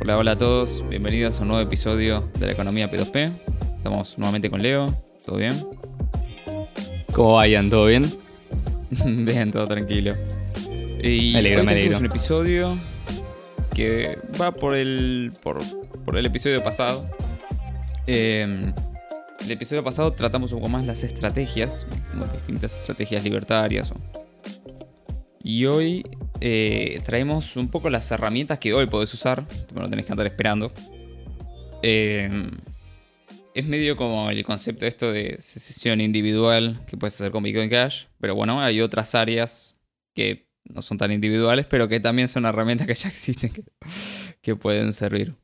Hola, 0.00 0.16
hola 0.18 0.32
a 0.32 0.38
todos, 0.38 0.84
bienvenidos 0.88 1.38
a 1.38 1.42
un 1.42 1.48
nuevo 1.48 1.62
episodio 1.62 2.28
de 2.38 2.46
la 2.46 2.52
economía 2.52 2.90
P2P. 2.90 3.32
Estamos 3.76 4.16
nuevamente 4.18 4.50
con 4.50 4.62
Leo, 4.62 4.92
¿todo 5.26 5.36
bien? 5.36 5.54
¿Cómo 7.12 7.34
vayan? 7.34 7.68
¿Todo 7.70 7.86
bien? 7.86 8.10
bien, 9.24 9.52
todo 9.52 9.66
tranquilo. 9.68 10.16
Y 11.02 11.32
Me 11.32 11.38
alegro, 11.38 11.60
hoy 11.60 11.66
me 11.66 11.72
tenemos 11.72 11.94
alegro. 11.94 11.98
un 11.98 12.06
episodio 12.06 12.78
que 13.74 14.18
va 14.40 14.52
por 14.52 14.74
el, 14.74 15.32
por, 15.42 15.58
por 16.04 16.16
el 16.16 16.26
episodio 16.26 16.62
pasado. 16.62 17.08
Eh, 18.06 18.72
el 19.44 19.50
episodio 19.50 19.82
pasado 19.84 20.12
tratamos 20.12 20.52
un 20.52 20.58
poco 20.60 20.70
más 20.70 20.84
las 20.86 21.02
estrategias, 21.02 21.86
como 22.10 22.26
distintas 22.26 22.78
estrategias 22.78 23.22
libertarias. 23.24 23.92
o- 23.92 23.96
Y 25.42 25.64
hoy 25.66 26.04
eh, 26.40 27.00
traemos 27.04 27.56
un 27.56 27.68
poco 27.68 27.90
las 27.90 28.10
herramientas 28.10 28.58
que 28.58 28.72
hoy 28.72 28.86
podés 28.86 29.12
usar, 29.14 29.46
no 29.74 29.88
tenés 29.88 30.06
que 30.06 30.12
andar 30.12 30.26
esperando. 30.26 30.72
Eh, 31.82 32.50
es 33.54 33.66
medio 33.66 33.96
como 33.96 34.30
el 34.30 34.44
concepto 34.44 34.86
esto 34.86 35.12
de 35.12 35.36
secesión 35.40 36.00
individual 36.00 36.84
que 36.86 36.96
puedes 36.96 37.14
hacer 37.14 37.32
con 37.32 37.42
Bitcoin 37.42 37.68
Cash, 37.68 38.04
pero 38.18 38.34
bueno, 38.34 38.60
hay 38.60 38.80
otras 38.80 39.14
áreas 39.14 39.78
que 40.14 40.48
no 40.64 40.82
son 40.82 40.98
tan 40.98 41.10
individuales, 41.10 41.66
pero 41.66 41.88
que 41.88 42.00
también 42.00 42.28
son 42.28 42.44
herramientas 42.44 42.86
que 42.86 42.94
ya 42.94 43.08
existen 43.08 43.50
que, 43.50 43.64
que 44.40 44.56
pueden 44.56 44.92
servir. 44.92 45.34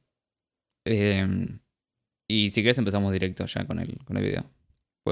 Eh, 0.84 1.48
y 2.28 2.50
si 2.50 2.62
quieres 2.62 2.78
empezamos 2.78 3.12
directo 3.12 3.46
ya 3.46 3.64
con 3.66 3.80
el, 3.80 3.98
con 4.04 4.16
el 4.16 4.24
video. 4.24 4.50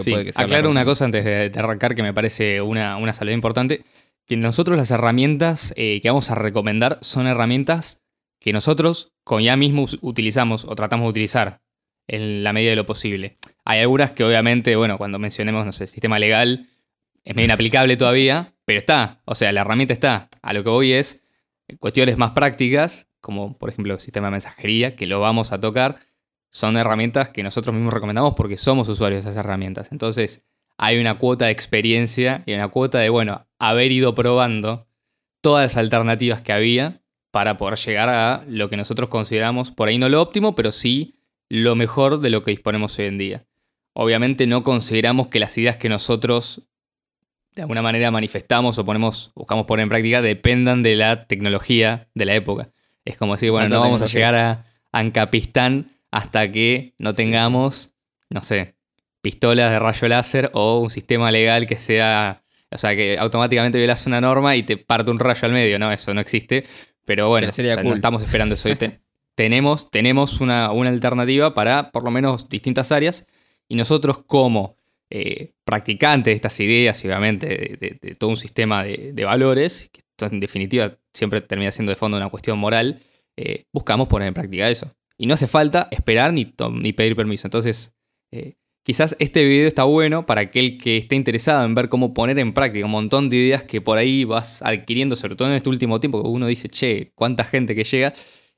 Sí, 0.01 0.11
puede 0.11 0.25
que 0.25 0.33
sea 0.33 0.45
aclaro 0.45 0.71
una 0.71 0.85
cosa 0.85 1.05
antes 1.05 1.25
de, 1.25 1.51
de 1.51 1.59
arrancar 1.59 1.95
que 1.95 2.03
me 2.03 2.13
parece 2.13 2.61
una, 2.61 2.97
una 2.97 3.13
salvedad 3.13 3.35
importante, 3.35 3.85
que 4.27 4.37
nosotros 4.37 4.77
las 4.77 4.91
herramientas 4.91 5.73
eh, 5.77 6.01
que 6.01 6.09
vamos 6.09 6.31
a 6.31 6.35
recomendar 6.35 6.99
son 7.03 7.27
herramientas 7.27 8.03
que 8.41 8.53
nosotros 8.53 9.15
con 9.25 9.43
ya 9.43 9.57
mismo 9.57 9.87
utilizamos 10.03 10.65
o 10.65 10.75
tratamos 10.75 11.07
de 11.07 11.11
utilizar 11.11 11.63
en 12.07 12.45
la 12.45 12.53
medida 12.53 12.71
de 12.71 12.77
lo 12.77 12.87
posible. 12.87 13.39
Hay 13.65 13.81
algunas 13.81 14.11
que 14.11 14.25
obviamente, 14.25 14.77
bueno, 14.77 14.99
cuando 14.99 15.19
mencionemos, 15.19 15.65
no 15.65 15.73
sé, 15.73 15.87
sistema 15.87 16.19
legal, 16.19 16.69
es 17.25 17.35
medio 17.35 17.47
inaplicable 17.47 17.97
todavía, 17.97 18.55
pero 18.67 18.79
está, 18.79 19.23
o 19.25 19.35
sea, 19.35 19.53
la 19.53 19.63
herramienta 19.63 19.95
está. 19.95 20.29
A 20.43 20.53
lo 20.53 20.63
que 20.63 20.71
voy 20.71 20.93
es 20.93 21.23
cuestiones 21.79 22.19
más 22.19 22.33
prácticas, 22.33 23.09
como 23.21 23.57
por 23.57 23.71
ejemplo 23.71 23.95
el 23.95 24.01
sistema 24.01 24.27
de 24.27 24.33
mensajería, 24.33 24.97
que 24.97 25.07
lo 25.07 25.21
vamos 25.21 25.53
a 25.53 25.61
tocar, 25.61 25.97
son 26.51 26.77
herramientas 26.77 27.31
que 27.31 27.43
nosotros 27.43 27.75
mismos 27.75 27.95
recomendamos 27.95 28.35
porque 28.37 28.57
somos 28.57 28.89
usuarios 28.89 29.25
de 29.25 29.31
esas 29.31 29.41
herramientas. 29.41 29.91
Entonces, 29.91 30.47
hay 30.77 30.99
una 30.99 31.19
cuota 31.19 31.47
de 31.47 31.53
experiencia 31.53 32.43
y 32.47 32.55
una 32.55 32.69
cuota 32.69 32.99
de, 32.99 33.09
bueno, 33.09 33.47
haber 33.59 33.93
ido 33.93 34.15
probando 34.15 34.87
todas 35.41 35.65
las 35.65 35.77
alternativas 35.77 36.41
que 36.41 36.53
había 36.53 37.03
para 37.31 37.57
poder 37.57 37.79
llegar 37.79 38.09
a 38.09 38.45
lo 38.49 38.71
que 38.71 38.77
nosotros 38.77 39.09
consideramos, 39.09 39.71
por 39.71 39.89
ahí 39.89 39.99
no 39.99 40.09
lo 40.09 40.23
óptimo, 40.23 40.55
pero 40.55 40.73
sí 40.73 41.21
lo 41.49 41.75
mejor 41.75 42.21
de 42.21 42.31
lo 42.31 42.43
que 42.43 42.53
disponemos 42.53 42.99
hoy 42.99 43.07
en 43.07 43.19
día. 43.19 43.47
Obviamente 43.93 44.47
no 44.47 44.63
consideramos 44.63 45.29
que 45.29 45.41
las 45.41 45.57
ideas 45.59 45.77
que 45.77 45.89
nosotros 45.89 46.69
de 47.55 47.63
alguna 47.63 47.83
manera 47.83 48.11
manifestamos 48.11 48.79
o 48.79 48.85
ponemos, 48.85 49.31
buscamos 49.35 49.67
poner 49.67 49.85
en 49.85 49.89
práctica 49.89 50.23
dependan 50.23 50.83
de 50.83 50.97
la 50.97 51.27
tecnología 51.27 52.09
de 52.15 52.25
la 52.25 52.35
época. 52.35 52.71
Es 53.05 53.17
como 53.17 53.35
decir, 53.35 53.51
bueno, 53.51 53.69
no 53.69 53.81
vamos 53.81 54.03
a 54.03 54.07
llegar 54.07 54.35
a 54.35 54.67
Ancapistán 54.93 55.93
hasta 56.11 56.51
que 56.51 56.95
no 56.99 57.15
tengamos, 57.15 57.95
no 58.31 58.43
sé, 58.43 58.77
pistolas 59.25 59.71
de 59.73 59.79
rayo 59.81 60.07
láser 60.09 60.51
o 60.53 60.79
un 60.81 60.91
sistema 60.91 61.31
legal 61.31 61.67
que 61.67 61.77
sea, 61.77 62.43
o 62.71 62.77
sea, 62.79 62.95
que 62.95 63.19
automáticamente 63.19 63.79
violas 63.79 64.07
una 64.07 64.21
norma 64.21 64.55
y 64.55 64.63
te 64.63 64.77
parte 64.77 65.11
un 65.11 65.19
rayo 65.19 65.41
al 65.47 65.53
medio, 65.53 65.79
¿no? 65.79 65.91
Eso 65.91 66.13
no 66.15 66.21
existe. 66.21 66.65
Pero 67.07 67.29
bueno, 67.29 67.47
Pero 67.47 67.53
sería 67.53 67.73
o 67.73 67.75
sea, 67.77 67.83
no 67.85 67.95
estamos 67.95 68.23
esperando 68.23 68.55
eso. 68.55 68.69
Te- 68.77 69.01
tenemos 69.35 69.91
tenemos 69.91 70.41
una, 70.41 70.71
una 70.73 70.91
alternativa 70.91 71.55
para 71.55 71.91
por 71.91 72.05
lo 72.05 72.11
menos 72.11 72.49
distintas 72.49 72.93
áreas 72.93 73.27
y 73.69 73.75
nosotros 73.77 74.21
como 74.27 74.77
eh, 75.11 75.53
practicantes 75.65 76.31
de 76.33 76.37
estas 76.37 76.61
ideas 76.61 77.03
y 77.05 77.09
obviamente 77.09 77.47
de, 77.47 77.77
de- 77.81 77.99
de 78.01 78.15
todo 78.15 78.31
un 78.31 78.37
sistema 78.37 78.85
de, 78.85 79.13
de 79.13 79.25
valores, 79.25 79.89
que 79.93 80.01
esto 80.01 80.27
en 80.27 80.39
definitiva 80.41 80.97
siempre 81.13 81.41
termina 81.41 81.71
siendo 81.73 81.91
de 81.91 81.97
fondo 81.97 82.17
una 82.17 82.29
cuestión 82.29 82.59
moral, 82.59 83.01
eh, 83.37 83.65
buscamos 83.73 84.07
poner 84.09 84.29
en 84.29 84.35
práctica 84.35 84.69
eso. 84.69 84.95
Y 85.17 85.27
no 85.27 85.35
hace 85.35 85.47
falta 85.47 85.89
esperar 85.91 86.33
ni, 86.33 86.53
ni 86.73 86.93
pedir 86.93 87.15
permiso. 87.17 87.47
Entonces, 87.47 87.93
eh, 88.33 88.55
quizás 88.85 89.17
este 89.19 89.45
video 89.45 89.67
está 89.67 89.83
bueno 89.85 90.27
para 90.27 90.43
aquel 90.43 90.79
que 90.79 90.99
esté 90.99 91.17
interesado 91.17 91.65
en 91.65 91.75
ver 91.75 91.89
cómo 91.89 92.15
poner 92.15 92.39
en 92.39 92.53
práctica 92.53 92.85
un 92.85 92.93
montón 92.93 93.29
de 93.31 93.37
ideas 93.39 93.65
que 93.65 93.81
por 93.81 93.99
ahí 93.99 94.23
vas 94.25 94.63
adquiriendo, 94.63 95.17
sobre 95.17 95.35
todo 95.35 95.49
en 95.49 95.55
este 95.55 95.69
último 95.69 95.99
tiempo, 95.99 96.23
que 96.23 96.29
uno 96.29 96.47
dice, 96.47 96.69
che, 96.69 97.11
cuánta 97.17 97.43
gente 97.45 97.75
que 97.75 97.83
llega. 97.85 98.15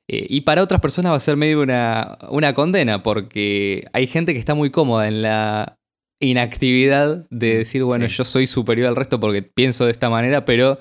Eh, 0.09 0.25
y 0.29 0.41
para 0.41 0.61
otras 0.63 0.79
personas 0.79 1.11
va 1.11 1.17
a 1.17 1.19
ser 1.19 1.35
medio 1.35 1.61
una, 1.61 2.17
una 2.29 2.53
condena, 2.53 3.01
porque 3.03 3.85
hay 3.91 4.05
gente 4.07 4.33
que 4.33 4.39
está 4.39 4.53
muy 4.53 4.69
cómoda 4.69 5.07
en 5.07 5.21
la 5.23 5.77
inactividad 6.19 7.27
de 7.29 7.57
decir, 7.59 7.83
bueno, 7.83 8.07
Sí. 8.09 8.15
yo 8.17 8.23
soy 8.23 8.47
superior 8.47 8.87
al 8.87 8.95
resto 8.95 9.19
porque 9.19 9.41
pienso 9.43 9.85
de 9.85 9.91
esta 9.91 10.09
manera, 10.09 10.45
pero 10.45 10.79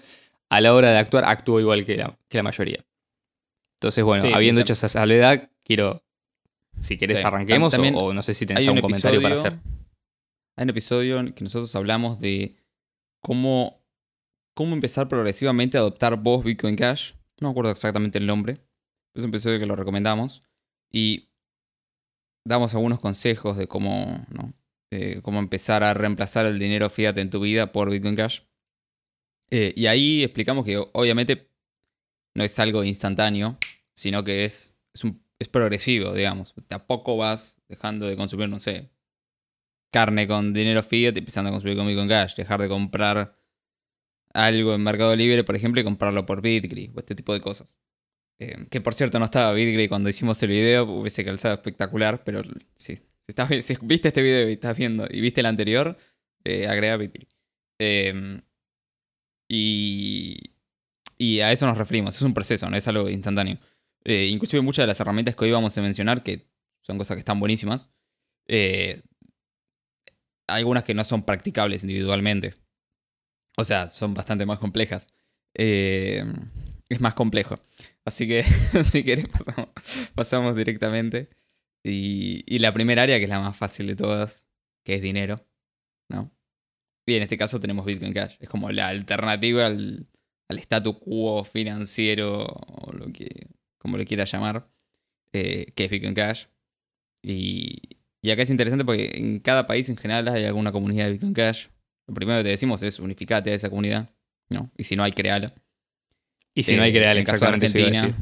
a 0.49 0.61
la 0.61 0.75
hora 0.75 0.91
de 0.93 0.99
actuar 0.99 1.25
actúo 1.25 1.61
igual 1.61 1.85
que 1.85 1.97
la, 1.97 2.19
que 2.29 2.37
la 2.39 2.43
mayoría. 2.43 2.85
Entonces, 3.81 4.03
bueno, 4.05 4.25
Sí, 4.25 4.33
habiendo 4.33 4.61
hecho 4.61 4.73
esa 4.73 4.89
salvedad, 4.89 5.51
quiero, 5.65 6.03
si 6.81 6.97
querés, 6.97 7.21
Sí, 7.21 7.25
arranquemos 7.25 7.71
también 7.73 7.95
o, 7.95 8.07
o 8.07 8.15
no 8.15 8.23
sé 8.23 8.35
si 8.35 8.47
tenés 8.47 8.65
algún 8.67 8.81
comentario 8.83 9.21
para 9.23 9.35
hacer. 9.35 9.59
Hay 10.57 10.63
un 10.65 10.71
episodio 10.71 11.21
en 11.21 11.33
que 11.33 11.45
nosotros 11.45 11.75
hablamos 11.77 12.19
de 12.19 12.57
cómo, 13.23 13.83
cómo 14.55 14.75
empezar 14.75 15.09
progresivamente 15.09 15.77
a 15.77 15.81
adoptar 15.81 16.17
vos 16.17 16.45
Bitcoin 16.45 16.77
Cash. 16.77 17.13
No 17.41 17.49
me 17.49 17.51
acuerdo 17.53 17.71
exactamente 17.71 18.19
el 18.19 18.27
nombre. 18.27 18.59
Es 19.15 19.23
un 19.23 19.29
episodio 19.31 19.59
que 19.59 19.67
lo 19.67 19.77
recomendamos. 19.77 20.43
Y 20.93 21.29
damos 22.47 22.75
algunos 22.75 23.01
consejos 23.01 23.57
de 23.57 23.67
cómo, 23.67 24.25
¿no? 24.31 24.53
de 24.91 25.21
cómo 25.23 25.41
empezar 25.41 25.83
a 25.83 25.93
reemplazar 25.95 26.47
el 26.47 26.59
dinero 26.59 26.89
fiat 26.89 27.19
en 27.19 27.29
tu 27.29 27.41
vida 27.41 27.73
por 27.73 27.91
Bitcoin 27.91 28.15
Cash. 28.17 28.41
Eh, 29.51 29.75
y 29.77 29.87
ahí 29.87 30.23
explicamos 30.23 30.65
que 30.65 30.79
obviamente 30.93 31.51
no 32.35 32.45
es 32.45 32.59
algo 32.59 32.83
instantáneo, 32.85 33.59
sino 33.95 34.25
que 34.25 34.45
es, 34.45 34.81
es, 34.95 35.05
un- 35.05 35.23
es 35.39 35.49
progresivo, 35.49 36.15
digamos. 36.15 36.55
De 36.69 36.75
a 36.75 36.87
poco 36.87 37.17
vas 37.17 37.61
dejando 37.69 38.07
de 38.07 38.17
consumir, 38.17 38.49
no 38.49 38.59
sé, 38.59 38.91
carne 39.91 40.27
con 40.27 40.53
dinero 40.53 40.83
fiat 40.83 41.17
empezando 41.17 41.49
a 41.49 41.53
consumir 41.53 41.77
con 41.77 41.87
Bitcoin 41.87 42.09
Cash. 42.09 42.35
Dejar 42.37 42.61
de 42.61 42.69
comprar 42.69 43.37
algo 44.33 44.75
en 44.75 44.83
Mercado 44.83 45.15
Libre, 45.17 45.45
por 45.45 45.57
ejemplo, 45.57 45.81
y 45.81 45.85
comprarlo 45.85 46.27
por 46.27 46.43
Bitgri 46.43 46.93
o 46.95 47.01
este 47.01 47.15
tipo 47.15 47.33
de 47.33 47.41
cosas. 47.41 47.79
Eh, 48.39 48.67
que 48.71 48.81
por 48.83 48.95
cierto 48.95 49.19
no 49.19 49.25
estaba 49.25 49.53
Bitgri 49.53 49.89
cuando 49.89 50.11
hicimos 50.11 50.43
el 50.43 50.51
video, 50.51 50.85
hubiese 50.85 51.25
calzado 51.25 51.55
espectacular, 51.55 52.23
pero 52.23 52.43
si, 52.77 52.97
si, 52.97 53.03
estás 53.29 53.49
viste 53.81 54.09
este 54.09 54.23
video 54.23 54.49
y 54.51 54.53
estás 54.53 54.77
viendo 54.77 55.07
y 55.11 55.21
viste 55.21 55.41
el 55.41 55.47
anterior, 55.47 55.97
eh, 56.45 56.67
agrega 56.67 56.99
Bitgri. 56.99 57.29
Eh, 57.79 58.43
y, 59.49 60.53
y 61.19 61.41
a 61.41 61.53
eso 61.53 61.67
nos 61.67 61.79
referimos, 61.79 62.17
es 62.17 62.23
un 62.23 62.35
proceso, 62.35 62.69
no 62.69 62.77
es 62.77 62.87
algo 62.89 63.09
instantáneo. 63.09 63.59
Eh, 64.09 64.29
inclusive 64.29 64.63
muchas 64.63 64.85
de 64.85 64.87
las 64.87 65.01
herramientas 65.01 65.35
que 65.35 65.47
hoy 65.47 65.51
vamos 65.51 65.77
a 65.77 65.83
mencionar, 65.83 66.23
que 66.23 66.47
son 66.81 66.97
cosas 66.97 67.17
que 67.17 67.19
están 67.19 67.41
buenísimas, 67.41 67.91
eh, 68.47 69.03
algunas 70.47 70.85
que 70.85 70.95
no 70.95 71.03
son 71.03 71.25
practicables 71.25 71.83
individualmente. 71.83 72.55
O 73.57 73.65
sea, 73.65 73.89
son 73.89 74.15
bastante 74.15 74.47
más 74.47 74.61
complejas. 74.61 75.09
Eh, 75.55 76.25
es 76.89 77.01
más 77.01 77.15
complejo. 77.15 77.59
Así 78.05 78.29
que, 78.29 78.45
si 78.85 79.03
querés, 79.03 79.27
pasamos, 80.15 80.55
directamente. 80.55 81.29
Y, 81.83 82.45
y 82.47 82.61
la 82.61 82.73
primera 82.73 83.03
área, 83.03 83.19
que 83.19 83.25
es 83.25 83.31
la 83.31 83.41
más 83.41 83.57
fácil 83.57 83.89
de 83.89 83.97
todas, 83.97 84.47
que 84.85 84.95
es 84.95 85.03
dinero. 85.03 85.45
¿No? 86.09 86.31
Y 87.07 87.15
en 87.17 87.25
este 87.25 87.37
caso 87.37 87.59
tenemos 87.59 87.85
Bitcoin 87.85 88.13
Cash. 88.13 88.37
Es 88.39 88.49
como 88.49 88.71
la 88.71 88.87
alternativa 88.87 89.67
al, 89.67 90.07
al 90.49 90.59
statu 90.59 91.01
quo 91.01 91.43
financiero, 91.43 92.45
o 92.45 92.93
lo 92.93 93.13
que, 93.13 93.49
como 93.79 93.97
le 93.97 94.05
quieras 94.05 94.31
llamar, 94.31 94.69
eh, 95.33 95.73
que 95.75 95.85
es 95.85 95.91
Bitcoin 95.91 96.15
Cash. 96.15 96.47
Y, 97.23 97.79
y 98.23 98.31
acá 98.31 98.43
es 98.43 98.51
interesante 98.51 98.85
porque 98.85 99.13
en 99.15 99.41
cada 99.41 99.67
país 99.67 99.89
en 99.89 99.97
general 99.97 100.29
hay 100.29 100.45
alguna 100.45 100.73
comunidad 100.73 101.07
de 101.07 101.13
Bitcoin 101.13 101.35
Cash. 101.35 101.67
Lo 102.07 102.15
primero 102.15 102.39
que 102.39 102.45
te 102.45 102.51
decimos 102.51 102.83
es 102.83 103.01
unificate 103.01 103.51
a 103.51 103.55
esa 103.55 103.69
comunidad. 103.69 104.11
¿no? 104.51 104.71
Y 104.77 104.85
si 104.85 104.97
no 104.97 105.03
hay, 105.03 105.13
créala. 105.13 105.55
Y 106.55 106.63
si 106.63 106.77
no 106.77 106.83
hay 106.83 106.91
Eh, 106.91 106.95
crear 106.95 107.17
en 107.17 107.21
el 107.21 107.25
caso 107.25 107.45
de 107.45 107.53
Argentina, 107.53 108.17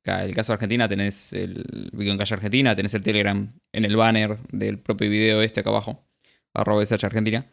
acá, 0.00 0.22
en 0.22 0.28
el 0.28 0.34
caso 0.34 0.52
de 0.52 0.54
Argentina 0.54 0.88
tenés 0.88 1.32
el 1.32 1.90
Bitcoin 1.92 2.18
Cash 2.18 2.32
Argentina, 2.32 2.76
tenés 2.76 2.94
el 2.94 3.02
Telegram 3.02 3.48
en 3.72 3.84
el 3.84 3.96
banner 3.96 4.38
del 4.52 4.78
propio 4.78 5.10
video 5.10 5.42
este 5.42 5.60
acá 5.60 5.70
abajo, 5.70 6.06
arroba 6.54 6.82
SH 6.82 7.04
Argentina. 7.06 7.44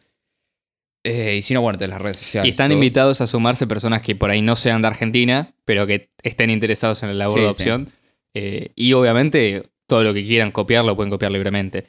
Eh, 1.04 1.36
y 1.38 1.42
si 1.42 1.52
no, 1.54 1.60
bueno, 1.60 1.78
de 1.78 1.86
las 1.86 2.00
redes 2.00 2.16
sociales. 2.18 2.46
Y 2.46 2.50
están 2.50 2.68
todo. 2.68 2.74
invitados 2.78 3.20
a 3.20 3.26
sumarse 3.26 3.66
personas 3.66 4.00
que 4.02 4.16
por 4.16 4.30
ahí 4.30 4.40
no 4.42 4.56
sean 4.56 4.80
de 4.82 4.88
Argentina, 4.88 5.54
pero 5.64 5.86
que 5.86 6.10
estén 6.22 6.48
interesados 6.50 7.02
en 7.02 7.10
la 7.10 7.14
labor 7.14 7.34
Sí, 7.38 7.40
de 7.40 7.42
sí. 7.54 7.62
adopción. 7.70 7.88
Eh, 8.34 8.72
y 8.74 8.92
obviamente 8.94 9.70
todo 9.86 10.02
lo 10.02 10.14
que 10.14 10.24
quieran 10.24 10.50
copiar 10.50 10.84
lo 10.84 10.96
pueden 10.96 11.10
copiar 11.10 11.30
libremente. 11.30 11.84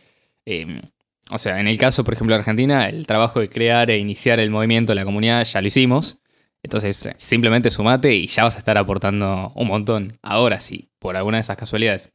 Eh, 0.46 0.82
o 1.32 1.38
sea, 1.38 1.60
en 1.60 1.68
el 1.68 1.78
caso, 1.78 2.04
por 2.04 2.14
ejemplo, 2.14 2.36
de 2.36 2.40
Argentina, 2.40 2.88
el 2.90 3.08
trabajo 3.08 3.40
de 3.40 3.50
crear 3.50 3.90
e 3.90 3.98
iniciar 3.98 4.40
el 4.40 4.52
movimiento 4.52 4.92
de 4.92 4.96
la 4.98 5.06
comunidad 5.06 5.44
ya 5.46 5.62
lo 5.62 5.68
hicimos. 5.68 6.20
Entonces, 6.62 7.10
simplemente 7.18 7.72
sumate 7.72 8.14
y 8.14 8.28
ya 8.28 8.44
vas 8.44 8.56
a 8.56 8.60
estar 8.60 8.78
aportando 8.78 9.52
un 9.56 9.68
montón. 9.68 10.18
Ahora, 10.24 10.60
si 10.60 10.90
por 11.00 11.16
alguna 11.16 11.38
de 11.38 11.42
esas 11.42 11.58
casualidades 11.58 12.12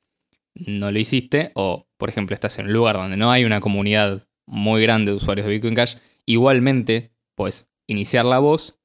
no 0.55 0.91
lo 0.91 0.99
hiciste, 0.99 1.53
o 1.55 1.87
por 1.97 2.09
ejemplo 2.09 2.35
estás 2.35 2.59
en 2.59 2.67
un 2.67 2.73
lugar 2.73 2.97
donde 2.97 3.17
no 3.17 3.31
hay 3.31 3.45
una 3.45 3.61
comunidad 3.61 4.27
muy 4.47 4.83
grande 4.83 5.13
de 5.13 5.17
usuarios 5.17 5.47
de 5.47 5.53
Bitcoin 5.53 5.75
Cash, 5.77 5.95
igualmente, 6.27 7.13
pues 7.35 7.71
iniciar 7.87 8.25
la 8.25 8.39
voz 8.39 8.79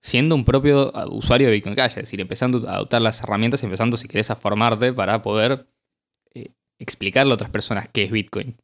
siendo 0.00 0.34
un 0.34 0.44
propio 0.44 0.92
usuario 1.10 1.48
de 1.48 1.54
Bitcoin 1.54 1.74
Cash, 1.74 1.92
es 1.92 2.04
decir, 2.04 2.20
empezando 2.20 2.68
a 2.68 2.76
adoptar 2.76 3.02
las 3.02 3.20
herramientas, 3.22 3.62
empezando 3.64 3.96
si 3.96 4.06
querés 4.06 4.30
a 4.30 4.36
formarte 4.36 4.92
para 4.92 5.20
poder 5.22 5.66
eh, 6.32 6.52
explicarle 6.78 7.32
a 7.32 7.34
otras 7.34 7.50
personas 7.50 7.88
qué 7.92 8.04
es 8.04 8.10
Bitcoin. 8.12 8.56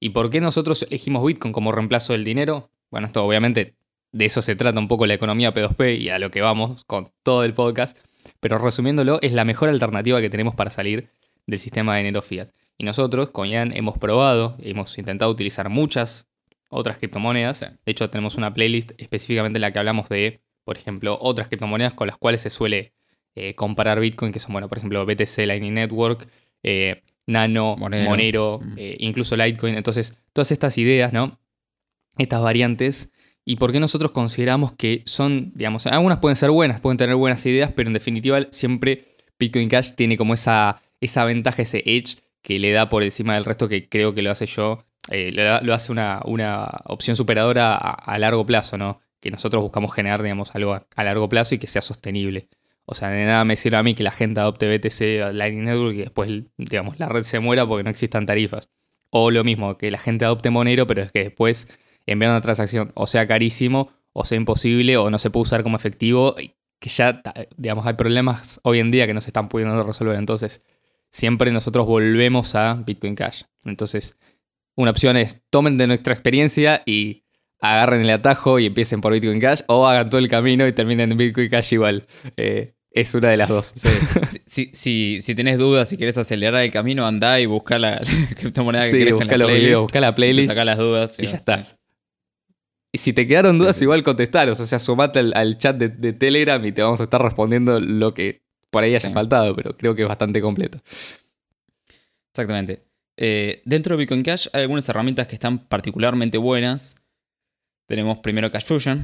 ¿Y 0.00 0.10
por 0.10 0.30
qué 0.30 0.40
nosotros 0.40 0.84
elegimos 0.84 1.24
Bitcoin 1.26 1.52
como 1.52 1.72
reemplazo 1.72 2.14
del 2.14 2.24
dinero? 2.24 2.70
Bueno, 2.90 3.06
esto 3.06 3.24
obviamente 3.24 3.76
de 4.12 4.24
eso 4.24 4.42
se 4.42 4.56
trata 4.56 4.78
un 4.78 4.88
poco 4.88 5.06
la 5.06 5.14
economía 5.14 5.54
P2P 5.54 5.98
y 5.98 6.08
a 6.10 6.18
lo 6.18 6.30
que 6.30 6.40
vamos 6.40 6.84
con 6.84 7.12
todo 7.22 7.44
el 7.44 7.54
podcast, 7.54 7.98
pero 8.40 8.58
resumiéndolo, 8.58 9.18
es 9.22 9.32
la 9.32 9.44
mejor 9.44 9.68
alternativa 9.68 10.20
que 10.20 10.30
tenemos 10.30 10.54
para 10.54 10.70
salir 10.70 11.10
del 11.46 11.58
sistema 11.58 11.94
de 11.94 11.98
dinero 11.98 12.22
fiat. 12.22 12.48
Y 12.78 12.84
nosotros 12.84 13.30
con 13.30 13.48
Ian 13.48 13.76
hemos 13.76 13.98
probado, 13.98 14.56
hemos 14.60 14.96
intentado 14.98 15.30
utilizar 15.30 15.68
muchas 15.68 16.26
otras 16.72 16.98
criptomonedas. 16.98 17.60
De 17.60 17.76
hecho, 17.84 18.10
tenemos 18.10 18.36
una 18.36 18.52
playlist 18.52 18.92
específicamente 18.98 19.58
en 19.58 19.62
la 19.62 19.72
que 19.72 19.78
hablamos 19.78 20.08
de, 20.08 20.40
por 20.64 20.76
ejemplo, 20.76 21.18
otras 21.20 21.48
criptomonedas 21.48 21.94
con 21.94 22.06
las 22.06 22.16
cuales 22.16 22.40
se 22.40 22.50
suele 22.50 22.94
eh, 23.34 23.54
comparar 23.54 24.00
Bitcoin, 24.00 24.32
que 24.32 24.40
son, 24.40 24.52
bueno, 24.52 24.68
por 24.68 24.78
ejemplo, 24.78 25.04
BTC 25.06 25.46
Lightning 25.46 25.74
Network, 25.74 26.28
eh, 26.62 27.02
Nano, 27.26 27.76
Monero, 27.76 28.60
mm. 28.62 28.74
eh, 28.76 28.96
incluso 29.00 29.36
Litecoin. 29.36 29.74
Entonces, 29.74 30.16
todas 30.32 30.50
estas 30.50 30.76
ideas, 30.78 31.12
¿no? 31.12 31.38
Estas 32.18 32.42
variantes. 32.42 33.12
¿Y 33.44 33.56
por 33.56 33.72
qué 33.72 33.80
nosotros 33.80 34.12
consideramos 34.12 34.72
que 34.72 35.02
son, 35.04 35.52
digamos, 35.54 35.86
algunas 35.86 36.18
pueden 36.18 36.36
ser 36.36 36.50
buenas, 36.50 36.80
pueden 36.80 36.98
tener 36.98 37.16
buenas 37.16 37.44
ideas, 37.46 37.72
pero 37.74 37.88
en 37.88 37.94
definitiva 37.94 38.40
siempre 38.50 39.16
Bitcoin 39.38 39.68
Cash 39.68 39.94
tiene 39.94 40.16
como 40.16 40.34
esa, 40.34 40.80
esa 41.00 41.24
ventaja, 41.24 41.62
ese 41.62 41.82
edge 41.84 42.18
que 42.42 42.60
le 42.60 42.70
da 42.70 42.88
por 42.88 43.02
encima 43.02 43.34
del 43.34 43.44
resto 43.44 43.68
que 43.68 43.88
creo 43.88 44.14
que 44.14 44.22
lo 44.22 44.30
hace 44.30 44.46
yo, 44.46 44.84
eh, 45.10 45.32
lo, 45.32 45.74
hace 45.74 45.92
una, 45.92 46.20
una 46.24 46.68
opción 46.84 47.16
superadora 47.16 47.76
a, 47.76 48.18
largo 48.18 48.46
plazo, 48.46 48.78
¿no? 48.78 49.00
Que 49.20 49.30
nosotros 49.30 49.62
buscamos 49.62 49.92
generar, 49.92 50.22
digamos, 50.22 50.54
algo 50.54 50.74
a, 50.74 51.04
largo 51.04 51.28
plazo 51.28 51.54
y 51.54 51.58
que 51.58 51.66
sea 51.66 51.82
sostenible. 51.82 52.48
O 52.84 52.94
sea, 52.94 53.08
de 53.08 53.24
nada 53.24 53.44
me 53.44 53.56
sirve 53.56 53.76
a 53.76 53.82
mí 53.82 53.94
que 53.94 54.02
la 54.02 54.10
gente 54.10 54.40
adopte 54.40 54.68
BTC 54.68 55.34
Lightning 55.34 55.64
Network 55.64 55.94
y 55.94 55.98
después, 55.98 56.30
digamos, 56.56 56.98
la 56.98 57.08
red 57.08 57.22
se 57.22 57.40
muera 57.40 57.66
porque 57.66 57.84
no 57.84 57.90
existan 57.90 58.26
tarifas. 58.26 58.68
O 59.10 59.30
lo 59.30 59.44
mismo, 59.44 59.76
que 59.76 59.90
la 59.90 59.98
gente 59.98 60.24
adopte 60.24 60.50
Monero, 60.50 60.86
pero 60.86 61.02
es 61.02 61.12
que 61.12 61.24
después 61.24 61.68
enviar 62.06 62.30
una 62.32 62.40
transacción 62.40 62.90
o 62.94 63.06
sea 63.06 63.26
carísimo, 63.26 63.90
o 64.12 64.24
sea 64.24 64.36
imposible, 64.36 64.96
o 64.96 65.10
no 65.10 65.18
se 65.18 65.30
puede 65.30 65.42
usar 65.42 65.62
como 65.62 65.76
efectivo, 65.76 66.34
que 66.78 66.88
ya, 66.88 67.22
digamos, 67.56 67.86
hay 67.86 67.94
problemas 67.94 68.60
hoy 68.64 68.80
en 68.80 68.90
día 68.90 69.06
que 69.06 69.14
no 69.14 69.20
se 69.20 69.30
están 69.30 69.48
pudiendo 69.48 69.82
resolver. 69.84 70.16
Entonces, 70.16 70.64
siempre 71.10 71.52
nosotros 71.52 71.86
volvemos 71.86 72.54
a 72.56 72.74
Bitcoin 72.74 73.14
Cash. 73.14 73.44
Entonces, 73.64 74.18
una 74.76 74.90
opción 74.90 75.16
es 75.16 75.42
tomen 75.50 75.76
de 75.78 75.86
nuestra 75.86 76.14
experiencia 76.14 76.82
y 76.86 77.24
agarren 77.60 78.00
el 78.00 78.10
atajo 78.10 78.58
y 78.58 78.66
empiecen 78.66 79.00
por 79.00 79.12
Bitcoin 79.12 79.40
Cash 79.40 79.62
o 79.68 79.86
hagan 79.86 80.10
todo 80.10 80.18
el 80.18 80.28
camino 80.28 80.66
y 80.66 80.72
terminen 80.72 81.12
en 81.12 81.18
Bitcoin 81.18 81.48
Cash 81.48 81.74
igual. 81.74 82.06
Eh, 82.36 82.74
es 82.90 83.14
una 83.14 83.28
de 83.28 83.36
las 83.36 83.48
dos. 83.48 83.72
si, 84.46 84.70
si, 84.72 85.20
si, 85.20 85.34
tenés 85.34 85.58
dudas, 85.58 85.88
si 85.88 85.96
quieres 85.96 86.18
acelerar 86.18 86.62
el 86.62 86.70
camino, 86.70 87.06
andá 87.06 87.40
y 87.40 87.46
busca 87.46 87.78
la, 87.78 88.00
criptomoneda 88.38 88.84
que 88.90 88.98
querés 88.98 89.20
en 89.20 89.28
la 89.28 89.46
playlist. 89.46 89.80
busca 89.80 90.00
la 90.00 90.14
playlist. 90.14 90.48
Saca 90.50 90.64
las 90.64 90.78
dudas. 90.78 91.18
Y, 91.18 91.26
ya 91.26 91.36
estás. 91.36 91.78
Y 92.92 92.98
si 92.98 93.12
te 93.12 93.26
quedaron 93.26 93.58
dudas, 93.58 93.80
igual 93.80 94.02
contestaros. 94.02 94.60
O 94.60 94.66
sea, 94.66 94.78
sumate 94.78 95.20
al, 95.20 95.56
chat 95.56 95.76
de, 95.76 96.12
Telegram 96.12 96.62
y 96.64 96.72
te 96.72 96.82
vamos 96.82 97.00
a 97.00 97.04
estar 97.04 97.22
respondiendo 97.22 97.80
lo 97.80 98.12
que 98.12 98.42
por 98.70 98.82
ahí 98.82 98.94
haya 98.94 99.10
faltado, 99.10 99.54
pero 99.54 99.72
creo 99.72 99.94
que 99.94 100.02
es 100.02 100.08
bastante 100.08 100.40
completo. 100.40 100.78
Exactamente. 102.30 102.82
Eh, 103.24 103.62
dentro 103.64 103.94
de 103.94 104.00
Bitcoin 104.00 104.22
Cash 104.22 104.48
hay 104.52 104.62
algunas 104.62 104.88
herramientas 104.88 105.28
que 105.28 105.36
están 105.36 105.60
particularmente 105.60 106.38
buenas. 106.38 106.96
Tenemos 107.86 108.18
primero 108.18 108.50
Cash 108.50 108.64
Fusion, 108.64 109.00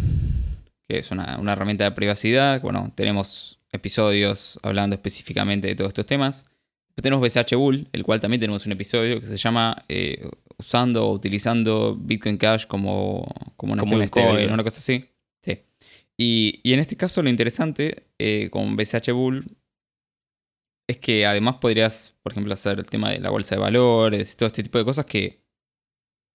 que 0.88 0.98
es 0.98 1.12
una, 1.12 1.38
herramienta 1.52 1.84
de 1.84 1.92
privacidad. 1.92 2.60
Bueno, 2.60 2.90
tenemos 2.96 3.60
episodios 3.70 4.58
hablando 4.64 4.96
específicamente 4.96 5.68
de 5.68 5.76
todos 5.76 5.90
estos 5.90 6.06
temas. 6.06 6.46
tenemos 6.96 7.22
BCH 7.22 7.54
Bull, 7.54 7.86
el 7.92 8.02
cual 8.02 8.18
también 8.18 8.40
tenemos 8.40 8.66
un 8.66 8.72
episodio 8.72 9.20
que 9.20 9.26
se 9.28 9.36
llama 9.36 9.84
eh, 9.88 10.28
Usando 10.56 11.06
o 11.06 11.12
utilizando 11.12 11.94
Bitcoin 11.96 12.38
Cash 12.38 12.66
como, 12.66 13.24
como 13.56 13.74
una 13.74 13.84
stablecoin, 13.84 14.50
una 14.50 14.64
cosa 14.64 14.78
así. 14.78 15.04
Sí. 15.44 15.60
Y, 16.16 16.60
en 16.64 16.80
este 16.80 16.96
caso 16.96 17.22
lo 17.22 17.30
interesante 17.30 18.02
eh, 18.18 18.48
con 18.50 18.74
BCH 18.74 19.12
Bull 19.12 19.44
es 20.88 20.98
que 20.98 21.26
además 21.26 21.56
podrías, 21.56 22.14
por 22.22 22.32
ejemplo, 22.32 22.52
hacer 22.54 22.78
el 22.78 22.86
tema 22.86 23.10
de 23.10 23.20
la 23.20 23.30
bolsa 23.30 23.54
de 23.54 23.60
valores 23.60 24.32
y 24.32 24.36
todo 24.36 24.46
este 24.46 24.62
tipo 24.62 24.78
de 24.78 24.84
cosas 24.84 25.04
que 25.04 25.44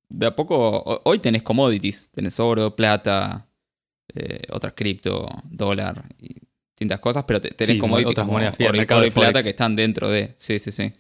de 0.10 0.28
a 0.28 0.36
poco, 0.36 1.02
hoy 1.06 1.18
tenés 1.20 1.42
commodities, 1.42 2.12
tenés 2.12 2.40
oro, 2.40 2.76
plata, 2.76 3.50
eh, 4.14 4.44
otras 4.52 4.74
cripto, 4.74 5.28
dólar 5.44 6.06
y 6.20 6.36
distintas 6.70 7.00
cosas, 7.00 7.24
pero 7.24 7.42
tenés 7.42 7.78
commodities 7.78 8.12
otras 8.12 8.28
monedas 8.28 8.56
oro, 8.60 9.08
y 9.08 9.10
plata 9.10 9.42
que 9.42 9.50
están 9.50 9.76
dentro 9.76 10.08
de, 10.10 10.34
sí, 10.36 10.60
sí, 10.60 10.72
sí, 10.72 10.94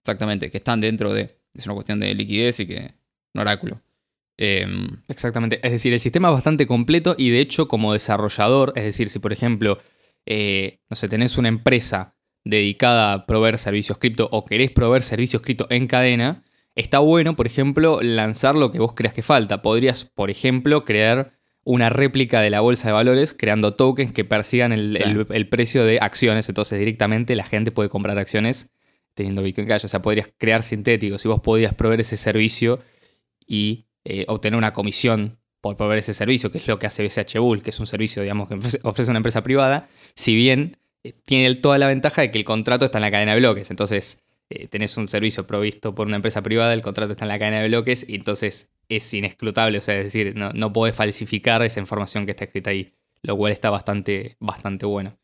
exactamente, 0.00 0.52
que 0.52 0.58
están 0.58 0.80
dentro 0.80 1.12
de, 1.12 1.36
es 1.52 1.66
una 1.66 1.74
cuestión 1.74 1.98
de 1.98 2.14
liquidez 2.14 2.60
y 2.60 2.66
que 2.66 2.94
un 3.34 3.40
oráculo. 3.40 3.82
Em, 4.36 5.02
Exactamente, 5.08 5.58
es 5.64 5.72
decir, 5.72 5.92
el 5.92 6.00
sistema 6.00 6.28
es 6.28 6.34
bastante 6.34 6.68
completo 6.68 7.16
y 7.18 7.30
de 7.30 7.40
hecho 7.40 7.66
como 7.66 7.92
desarrollador, 7.92 8.72
es 8.76 8.84
decir, 8.84 9.08
si 9.08 9.18
por 9.18 9.32
ejemplo, 9.32 9.78
eh, 10.26 10.78
no 10.88 10.94
sé, 10.94 11.08
tenés 11.08 11.38
una 11.38 11.48
empresa 11.48 12.14
dedicada 12.44 13.12
a 13.12 13.26
proveer 13.26 13.58
servicios 13.58 13.98
cripto 13.98 14.28
o 14.30 14.44
querés 14.44 14.70
proveer 14.70 15.02
servicios 15.02 15.42
cripto 15.42 15.66
en 15.70 15.86
cadena, 15.86 16.42
está 16.74 16.98
bueno, 16.98 17.36
por 17.36 17.46
ejemplo, 17.46 18.00
lanzar 18.02 18.54
lo 18.54 18.70
que 18.70 18.78
vos 18.78 18.92
creas 18.94 19.14
que 19.14 19.22
falta. 19.22 19.62
Podrías, 19.62 20.04
por 20.04 20.30
ejemplo, 20.30 20.84
crear 20.84 21.32
una 21.64 21.88
réplica 21.88 22.42
de 22.42 22.50
la 22.50 22.60
bolsa 22.60 22.88
de 22.88 22.92
valores 22.92 23.32
creando 23.32 23.74
tokens 23.74 24.12
que 24.12 24.24
persigan 24.24 24.72
el, 24.72 25.48
precio 25.48 25.84
de 25.84 25.98
acciones. 26.00 26.48
Entonces 26.48 26.78
directamente 26.78 27.34
la 27.34 27.44
gente 27.44 27.72
puede 27.72 27.88
comprar 27.88 28.18
acciones 28.18 28.70
teniendo 29.14 29.42
Bitcoin 29.42 29.66
Cash. 29.66 29.86
O 29.86 29.88
sea, 29.88 30.02
podrías 30.02 30.28
crear 30.36 30.62
sintéticos 30.62 31.24
y 31.24 31.28
vos 31.28 31.40
podrías 31.40 31.74
proveer 31.74 32.00
ese 32.00 32.18
servicio 32.18 32.80
y 33.46 33.86
eh, 34.04 34.26
obtener 34.28 34.58
una 34.58 34.74
comisión 34.74 35.38
por 35.62 35.76
proveer 35.76 36.00
ese 36.00 36.12
servicio, 36.12 36.52
que 36.52 36.58
es 36.58 36.68
lo 36.68 36.78
que 36.78 36.86
hace 36.86 37.02
BCH 37.02 37.38
Bull, 37.38 37.62
que 37.62 37.70
es 37.70 37.80
un 37.80 37.86
servicio, 37.86 38.20
digamos, 38.20 38.48
que 38.48 38.54
ofrece 38.82 39.10
una 39.10 39.18
empresa 39.18 39.42
privada. 39.42 39.88
Si 40.14 40.36
bien 40.36 40.76
tiene 41.24 41.54
toda 41.56 41.78
la 41.78 41.88
ventaja 41.88 42.22
de 42.22 42.30
que 42.30 42.38
el 42.38 42.44
contrato 42.44 42.86
está 42.86 42.98
en 42.98 43.02
la 43.02 43.10
cadena 43.10 43.32
de 43.32 43.40
bloques. 43.40 43.70
Entonces, 43.70 44.24
eh, 44.50 44.68
tenés 44.68 44.96
un 44.96 45.08
servicio 45.08 45.46
provisto 45.46 45.94
por 45.94 46.06
una 46.06 46.16
empresa 46.16 46.42
privada, 46.42 46.74
el 46.74 46.82
contrato 46.82 47.12
está 47.12 47.24
en 47.24 47.28
la 47.30 47.38
cadena 47.38 47.60
de 47.60 47.68
bloques 47.68 48.08
y 48.08 48.14
entonces 48.14 48.72
es 48.88 49.12
inescrutable. 49.14 49.78
O 49.78 49.80
sea, 49.80 49.98
es 49.98 50.04
decir, 50.04 50.34
no, 50.36 50.52
no 50.52 50.72
podés 50.72 50.94
falsificar 50.94 51.62
esa 51.62 51.80
información 51.80 52.24
que 52.24 52.32
está 52.32 52.44
escrita 52.44 52.70
ahí, 52.70 52.94
lo 53.22 53.36
cual 53.36 53.52
está 53.52 53.70
bastante, 53.70 54.36
bastante 54.40 54.86
bueno. 54.86 55.18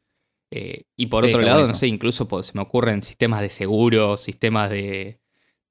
Eh, 0.51 0.85
y 0.97 1.07
por 1.07 1.25
otro 1.25 1.41
lado, 1.41 1.67
no 1.67 1.75
sé, 1.75 1.87
incluso 1.87 2.29
se 2.43 2.53
me 2.55 2.63
ocurren 2.63 3.03
sistemas 3.03 3.41
de 3.41 3.49
seguro, 3.49 4.17
sistemas 4.17 4.71
de, 4.71 5.21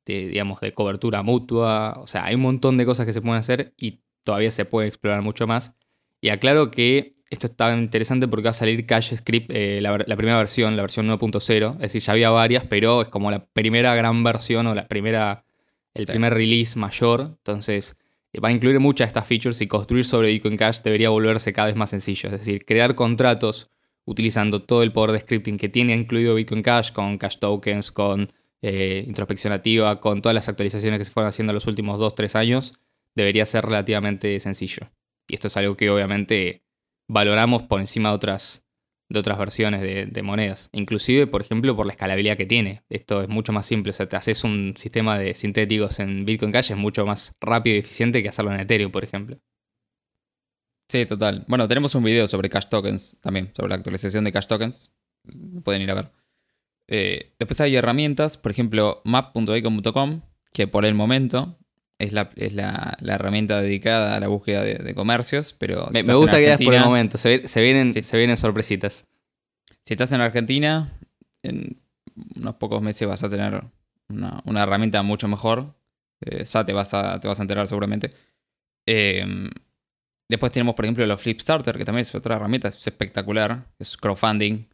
digamos, 0.06 0.62
de 0.62 0.72
cobertura 0.72 1.22
mutua. 1.22 2.00
O 2.00 2.08
sea, 2.08 2.26
hay 2.26 2.36
un 2.36 2.42
montón 2.42 2.78
de 2.78 2.86
cosas 2.86 3.06
que 3.06 3.14
se 3.14 3.22
pueden 3.22 3.38
hacer 3.38 3.74
y 3.78 4.02
todavía 4.24 4.52
se 4.52 4.66
puede 4.66 4.88
explorar 4.88 5.22
mucho 5.22 5.48
más. 5.48 5.76
Y 6.22 6.30
aclaro 6.30 6.72
que 6.72 7.16
esto 7.30 7.48
está 7.48 7.76
interesante 7.76 8.28
porque 8.28 8.46
va 8.46 8.50
a 8.52 8.54
salir 8.54 8.86
Cash 8.86 9.16
Script, 9.16 9.52
eh, 9.54 9.80
la, 9.82 9.98
primera 10.18 10.38
versión, 10.38 10.76
la 10.76 10.82
versión 10.82 11.08
9.0. 11.08 11.76
Es 11.76 11.80
decir, 11.80 12.02
ya 12.02 12.14
había 12.14 12.30
varias, 12.32 12.64
pero 12.66 13.02
es 13.02 13.10
como 13.10 13.30
la 13.30 13.46
primera 13.46 13.94
gran 13.96 14.24
versión 14.24 14.66
o 14.68 14.74
la 14.74 14.88
primera, 14.88 15.46
el 15.94 16.06
primer 16.06 16.34
release 16.34 16.78
mayor. 16.78 17.22
Entonces, 17.38 17.98
eh, 18.34 18.40
va 18.40 18.50
a 18.50 18.52
incluir 18.52 18.80
muchas 18.80 19.08
de 19.08 19.10
estas 19.10 19.28
features 19.28 19.62
y 19.62 19.68
construir 19.68 20.06
sobre 20.06 20.30
Bitcoin 20.30 20.58
Cash 20.58 20.82
debería 20.82 21.10
volverse 21.10 21.54
cada 21.54 21.68
vez 21.68 21.76
más 21.76 21.92
sencillo. 21.92 22.30
Es 22.30 22.40
decir, 22.40 22.66
crear 22.66 22.96
contratos 22.96 23.70
utilizando 24.06 24.64
todo 24.64 24.82
el 24.82 24.92
poder 24.92 25.12
de 25.12 25.20
scripting 25.20 25.58
que 25.58 25.70
tiene 25.70 25.94
incluido 25.94 26.34
Bitcoin 26.34 26.64
Cash, 26.64 26.92
con 26.92 27.20
cash 27.20 27.38
tokens, 27.38 27.92
con 27.92 28.28
eh, 28.64 29.04
introspección 29.06 29.54
activa, 29.54 30.00
con 30.00 30.24
todas 30.24 30.34
las 30.34 30.50
actualizaciones 30.50 30.98
que 30.98 31.06
se 31.06 31.12
fueron 31.12 31.30
haciendo 31.30 31.52
en 31.52 31.56
los 31.56 31.68
últimos 31.68 32.00
2-3 32.00 32.36
años, 32.36 32.74
debería 33.16 33.46
ser 33.46 33.66
relativamente 33.66 34.40
sencillo. 34.40 34.90
Y 35.28 35.36
esto 35.36 35.48
es 35.48 35.58
algo 35.58 35.78
que 35.78 35.92
obviamente 35.92 36.64
valoramos 37.10 37.64
por 37.64 37.82
encima 37.82 38.10
de 38.10 38.16
otras, 38.16 38.64
de 39.10 39.20
otras 39.20 39.38
versiones 39.38 39.82
de, 39.82 40.24
monedas. 40.24 40.70
Inclusive, 40.72 41.28
por 41.28 41.42
ejemplo, 41.42 41.76
por 41.76 41.86
la 41.86 41.94
escalabilidad 41.94 42.38
que 42.38 42.46
tiene. 42.46 42.84
Esto 42.88 43.22
es 43.22 43.28
mucho 43.28 43.52
más 43.52 43.66
simple. 43.66 43.92
O 43.92 43.94
sea, 43.94 44.08
te 44.08 44.16
haces 44.16 44.44
un 44.46 44.76
sistema 44.78 45.20
de 45.20 45.36
sintéticos 45.36 46.00
en 46.00 46.24
Bitcoin 46.24 46.52
Cash, 46.52 46.72
es 46.72 46.78
mucho 46.78 47.06
más 47.06 47.36
rápido 47.42 47.76
y 47.76 47.80
eficiente 47.80 48.24
que 48.24 48.30
hacerlo 48.30 48.54
en 48.54 48.62
Ethereum, 48.62 48.92
por 48.92 49.04
ejemplo. 49.04 49.38
Sí, 50.88 51.06
total. 51.06 51.46
Bueno, 51.48 51.68
tenemos 51.68 51.94
un 51.96 52.04
video 52.04 52.28
sobre 52.28 52.50
cash 52.50 52.68
tokens 52.68 53.20
también, 53.22 53.52
sobre 53.56 53.70
la 53.70 53.76
actualización 53.76 54.24
de 54.24 54.32
cash 54.32 54.48
tokens. 54.48 54.94
Pueden 55.64 55.82
ir 55.82 55.92
a 55.92 55.96
ver. 55.96 56.12
Eh, 56.88 57.36
después 57.38 57.62
hay 57.62 57.76
herramientas, 57.76 58.38
por 58.38 58.52
ejemplo, 58.52 59.02
map.icon.com, 59.06 60.22
que 60.52 60.68
por 60.68 60.86
el 60.86 60.96
momento 60.96 61.60
es 62.00 62.14
la, 62.14 62.32
es 62.38 62.54
la, 62.54 62.98
la 63.02 63.16
herramienta 63.16 63.62
dedicada 63.62 64.16
a 64.16 64.20
la 64.20 64.28
búsqueda 64.28 64.64
de, 64.64 64.76
de 64.76 64.96
comercios, 64.96 65.54
pero... 65.58 65.88
si 65.94 66.02
Me, 66.04 66.14
gusta 66.14 66.38
que 66.38 66.58
por 66.64 66.74
el 66.74 66.82
momento. 66.86 67.18
Se, 67.18 67.38
vienen, 67.62 67.92
Sí. 67.94 68.04
se 68.04 68.18
vienen 68.18 68.38
sorpresitas. 68.38 69.06
Si 69.86 69.94
estás 69.94 70.12
en 70.14 70.22
Argentina, 70.22 70.92
en 71.44 71.78
unos 72.36 72.56
pocos 72.56 72.82
meses 72.82 73.08
vas 73.08 73.22
a 73.24 73.30
tener 73.30 73.64
una, 74.08 74.42
una 74.46 74.64
herramienta 74.64 75.02
mucho 75.04 75.28
mejor. 75.28 75.76
Eh, 76.22 76.44
ya 76.46 76.66
te 76.66 76.74
vas, 76.74 76.94
a, 76.94 77.20
te 77.20 77.28
vas 77.28 77.40
a 77.40 77.42
enterar 77.42 77.68
seguramente. 77.68 78.10
Eh, 78.88 79.50
después 80.30 80.52
tenemos, 80.52 80.76
por 80.76 80.86
ejemplo, 80.86 81.06
los 81.06 81.22
Flipstarter, 81.22 81.78
que 81.78 81.86
también 81.86 82.02
es 82.04 82.16
otra 82.16 82.38
herramienta, 82.38 82.70
es 82.70 82.88
espectacular. 82.88 83.66
Es 83.78 83.98
crowdfunding 83.98 84.66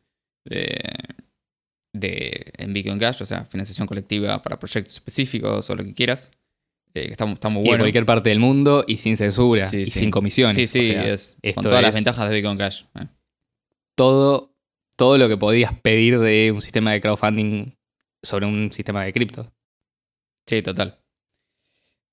de, 0.46 0.80
de, 1.94 2.52
en 2.58 2.74
Bitcoin 2.74 3.00
Cash, 3.00 3.22
o 3.24 3.26
sea, 3.26 3.46
financiación 3.46 3.88
colectiva 3.88 4.42
para 4.44 4.60
proyectos 4.60 4.94
específicos 4.94 5.70
o 5.70 5.76
lo 5.76 5.84
que 5.84 5.94
quieras. 5.94 6.32
Eh, 6.96 7.10
está, 7.12 7.30
está 7.30 7.50
muy 7.50 7.58
Y 7.60 7.66
en 7.66 7.68
bueno. 7.72 7.84
cualquier 7.84 8.06
parte 8.06 8.30
del 8.30 8.40
mundo 8.40 8.84
y 8.88 8.98
sin 8.98 9.18
censura 9.18 9.66
Sí, 9.66 9.82
y 9.82 9.86
sí. 9.88 10.00
sin 10.00 10.12
comisiones. 10.12 10.56
Sí, 10.56 10.66
sí, 10.66 10.80
O 10.80 10.84
sea, 10.94 11.14
es, 11.14 11.38
esto 11.42 11.62
con 11.62 11.70
todas 11.70 11.84
las 11.84 11.94
ventajas 11.94 12.30
de 12.30 12.36
Bitcoin 12.36 12.58
Cash. 12.58 12.84
eh. 13.00 13.08
todo, 13.96 14.56
todo 14.98 15.18
lo 15.18 15.28
que 15.28 15.38
podías 15.38 15.74
pedir 15.82 16.20
de 16.20 16.52
un 16.52 16.62
sistema 16.62 16.92
de 16.94 17.02
crowdfunding 17.02 17.74
sobre 18.24 18.46
un 18.46 18.72
sistema 18.74 19.04
de 19.04 19.14
cripto. 19.14 19.52
Sí, 20.48 20.62
total. 20.62 21.00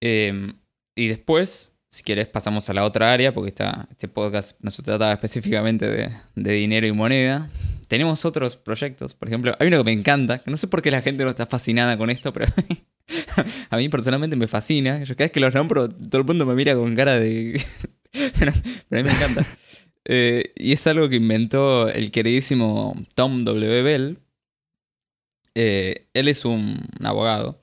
Eh, 0.03 0.53
y 0.97 1.09
después, 1.09 1.77
si 1.89 2.03
quieres, 2.03 2.27
pasamos 2.29 2.69
a 2.69 2.75
la 2.75 2.85
otra 2.85 3.13
área, 3.13 3.33
porque 3.33 3.49
esta, 3.49 3.87
este 3.91 4.09
podcast 4.09 4.61
no 4.63 4.71
se 4.71 4.83
trata 4.83 5.13
específicamente 5.13 5.89
de, 5.89 6.11
de 6.35 6.53
dinero 6.53 6.87
y 6.87 6.93
moneda. 6.93 7.51
Tenemos 7.89 8.25
otros 8.25 8.57
proyectos, 8.57 9.15
por 9.15 9.29
ejemplo, 9.29 9.55
hay 9.61 9.69
uno 9.69 9.79
que 9.79 9.85
me 9.85 9.93
encanta, 9.93 10.39
que 10.43 10.51
no 10.51 10.57
sé 10.57 10.67
por 10.67 10.83
qué 10.83 10.91
la 10.91 11.03
gente 11.03 11.25
no 11.25 11.31
está 11.31 11.47
fascinada 11.47 11.97
con 11.99 12.11
esto, 12.11 12.33
pero 12.33 12.47
a 13.71 13.77
mí 13.77 13.89
personalmente 13.89 14.37
me 14.37 14.49
fascina. 14.49 15.03
Yo 15.05 15.15
cada 15.15 15.27
vez 15.27 15.33
que 15.33 15.41
los 15.41 15.55
nombro, 15.55 15.89
todo 15.89 16.21
el 16.21 16.27
mundo 16.27 16.47
me 16.47 16.55
mira 16.55 16.75
con 16.75 16.95
cara 16.95 17.19
de... 17.19 17.63
pero, 18.39 18.53
a 18.53 18.95
mí 18.95 19.03
me 19.03 19.11
encanta. 19.11 19.47
Eh, 20.05 20.53
y 20.57 20.73
es 20.73 20.87
algo 20.87 21.09
que 21.09 21.17
inventó 21.17 21.89
el 21.89 22.11
queridísimo 22.11 22.95
Tom 23.15 23.41
W. 23.41 23.83
Bell. 23.83 24.19
Eh, 25.55 26.09
él 26.15 26.29
es 26.29 26.45
un, 26.45 26.81
abogado 27.03 27.63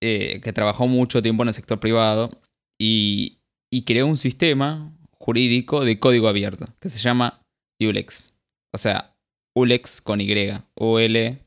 eh, 0.00 0.40
que 0.42 0.52
trabajó 0.52 0.86
mucho 0.86 1.22
tiempo 1.22 1.42
en 1.42 1.48
el 1.48 1.54
sector 1.54 1.80
privado 1.80 2.40
y, 2.78 3.38
y 3.70 3.82
creó 3.82 4.06
un 4.06 4.16
sistema 4.16 4.92
jurídico 5.12 5.84
de 5.84 5.98
código 5.98 6.28
abierto 6.28 6.68
que 6.80 6.88
se 6.88 6.98
llama 6.98 7.42
ULEX. 7.80 8.32
O 8.72 8.78
sea, 8.78 9.16
ULEX 9.56 10.00
con 10.00 10.20
Y, 10.20 10.52
U-L-E-X, 10.74 11.40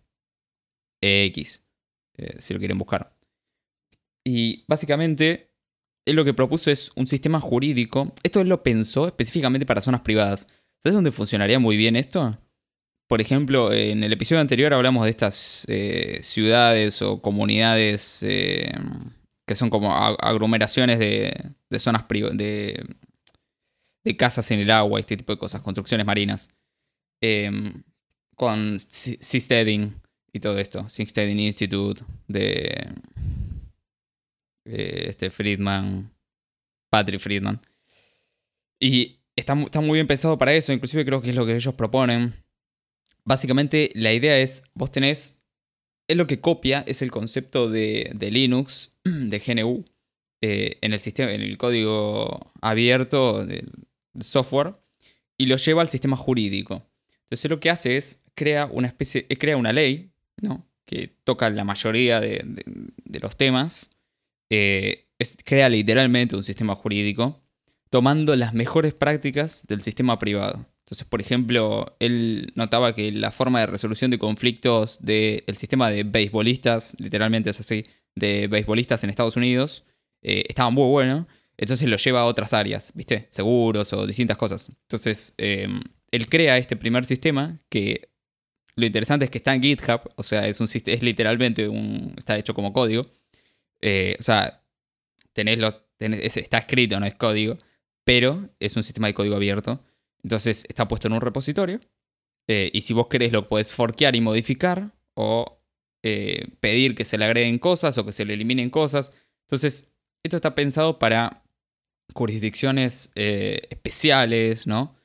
eh, 2.18 2.36
si 2.40 2.54
lo 2.54 2.60
quieren 2.60 2.78
buscar. 2.78 3.16
Y 4.26 4.66
básicamente, 4.68 5.52
él 6.06 6.16
lo 6.16 6.26
que 6.26 6.34
propuso 6.34 6.72
es 6.72 6.92
un 6.96 7.08
sistema 7.08 7.40
jurídico. 7.40 8.14
Esto 8.24 8.42
él 8.42 8.50
lo 8.50 8.64
pensó 8.64 9.08
específicamente 9.08 9.66
para 9.66 9.82
zonas 9.82 10.02
privadas. 10.02 10.48
¿Sabes 10.82 10.96
dónde 10.96 11.12
funcionaría 11.12 11.60
muy 11.60 11.78
bien 11.78 11.96
esto? 11.96 12.38
Por 13.08 13.22
ejemplo, 13.22 13.74
en 13.74 14.04
el 14.04 14.14
episodio 14.14 14.40
anterior 14.42 14.74
hablamos 14.74 15.04
de 15.04 15.10
estas 15.10 15.66
eh, 15.68 16.20
ciudades 16.22 17.02
o 17.02 17.22
comunidades 17.22 18.20
eh, 18.22 18.72
que 19.48 19.56
son 19.56 19.70
como 19.72 19.92
ag- 19.92 20.18
aglomeraciones 20.20 21.00
de, 21.00 21.34
de 21.70 21.80
zonas 21.80 22.06
de, 22.08 22.86
de 24.04 24.18
casas 24.18 24.52
en 24.52 24.60
el 24.60 24.70
agua, 24.70 25.00
este 25.00 25.18
tipo 25.18 25.34
de 25.34 25.40
cosas, 25.40 25.62
construcciones 25.62 26.06
marinas. 26.06 26.50
Em, 27.22 27.84
con 28.36 28.80
Seasteading 28.80 30.02
y 30.32 30.40
todo 30.40 30.58
esto, 30.60 30.88
Seasteading 30.88 31.40
Institute 31.40 32.04
de 32.28 32.90
eh, 34.70 35.06
este 35.10 35.30
Friedman, 35.30 36.12
Patrick 36.90 37.20
Friedman. 37.22 37.62
Y 38.80 39.20
está, 39.36 39.56
mu- 39.56 39.66
está 39.66 39.82
muy 39.82 39.98
bien 39.98 40.08
pensado 40.08 40.38
para 40.38 40.54
eso, 40.54 40.72
inclusive 40.74 41.06
creo 41.06 41.22
que 41.22 41.30
es 41.30 41.36
lo 41.36 41.46
que 41.46 41.56
ellos 41.56 41.74
proponen. 41.74 42.34
Básicamente 43.24 43.92
la 43.96 44.14
idea 44.14 44.38
es, 44.40 44.64
vos 44.74 44.92
tenés, 44.92 45.40
es 46.08 46.18
lo 46.18 46.28
que 46.28 46.40
copia, 46.40 46.84
es 46.88 47.02
el 47.02 47.12
concepto 47.12 47.70
de, 47.70 48.12
de 48.16 48.32
Linux, 48.32 48.92
de 49.04 49.40
GNU, 49.40 49.86
eh, 50.42 50.78
en 50.82 50.94
el 50.94 51.00
sistema, 51.02 51.32
en 51.34 51.42
el 51.42 51.58
código 51.58 52.52
abierto 52.62 53.46
del 53.46 53.70
software, 54.22 54.76
y 55.38 55.46
lo 55.48 55.58
lleva 55.58 55.82
al 55.82 55.90
sistema 55.90 56.16
jurídico. 56.18 56.86
Entonces 57.24 57.50
lo 57.52 57.60
que 57.60 57.70
hace 57.70 57.98
es, 57.98 58.24
crea 58.36 58.66
una 58.66 58.88
especie, 58.88 59.26
eh, 59.30 59.38
crea 59.38 59.58
una 59.58 59.74
ley, 59.74 60.12
¿no? 60.42 60.66
Que 60.86 61.08
toca 61.24 61.50
la 61.50 61.64
mayoría 61.66 62.20
de- 62.20 62.42
de 62.46 63.20
los 63.20 63.36
temas, 63.36 63.90
eh, 64.50 65.08
crea 65.44 65.70
literalmente 65.70 66.36
un 66.36 66.44
sistema 66.44 66.76
jurídico, 66.76 67.42
tomando 67.90 68.36
las 68.36 68.54
mejores 68.54 68.94
prácticas 68.94 69.66
del 69.68 69.82
sistema 69.82 70.20
privado. 70.20 70.66
Entonces, 70.86 71.08
por 71.08 71.22
ejemplo, 71.22 71.96
él 72.00 72.52
notaba 72.56 72.96
que 72.96 73.12
la 73.12 73.32
forma 73.32 73.60
de 73.60 73.68
resolución 73.68 74.10
de 74.12 74.18
conflictos 74.18 74.98
del 75.02 75.56
sistema 75.56 75.92
de 75.92 76.04
beisbolistas, 76.04 76.96
literalmente 77.00 77.52
es 77.52 77.60
así, 77.60 77.86
de 78.16 78.48
beisbolistas 78.48 79.04
en 79.04 79.10
Estados 79.10 79.36
Unidos, 79.36 79.86
eh, 80.22 80.44
estaba 80.48 80.70
muy 80.70 80.90
bueno. 80.90 81.28
Entonces 81.58 81.88
lo 81.90 81.98
lleva 81.98 82.22
a 82.22 82.26
otras 82.26 82.54
áreas, 82.54 82.92
¿viste? 82.96 83.28
Seguros 83.30 83.92
o 83.94 84.08
distintas 84.08 84.38
cosas. 84.38 84.72
Entonces, 84.84 85.34
eh, 85.38 85.68
él 86.10 86.30
crea 86.30 86.58
este 86.58 86.76
primer 86.76 87.06
sistema 87.06 87.60
que 87.70 88.10
lo 88.76 88.86
interesante 88.86 89.26
es 89.26 89.32
que 89.32 89.40
está 89.40 89.54
en 89.54 89.62
GitHub, 89.62 90.02
o 90.16 90.24
sea, 90.24 90.48
es, 90.48 90.60
un, 90.62 90.68
es 90.74 91.04
literalmente 91.04 91.68
un. 91.68 92.16
está 92.18 92.38
hecho 92.38 92.54
como 92.54 92.74
código. 92.74 93.06
Eh, 93.82 94.16
o 94.20 94.24
sea, 94.24 94.64
tenés 95.34 95.58
los. 95.60 95.78
tenés- 95.98 96.20
es- 96.24 96.38
está 96.38 96.60
escrito, 96.60 97.00
no 97.00 97.06
es 97.06 97.16
código, 97.16 97.58
pero 98.06 98.50
es 98.60 98.76
un 98.76 98.84
sistema 98.84 99.08
de 99.08 99.14
código 99.14 99.36
abierto. 99.36 99.84
Entonces 100.24 100.66
está 100.70 100.88
puesto 100.88 101.08
en 101.08 101.14
un 101.14 101.22
repositorio. 101.22 101.80
eh, 102.52 102.72
y 102.74 102.82
si 102.82 102.94
vos 102.94 103.08
querés, 103.08 103.32
lo 103.32 103.48
podés 103.48 103.72
forkear 103.72 104.16
y 104.16 104.22
modificar. 104.22 104.92
O 105.16 105.62
eh, 106.04 106.48
pedir 106.62 106.96
que 106.96 107.06
se 107.06 107.18
le 107.18 107.26
agreguen 107.26 107.60
cosas 107.60 107.98
o 108.00 108.06
que 108.06 108.12
se 108.14 108.26
le 108.26 108.34
eliminen 108.34 108.70
cosas. 108.72 109.12
Entonces, 109.48 109.92
esto 110.24 110.38
está 110.38 110.56
pensado 110.56 110.98
para 110.98 111.44
jurisdicciones 112.16 113.12
especiales, 113.16 114.66
¿no? 114.68 114.96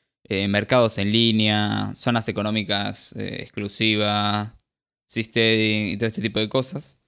Mercados 0.49 0.97
en 0.99 1.13
línea, 1.13 1.93
zonas 1.95 2.29
económicas 2.29 3.15
exclusivas, 3.19 4.55
seasteading 5.07 5.89
y 5.89 5.97
todo 5.99 6.07
este 6.07 6.23
tipo 6.23 6.41
de 6.41 6.49
cosas. 6.49 7.01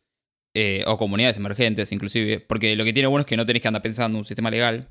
Eh, 0.59 0.85
o 0.87 0.97
comunidades 0.97 1.37
emergentes, 1.37 1.93
inclusive. 1.93 2.41
Porque 2.41 2.77
lo 2.77 2.85
que 2.85 2.95
tiene 2.95 3.09
bueno 3.09 3.21
es 3.21 3.27
que 3.27 3.37
no 3.37 3.45
tenés 3.45 3.61
que 3.61 3.69
andar 3.69 3.83
pensando 3.83 4.17
en 4.17 4.21
un 4.21 4.25
sistema 4.25 4.51
legal, 4.51 4.89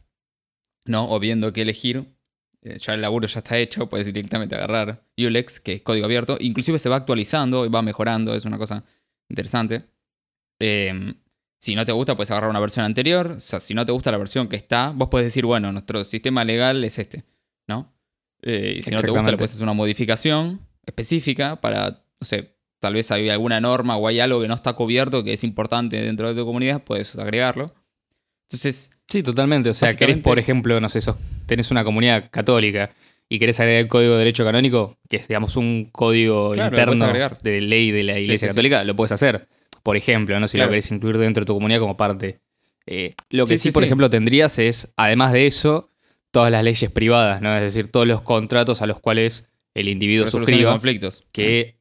¿no? 0.85 1.09
O 1.09 1.19
viendo 1.19 1.51
qué 1.53 1.63
elegir. 1.63 2.05
Eh, 2.61 2.77
ya 2.77 2.93
el 2.93 3.01
laburo 3.01 3.25
ya 3.27 3.39
está 3.39 3.57
hecho, 3.57 3.89
puedes 3.89 4.05
directamente 4.05 4.53
agarrar 4.53 5.03
ULEX, 5.17 5.59
que 5.59 5.73
es 5.73 5.81
código 5.81 6.05
abierto. 6.05 6.37
Inclusive 6.39 6.77
se 6.77 6.87
va 6.87 6.97
actualizando 6.97 7.65
y 7.65 7.69
va 7.69 7.81
mejorando, 7.81 8.35
es 8.35 8.45
una 8.45 8.59
cosa 8.59 8.83
interesante. 9.27 9.85
Eh, 10.59 11.15
si 11.57 11.73
no 11.73 11.83
te 11.83 11.93
gusta, 11.93 12.15
puedes 12.15 12.29
agarrar 12.29 12.51
una 12.51 12.59
versión 12.59 12.85
anterior. 12.85 13.31
O 13.37 13.39
sea, 13.39 13.59
si 13.59 13.73
no 13.73 13.87
te 13.87 13.91
gusta 13.91 14.11
la 14.11 14.19
versión 14.19 14.47
que 14.47 14.57
está, 14.57 14.91
vos 14.91 15.09
puedes 15.09 15.25
decir, 15.25 15.45
bueno, 15.45 15.71
nuestro 15.71 16.05
sistema 16.05 16.43
legal 16.43 16.83
es 16.83 16.99
este, 16.99 17.25
¿no? 17.67 17.91
Eh, 18.43 18.75
y 18.77 18.83
si 18.83 18.91
no 18.91 19.01
te 19.01 19.09
gusta, 19.09 19.31
le 19.31 19.37
puedes 19.37 19.53
hacer 19.53 19.63
una 19.63 19.73
modificación 19.73 20.61
específica 20.85 21.59
para, 21.59 22.05
no 22.19 22.27
sé, 22.27 22.54
tal 22.79 22.93
vez 22.93 23.11
hay 23.11 23.29
alguna 23.29 23.59
norma 23.61 23.97
o 23.97 24.07
hay 24.07 24.19
algo 24.19 24.41
que 24.41 24.47
no 24.47 24.53
está 24.53 24.73
cubierto 24.73 25.23
que 25.23 25.33
es 25.33 25.43
importante 25.43 26.01
dentro 26.01 26.27
de 26.27 26.39
tu 26.39 26.45
comunidad, 26.45 26.83
puedes 26.83 27.15
agregarlo. 27.17 27.73
Entonces, 28.49 28.91
Sí, 29.07 29.21
totalmente. 29.21 29.69
O 29.69 29.73
sea, 29.75 29.93
querés, 29.95 30.17
por 30.17 30.39
ejemplo, 30.39 30.79
no 30.81 30.89
sé, 30.89 30.99
sos- 30.99 31.17
tenés 31.45 31.69
una 31.69 31.83
comunidad 31.83 32.29
católica 32.31 32.91
y 33.29 33.37
querés 33.37 33.59
agregar 33.59 33.81
el 33.83 33.87
código 33.87 34.13
de 34.13 34.19
derecho 34.19 34.43
canónico, 34.43 34.97
que 35.07 35.17
es, 35.17 35.27
digamos, 35.27 35.55
un 35.57 35.89
código 35.91 36.51
Claro, 36.53 36.75
interno 36.75 37.37
de 37.43 37.61
ley 37.61 37.91
de 37.91 38.03
la 38.03 38.13
Iglesia 38.19 38.37
sí, 38.37 38.39
sí. 38.39 38.47
Católica, 38.47 38.83
lo 38.83 38.95
puedes 38.95 39.11
hacer. 39.11 39.47
Por 39.83 39.95
ejemplo, 39.95 40.39
¿no? 40.39 40.47
Si 40.47 40.57
Claro. 40.57 40.67
lo 40.69 40.71
querés 40.71 40.89
incluir 40.91 41.19
dentro 41.19 41.41
de 41.41 41.45
tu 41.45 41.53
comunidad 41.53 41.79
como 41.79 41.95
parte. 41.97 42.39
Eh, 42.87 43.13
lo 43.29 43.45
que 43.45 43.59
Sí, 43.59 43.69
por 43.71 43.83
ejemplo, 43.83 44.09
tendrías 44.09 44.57
es, 44.57 44.91
además 44.97 45.31
de 45.33 45.45
eso, 45.45 45.91
todas 46.31 46.51
las 46.51 46.63
leyes 46.63 46.89
privadas, 46.91 47.41
¿no? 47.43 47.55
Es 47.55 47.61
decir, 47.61 47.91
todos 47.91 48.07
los 48.07 48.21
contratos 48.23 48.81
a 48.81 48.87
los 48.87 48.99
cuales 48.99 49.47
el 49.75 49.87
individuo 49.87 50.25
suscriba. 50.27 50.71
conflictos. 50.71 51.23
Que 51.31 51.77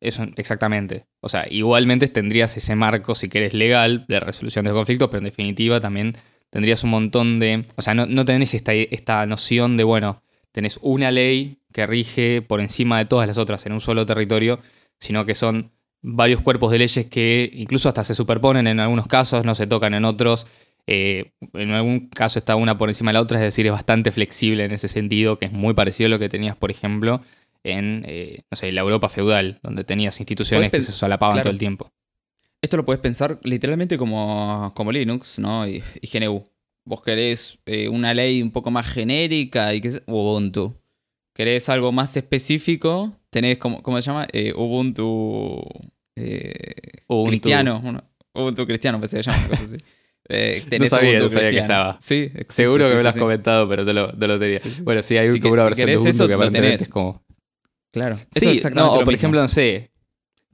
eso, 0.00 0.26
exactamente. 0.36 1.06
O 1.20 1.28
sea, 1.28 1.46
igualmente 1.50 2.08
tendrías 2.08 2.56
ese 2.56 2.74
marco, 2.74 3.14
si 3.14 3.28
querés, 3.28 3.54
legal 3.54 4.04
de 4.08 4.20
resolución 4.20 4.64
de 4.64 4.72
conflictos, 4.72 5.08
pero 5.08 5.18
en 5.18 5.24
definitiva 5.24 5.80
también 5.80 6.14
tendrías 6.50 6.84
un 6.84 6.90
montón 6.90 7.38
de. 7.38 7.64
O 7.76 7.82
sea, 7.82 7.94
no, 7.94 8.06
no 8.06 8.24
tenés 8.24 8.54
esta, 8.54 8.74
esta 8.74 9.24
noción 9.26 9.76
de, 9.76 9.84
bueno, 9.84 10.22
tenés 10.52 10.78
una 10.82 11.10
ley 11.10 11.58
que 11.72 11.86
rige 11.86 12.42
por 12.42 12.60
encima 12.60 12.98
de 12.98 13.04
todas 13.06 13.26
las 13.26 13.38
otras 13.38 13.66
en 13.66 13.72
un 13.72 13.80
solo 13.80 14.06
territorio, 14.06 14.60
sino 14.98 15.26
que 15.26 15.34
son 15.34 15.72
varios 16.02 16.40
cuerpos 16.40 16.70
de 16.70 16.78
leyes 16.78 17.06
que 17.06 17.50
incluso 17.52 17.88
hasta 17.88 18.04
se 18.04 18.14
superponen 18.14 18.66
en 18.66 18.80
algunos 18.80 19.06
casos, 19.06 19.44
no 19.44 19.54
se 19.54 19.66
tocan 19.66 19.94
en 19.94 20.04
otros. 20.04 20.46
Eh, 20.86 21.32
en 21.52 21.72
algún 21.72 22.08
caso 22.08 22.38
está 22.38 22.54
una 22.54 22.78
por 22.78 22.88
encima 22.88 23.10
de 23.10 23.14
la 23.14 23.20
otra, 23.20 23.38
es 23.38 23.42
decir, 23.42 23.66
es 23.66 23.72
bastante 23.72 24.12
flexible 24.12 24.64
en 24.64 24.72
ese 24.72 24.88
sentido, 24.88 25.38
que 25.38 25.46
es 25.46 25.52
muy 25.52 25.74
parecido 25.74 26.06
a 26.06 26.10
lo 26.10 26.18
que 26.18 26.28
tenías, 26.28 26.56
por 26.56 26.70
ejemplo, 26.70 27.22
en 27.72 28.04
eh, 28.06 28.42
no 28.50 28.56
sé, 28.56 28.70
la 28.72 28.80
Europa 28.82 29.08
feudal, 29.08 29.58
donde 29.62 29.84
tenías 29.84 30.18
instituciones 30.20 30.70
que 30.70 30.80
se 30.82 30.92
solapaban 30.92 31.34
claro. 31.34 31.44
todo 31.44 31.52
el 31.52 31.58
tiempo. 31.58 31.90
Esto 32.62 32.76
lo 32.76 32.84
puedes 32.84 33.00
pensar 33.00 33.38
literalmente 33.42 33.98
como, 33.98 34.72
como 34.74 34.90
Linux, 34.92 35.38
¿no? 35.38 35.66
Y, 35.68 35.82
y 36.00 36.08
GNU. 36.18 36.44
Vos 36.84 37.02
querés 37.02 37.58
eh, 37.66 37.88
una 37.88 38.14
ley 38.14 38.40
un 38.42 38.50
poco 38.50 38.70
más 38.70 38.86
genérica 38.86 39.74
y 39.74 39.80
que 39.80 39.88
es 39.88 40.02
Ubuntu. 40.06 40.74
Querés 41.34 41.68
algo 41.68 41.92
más 41.92 42.16
específico, 42.16 43.12
tenés, 43.30 43.58
como, 43.58 43.82
¿cómo 43.82 44.00
se 44.00 44.06
llama? 44.06 44.26
Eh, 44.32 44.52
Ubuntu, 44.56 45.62
Ubuntu. 47.08 47.28
cristiano. 47.30 47.80
Uno- 47.84 48.02
Ubuntu 48.34 48.66
cristiano, 48.66 48.98
pues 48.98 49.10
se 49.10 49.22
llama, 49.22 49.38
una 49.38 49.48
cosa 49.48 49.62
así. 49.64 49.76
Eh, 50.28 50.64
No 50.80 50.86
sabía, 50.88 51.20
no 51.20 51.28
sabía 51.28 51.50
que 51.50 51.58
estaba. 51.58 51.98
Sí, 52.00 52.14
existe, 52.34 52.52
Seguro 52.64 52.88
que 52.88 52.96
me 52.96 53.02
lo 53.04 53.08
has 53.10 53.14
sí. 53.14 53.20
comentado, 53.20 53.68
pero 53.68 53.84
te 53.86 53.92
lo, 53.92 54.08
te 54.12 54.26
lo 54.26 54.36
tenía. 54.40 54.58
Sí. 54.58 54.82
Bueno, 54.82 55.00
sí, 55.04 55.16
hay 55.16 55.30
Si 55.30 55.36
que- 55.38 55.42
como 55.42 55.52
una 55.54 55.62
si 55.62 55.68
versión 55.68 55.86
de 55.88 55.96
Ubuntu 55.98 56.10
eso, 56.10 56.26
que 56.26 56.34
aparentemente 56.34 56.82
es 56.82 56.88
como... 56.88 57.22
Claro. 57.96 58.16
Es 58.34 58.40
Sí, 58.40 58.48
exactamente 58.48 58.94
no, 58.96 59.00
o 59.00 59.04
por 59.04 59.14
ejemplo, 59.14 59.40
no 59.40 59.48
sé, 59.48 59.90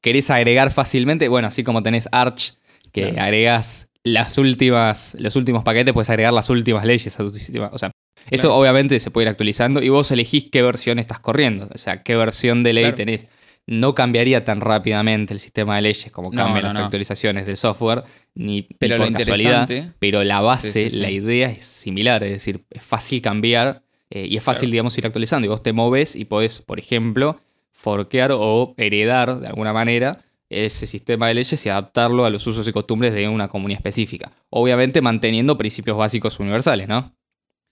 querés 0.01 0.31
agregar 0.31 0.71
fácilmente, 0.71 1.27
bueno, 1.29 1.49
así 1.49 1.65
como 1.65 1.83
tenés 1.83 2.09
Arch, 2.13 2.55
que 2.93 3.03
Claro. 3.11 3.23
agregas 3.23 3.89
las 4.05 4.39
últimas, 4.39 5.17
los 5.19 5.35
últimos 5.37 5.65
paquetes, 5.65 5.93
puedes 5.93 6.11
agregar 6.11 6.33
las 6.33 6.51
últimas 6.51 6.85
leyes 6.85 7.19
a 7.19 7.23
tu 7.25 7.35
sistema. 7.35 7.71
O 7.73 7.79
sea, 7.79 7.91
esto 8.31 8.49
Claro. 8.49 8.57
obviamente 8.57 8.99
se 9.01 9.11
puede 9.11 9.25
ir 9.27 9.29
actualizando 9.31 9.83
y 9.83 9.89
vos 9.89 10.11
elegís 10.13 10.47
qué 10.53 10.63
versión 10.63 10.99
estás 10.99 11.19
corriendo, 11.21 11.69
o 11.75 11.79
sea, 11.79 12.03
qué 12.05 12.15
versión 12.17 12.63
de 12.63 12.73
ley 12.75 12.85
Claro. 12.85 12.97
tenés. 12.97 13.27
No 13.67 13.95
cambiaría 13.95 14.45
tan 14.45 14.61
rápidamente 14.61 15.33
el 15.35 15.39
sistema 15.41 15.77
de 15.77 15.83
leyes 15.83 16.11
como 16.11 16.31
cambian 16.31 16.63
no, 16.63 16.69
las 16.69 16.75
no. 16.75 16.81
actualizaciones 16.85 17.47
del 17.47 17.57
software, 17.57 18.03
ni, 18.35 18.63
Pero 18.79 18.97
por 18.97 19.13
casualidad. 19.13 19.69
Pero 20.01 20.25
la 20.25 20.41
base, 20.41 20.71
Sí, 20.73 20.85
sí, 20.85 20.91
sí. 20.91 20.97
la 21.01 21.11
idea 21.11 21.49
es 21.49 21.65
similar, 21.65 22.25
es 22.25 22.33
decir, 22.33 22.65
es 22.71 22.83
fácil 22.83 23.23
cambiar 23.23 23.83
eh, 24.15 24.27
y 24.29 24.37
es 24.37 24.43
fácil, 24.45 24.67
Claro. 24.69 24.73
digamos, 24.73 24.99
ir 24.99 25.07
actualizando. 25.07 25.47
Y 25.47 25.49
vos 25.49 25.63
te 25.63 25.73
moves 25.73 26.15
y 26.17 26.25
podés, 26.27 26.61
por 26.61 26.79
ejemplo, 26.79 27.41
forquear 27.71 28.31
o 28.33 28.75
heredar 28.77 29.41
de 29.41 29.47
alguna 29.49 29.73
manera 29.73 30.25
ese 30.51 30.87
sistema 30.87 31.29
de 31.29 31.35
leyes 31.35 31.65
y 31.65 31.69
adaptarlo 31.71 32.27
a 32.27 32.31
los 32.31 32.47
usos 32.47 32.69
y 32.69 32.73
costumbres 32.73 33.15
de 33.15 33.27
una 33.27 33.49
comunidad 33.49 33.79
específica. 33.79 34.33
Obviamente 34.51 35.01
manteniendo 35.01 35.57
principios 35.57 35.97
básicos 35.97 36.39
universales, 36.41 36.89
¿no? 36.89 36.99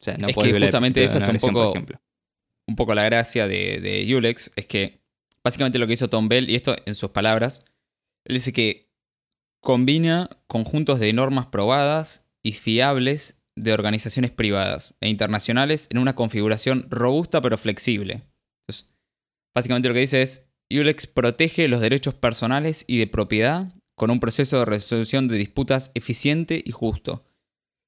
O 0.00 0.02
sea, 0.02 0.16
no 0.16 0.28
Es 0.28 0.34
podés 0.34 0.54
que 0.54 0.60
justamente 0.60 1.04
esa 1.04 1.18
es 1.18 1.28
un 1.44 1.52
poco- 1.52 1.70
ejemplo. 1.74 2.00
un 2.66 2.76
poco 2.76 2.94
la 2.94 3.04
gracia 3.04 3.46
de, 3.46 3.80
de 3.82 4.16
Ulex 4.16 4.50
es 4.56 4.64
que 4.64 5.02
básicamente 5.44 5.78
lo 5.78 5.86
que 5.86 5.92
hizo 5.92 6.08
Tom 6.08 6.28
Bell, 6.28 6.48
y 6.48 6.54
esto 6.54 6.74
en 6.86 6.94
sus 6.94 7.10
palabras, 7.10 7.66
él 8.24 8.36
dice 8.36 8.54
que 8.54 8.88
combina 9.60 10.30
conjuntos 10.46 11.00
de 11.00 11.12
normas 11.12 11.46
probadas 11.46 12.24
y 12.42 12.52
fiables 12.52 13.36
de 13.62 13.72
organizaciones 13.72 14.30
privadas 14.30 14.94
e 15.00 15.08
internacionales 15.08 15.86
en 15.90 15.98
una 15.98 16.14
configuración 16.14 16.86
robusta 16.90 17.40
pero 17.40 17.58
flexible. 17.58 18.22
Entonces, 18.62 18.92
básicamente 19.54 19.88
lo 19.88 19.94
que 19.94 20.00
dice 20.00 20.22
es, 20.22 20.50
Ulex 20.70 21.06
protege 21.06 21.68
los 21.68 21.80
derechos 21.80 22.14
personales 22.14 22.84
y 22.86 22.98
de 22.98 23.06
propiedad 23.06 23.74
con 23.94 24.10
un 24.10 24.20
proceso 24.20 24.58
de 24.60 24.64
resolución 24.64 25.28
de 25.28 25.36
disputas 25.36 25.90
eficiente 25.94 26.62
y 26.64 26.70
justo. 26.70 27.24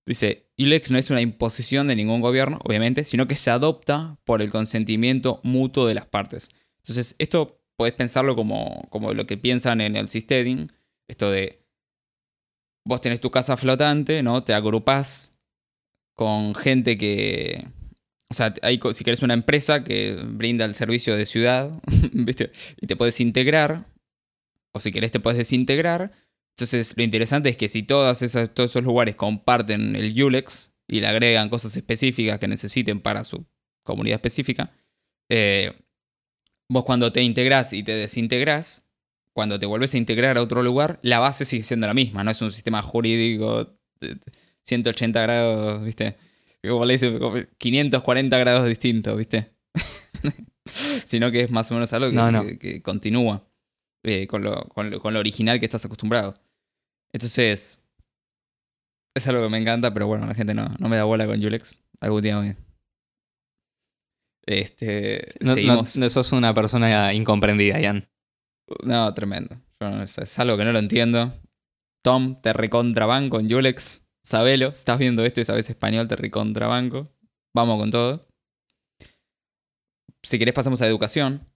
Dice, 0.06 0.50
Ulex 0.58 0.90
no 0.90 0.98
es 0.98 1.10
una 1.10 1.20
imposición 1.20 1.86
de 1.86 1.96
ningún 1.96 2.20
gobierno, 2.20 2.58
obviamente, 2.64 3.04
sino 3.04 3.28
que 3.28 3.36
se 3.36 3.50
adopta 3.50 4.18
por 4.24 4.42
el 4.42 4.50
consentimiento 4.50 5.40
mutuo 5.44 5.86
de 5.86 5.94
las 5.94 6.06
partes. 6.06 6.50
Entonces, 6.78 7.14
esto 7.18 7.62
podés 7.76 7.94
pensarlo 7.94 8.34
como, 8.34 8.86
como 8.90 9.14
lo 9.14 9.26
que 9.26 9.38
piensan 9.38 9.80
en 9.80 9.96
el 9.96 10.08
seasteading, 10.08 10.72
esto 11.08 11.30
de, 11.30 11.64
vos 12.84 13.00
tenés 13.00 13.20
tu 13.20 13.30
casa 13.30 13.56
flotante, 13.56 14.22
¿no? 14.22 14.42
Te 14.42 14.54
agrupás 14.54 15.31
con 16.22 16.54
gente 16.54 16.96
que... 16.96 17.66
O 18.30 18.34
sea, 18.34 18.54
hay, 18.62 18.80
si 18.92 19.02
querés 19.02 19.22
una 19.22 19.34
empresa 19.34 19.82
que 19.82 20.16
brinda 20.24 20.64
el 20.64 20.76
servicio 20.76 21.16
de 21.16 21.26
ciudad, 21.26 21.82
¿viste? 22.12 22.52
Y 22.80 22.86
te 22.86 22.94
puedes 22.94 23.20
integrar, 23.20 23.86
o 24.72 24.78
si 24.78 24.92
querés 24.92 25.10
te 25.10 25.18
puedes 25.18 25.36
desintegrar. 25.36 26.12
Entonces, 26.56 26.94
lo 26.96 27.02
interesante 27.02 27.48
es 27.48 27.56
que 27.56 27.68
si 27.68 27.82
todas 27.82 28.20
todos 28.54 28.70
esos 28.70 28.84
lugares 28.84 29.16
comparten 29.16 29.96
el 29.96 30.22
Ulex 30.22 30.72
y 30.86 31.00
le 31.00 31.08
agregan 31.08 31.48
cosas 31.48 31.76
específicas 31.76 32.38
que 32.38 32.46
necesiten 32.46 33.00
para 33.00 33.24
su 33.24 33.44
comunidad 33.84 34.16
específica, 34.16 34.72
eh, 35.28 35.72
vos 36.70 36.84
cuando 36.84 37.12
te 37.12 37.22
integrás 37.22 37.72
y 37.72 37.82
te 37.82 37.96
desintegrás, 37.96 38.86
cuando 39.34 39.58
te 39.58 39.66
vuelves 39.66 39.92
a 39.94 39.98
integrar 39.98 40.38
a 40.38 40.42
otro 40.42 40.62
lugar, 40.62 41.00
la 41.02 41.18
base 41.18 41.44
sigue 41.44 41.64
siendo 41.64 41.88
la 41.88 41.94
misma, 41.94 42.22
no 42.22 42.30
es 42.30 42.40
un 42.40 42.52
sistema 42.52 42.80
jurídico 42.80 43.76
180 44.66 45.20
grados, 45.22 45.84
¿viste? 45.84 46.16
Como 46.66 46.84
le 46.84 46.94
dice, 46.94 47.18
como 47.18 47.36
540 47.58 48.38
grados 48.38 48.66
distintos, 48.68 49.16
¿viste? 49.18 49.52
Sino 51.04 51.30
que 51.32 51.40
es 51.42 51.50
más 51.50 51.70
o 51.70 51.74
menos 51.74 51.92
algo 51.92 52.10
que, 52.10 52.16
No, 52.16 52.30
no. 52.30 52.44
que- 52.46 52.58
que 52.58 52.82
continúa 52.82 53.44
eh, 54.04 54.26
con, 54.26 54.42
lo, 54.44 54.68
con, 54.68 54.90
lo, 54.90 55.00
con 55.00 55.12
lo 55.14 55.20
original 55.20 55.58
que 55.58 55.66
estás 55.66 55.84
acostumbrado. 55.84 56.40
Entonces, 57.12 57.84
es 59.16 59.26
algo 59.26 59.42
que 59.42 59.48
me 59.50 59.58
encanta, 59.58 59.92
pero 59.92 60.06
bueno, 60.06 60.26
la 60.26 60.34
gente 60.34 60.54
no, 60.54 60.68
no 60.78 60.88
me 60.88 60.96
da 60.96 61.04
bola 61.04 61.26
con 61.26 61.44
Ulex. 61.44 61.76
Algún 62.00 62.22
día 62.22 62.38
me... 62.40 62.56
Este, 64.46 65.34
No, 65.40 65.50
no, 65.50 65.54
seguimos. 65.54 65.96
no 65.96 66.10
sos 66.10 66.32
una 66.32 66.52
persona 66.54 67.12
incomprendida, 67.14 67.80
Ian. 67.80 68.08
No, 68.84 69.12
tremendo. 69.14 69.56
Yo 69.80 69.90
no- 69.90 70.02
es, 70.02 70.18
es 70.18 70.38
algo 70.38 70.56
que 70.56 70.64
no 70.64 70.72
lo 70.72 70.78
entiendo. 70.78 71.32
Tom, 72.04 72.40
te 72.40 72.52
recontrabanco 72.52 73.38
en 73.40 73.48
Yulex. 73.48 74.01
Sabelo, 74.24 74.70
si 74.70 74.76
estás 74.78 74.98
viendo 74.98 75.24
esto 75.24 75.40
y 75.40 75.44
sabes 75.44 75.68
español, 75.68 76.08
te 76.08 76.16
recontrabanco. 76.16 77.12
Vamos 77.54 77.78
con 77.78 77.90
todo. 77.90 78.26
Si 80.22 80.38
querés 80.38 80.54
pasamos 80.54 80.80
a 80.82 80.86
educación. 80.86 81.48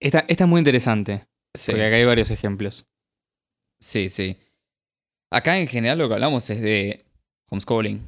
Esta, 0.00 0.24
esta 0.28 0.44
es 0.44 0.50
muy 0.50 0.58
interesante, 0.58 1.26
Sí, 1.54 1.70
porque 1.72 1.84
acá 1.86 1.96
hay 1.96 2.04
varios 2.04 2.30
ejemplos. 2.30 2.86
sí, 3.80 4.08
sí. 4.08 4.36
Acá 5.30 5.58
en 5.58 5.66
general 5.68 5.98
lo 5.98 6.08
que 6.08 6.14
hablamos 6.14 6.48
es 6.50 6.60
de 6.60 7.06
homeschooling, 7.50 8.02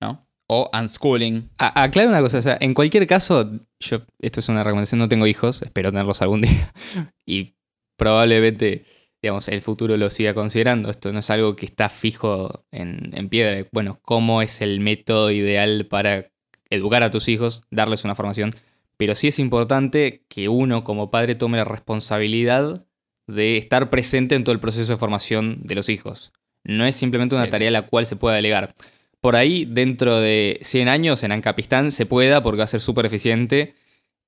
¿no? 0.00 0.26
O 0.48 0.70
unschooling. 0.72 1.50
A- 1.58 1.82
Aclaro 1.82 2.08
una 2.10 2.20
cosa, 2.20 2.38
o 2.38 2.42
sea, 2.42 2.58
en 2.60 2.74
cualquier 2.74 3.06
caso, 3.06 3.50
yo, 3.80 3.98
esto 4.20 4.40
es 4.40 4.48
una 4.48 4.62
recomendación, 4.62 4.98
no 4.98 5.08
tengo 5.08 5.26
hijos, 5.26 5.62
espero 5.62 5.90
tenerlos 5.90 6.22
algún 6.22 6.42
día. 6.42 6.72
Y 7.26 7.54
probablemente, 7.96 8.84
digamos, 9.22 9.48
el 9.48 9.62
futuro 9.62 9.96
lo 9.96 10.10
siga 10.10 10.34
considerando. 10.34 10.90
Esto 10.90 11.12
no 11.12 11.18
es 11.18 11.30
algo 11.30 11.56
que 11.56 11.66
está 11.66 11.88
fijo 11.88 12.64
en, 12.70 13.10
en 13.14 13.28
piedra. 13.28 13.66
Bueno, 13.72 13.98
¿cómo 14.02 14.42
es 14.42 14.60
el 14.60 14.80
método 14.80 15.30
ideal 15.30 15.86
para 15.88 16.30
educar 16.70 17.02
a 17.02 17.10
tus 17.10 17.28
hijos, 17.28 17.62
darles 17.70 18.04
una 18.04 18.14
formación? 18.14 18.52
Pero 18.96 19.14
sí 19.14 19.28
es 19.28 19.38
importante 19.38 20.24
que 20.28 20.48
uno 20.48 20.84
como 20.84 21.10
padre 21.10 21.34
tome 21.34 21.58
la 21.58 21.64
responsabilidad 21.64 22.86
de 23.26 23.56
estar 23.56 23.90
presente 23.90 24.34
en 24.34 24.44
todo 24.44 24.52
el 24.52 24.60
proceso 24.60 24.92
de 24.92 24.98
formación 24.98 25.60
de 25.62 25.74
los 25.74 25.88
hijos. 25.88 26.32
No 26.64 26.84
es 26.84 26.96
simplemente 26.96 27.34
una 27.34 27.44
Sí, 27.44 27.50
tarea 27.50 27.68
a 27.68 27.72
la 27.72 27.86
cual 27.86 28.06
se 28.06 28.16
pueda 28.16 28.36
delegar. 28.36 28.74
Por 29.20 29.36
ahí, 29.36 29.66
dentro 29.66 30.18
de 30.18 30.58
100 30.62 30.88
años, 30.88 31.22
en 31.22 31.32
Ancapistán 31.32 31.92
se 31.92 32.06
pueda 32.06 32.42
porque 32.42 32.58
va 32.58 32.64
a 32.64 32.68
ser 32.68 32.80
súper 32.80 33.06
eficiente 33.06 33.74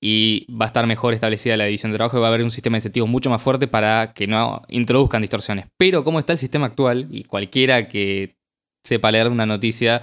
y 0.04 0.52
va 0.52 0.64
a 0.64 0.66
estar 0.66 0.84
mejor 0.88 1.14
establecida 1.14 1.56
la 1.56 1.66
división 1.66 1.92
de 1.92 1.96
trabajo 1.96 2.18
y 2.18 2.20
va 2.20 2.26
a 2.26 2.28
haber 2.30 2.42
un 2.42 2.50
sistema 2.50 2.74
de 2.74 2.78
incentivos 2.78 3.08
mucho 3.08 3.30
más 3.30 3.40
fuerte 3.40 3.68
para 3.68 4.12
que 4.14 4.26
no 4.26 4.62
introduzcan 4.68 5.22
distorsiones. 5.22 5.66
Pero 5.78 6.02
como 6.02 6.18
está 6.18 6.32
el 6.32 6.38
sistema 6.38 6.66
actual, 6.66 7.06
y 7.10 7.22
cualquiera 7.22 7.86
que 7.86 8.36
sepa 8.84 9.12
leer 9.12 9.28
una 9.28 9.46
noticia 9.46 10.02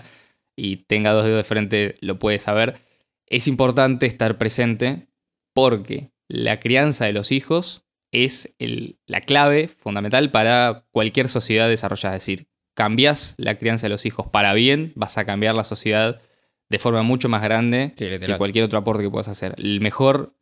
y 0.56 0.78
tenga 0.78 1.12
dos 1.12 1.26
dedos 1.26 1.38
de 1.38 1.44
frente 1.44 1.96
lo 2.00 2.18
puede 2.18 2.40
saber, 2.40 2.76
es 3.28 3.50
importante 3.50 4.06
estar 4.06 4.38
presente 4.38 5.10
porque 5.54 6.12
la 6.30 6.62
crianza 6.62 7.06
de 7.06 7.12
los 7.12 7.34
hijos 7.34 7.84
es 8.14 8.56
la 9.06 9.20
clave 9.20 9.68
fundamental 9.68 10.32
para 10.32 10.86
cualquier 10.92 11.28
sociedad 11.28 11.68
desarrollada. 11.68 12.16
Es 12.16 12.22
decir, 12.22 12.48
cambias 12.74 13.36
la 13.38 13.56
crianza 13.56 13.88
de 13.88 13.90
los 13.90 14.06
hijos 14.06 14.28
para 14.28 14.54
bien, 14.54 14.94
vas 14.96 15.18
a 15.18 15.26
cambiar 15.26 15.56
la 15.56 15.66
sociedad 15.66 16.22
de 16.70 16.80
forma 16.80 17.02
mucho 17.02 17.30
más 17.30 17.42
grande 17.42 17.94
Sí, 17.96 18.06
que 18.06 18.38
cualquier 18.38 18.64
otro 18.64 18.80
aporte 18.80 19.04
que 19.04 19.10
puedas 19.10 19.28
hacer. 19.28 19.56
El 19.58 19.82
mejor 19.82 20.36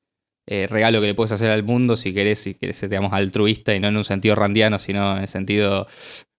eh, 0.46 0.68
regalo 0.68 1.02
que 1.02 1.08
le 1.08 1.16
puedes 1.16 1.32
hacer 1.32 1.50
al 1.50 1.64
mundo, 1.64 1.96
si 1.96 2.14
querés, 2.14 2.40
si 2.40 2.54
querés 2.54 2.82
digamos, 2.82 3.14
altruista 3.14 3.74
y 3.76 3.80
no 3.80 3.88
en 3.88 3.98
un 3.98 4.04
sentido 4.04 4.36
randiano, 4.36 4.80
sino 4.80 5.16
en 5.16 5.24
el 5.24 5.28
sentido 5.28 5.88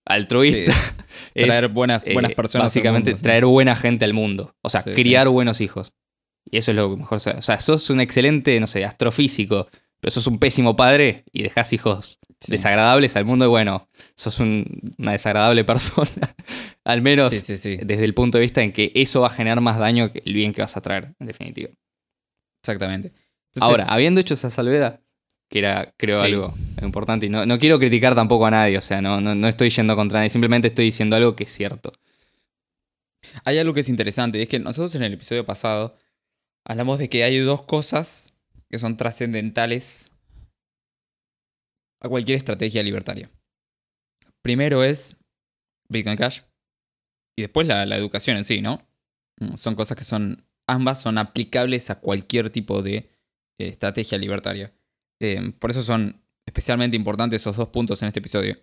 altruista, 0.05 0.71
es 1.35 1.47
Traer 1.47 1.69
buenas, 1.69 2.03
eh, 2.05 2.13
buenas 2.13 2.33
personas. 2.33 2.65
al 2.65 2.67
Básicamente, 2.67 3.11
mundo, 3.11 3.17
sí. 3.17 3.23
traer 3.23 3.45
buena 3.45 3.75
gente 3.75 4.05
al 4.05 4.13
mundo. 4.13 4.55
O 4.61 4.69
sea, 4.69 4.83
criar 4.83 5.27
buenos 5.29 5.61
hijos. 5.61 5.93
Y 6.49 6.57
eso 6.57 6.71
es 6.71 6.77
lo 6.77 6.89
que 6.89 6.97
mejor. 6.97 7.17
O 7.17 7.41
sea, 7.41 7.59
sos 7.59 7.89
un 7.89 8.01
excelente, 8.01 8.59
no 8.59 8.67
sé, 8.67 8.85
astrofísico, 8.85 9.67
pero 9.99 10.11
sos 10.11 10.25
un 10.27 10.39
pésimo 10.39 10.75
padre 10.75 11.25
y 11.31 11.43
dejás 11.43 11.73
hijos 11.73 12.18
Sí. 12.41 12.51
desagradables 12.53 13.15
al 13.17 13.25
mundo 13.25 13.45
y 13.45 13.49
bueno, 13.49 13.89
sos 14.15 14.39
un- 14.39 14.91
una 14.97 15.11
desagradable 15.11 15.63
persona. 15.65 16.35
al 16.85 17.01
menos 17.01 17.31
Sí, 17.31 17.41
sí, 17.41 17.57
sí. 17.57 17.77
desde 17.83 18.05
el 18.05 18.13
punto 18.13 18.37
de 18.37 18.43
vista 18.43 18.61
en 18.63 18.71
que 18.71 18.91
eso 18.95 19.21
va 19.21 19.27
a 19.27 19.31
generar 19.31 19.59
más 19.61 19.77
daño 19.77 20.11
que 20.11 20.21
el 20.25 20.33
bien 20.33 20.53
que 20.53 20.61
vas 20.61 20.77
a 20.77 20.81
traer, 20.81 21.13
en 21.19 21.27
definitiva. 21.27 21.69
Exactamente. 22.63 23.09
Entonces, 23.53 23.61
Ahora, 23.61 23.85
habiendo 23.93 24.21
hecho 24.21 24.35
esa 24.35 24.49
salvedad, 24.49 25.01
que 25.49 25.59
era, 25.59 25.85
creo, 25.97 26.21
algo 26.21 26.53
importante, 26.81 27.25
y 27.25 27.29
no, 27.29 27.45
no 27.45 27.57
quiero 27.59 27.79
criticar 27.79 28.13
tampoco 28.15 28.45
a 28.45 28.51
nadie, 28.51 28.77
o 28.77 28.81
sea, 28.81 29.01
no, 29.01 29.19
no, 29.19 29.33
no 29.35 29.47
estoy 29.47 29.69
yendo 29.71 29.95
contra 29.95 30.19
nadie, 30.19 30.29
simplemente 30.29 30.67
estoy 30.67 30.85
diciendo 30.85 31.15
algo 31.15 31.35
que 31.35 31.45
es 31.45 31.51
cierto. 31.51 31.91
Hay 33.45 33.57
algo 33.57 33.73
que 33.73 33.81
es 33.81 33.89
interesante, 33.89 34.37
y 34.37 34.43
es 34.43 34.47
que 34.49 34.59
nosotros 34.59 34.93
en 34.95 35.03
el 35.03 35.13
episodio 35.13 35.45
pasado 35.45 35.97
hablamos 36.65 36.99
de 36.99 37.09
que 37.09 37.23
hay 37.23 37.37
dos 37.39 37.63
cosas 37.63 38.37
que 38.69 38.79
son 38.79 38.95
trascendentales 38.97 40.08
a 42.01 42.09
cualquier 42.09 42.37
estrategia 42.37 42.83
libertaria. 42.83 43.31
primero 44.41 44.83
es 44.83 45.19
Bitcoin 45.89 46.17
Cash 46.17 46.41
y 47.37 47.43
después 47.43 47.67
la, 47.67 47.83
educación 47.95 48.37
en 48.37 48.45
sí, 48.45 48.61
¿no? 48.61 48.87
Mm, 49.39 49.55
Son 49.55 49.75
cosas 49.75 49.97
que 49.97 50.03
son, 50.03 50.45
ambas 50.67 51.01
son 51.01 51.17
aplicables 51.17 51.89
a 51.89 51.99
cualquier 51.99 52.49
tipo 52.49 52.81
de 52.81 52.95
eh, 52.95 53.09
estrategia 53.57 54.17
libertaria. 54.17 54.73
Eh, 55.21 55.53
por 55.59 55.71
eso 55.71 55.83
son 55.83 56.21
especialmente 56.45 56.95
importantes 56.95 57.41
esos 57.41 57.57
dos 57.57 57.69
puntos 57.69 58.01
en 58.01 58.07
este 58.07 58.19
episodio. 58.19 58.57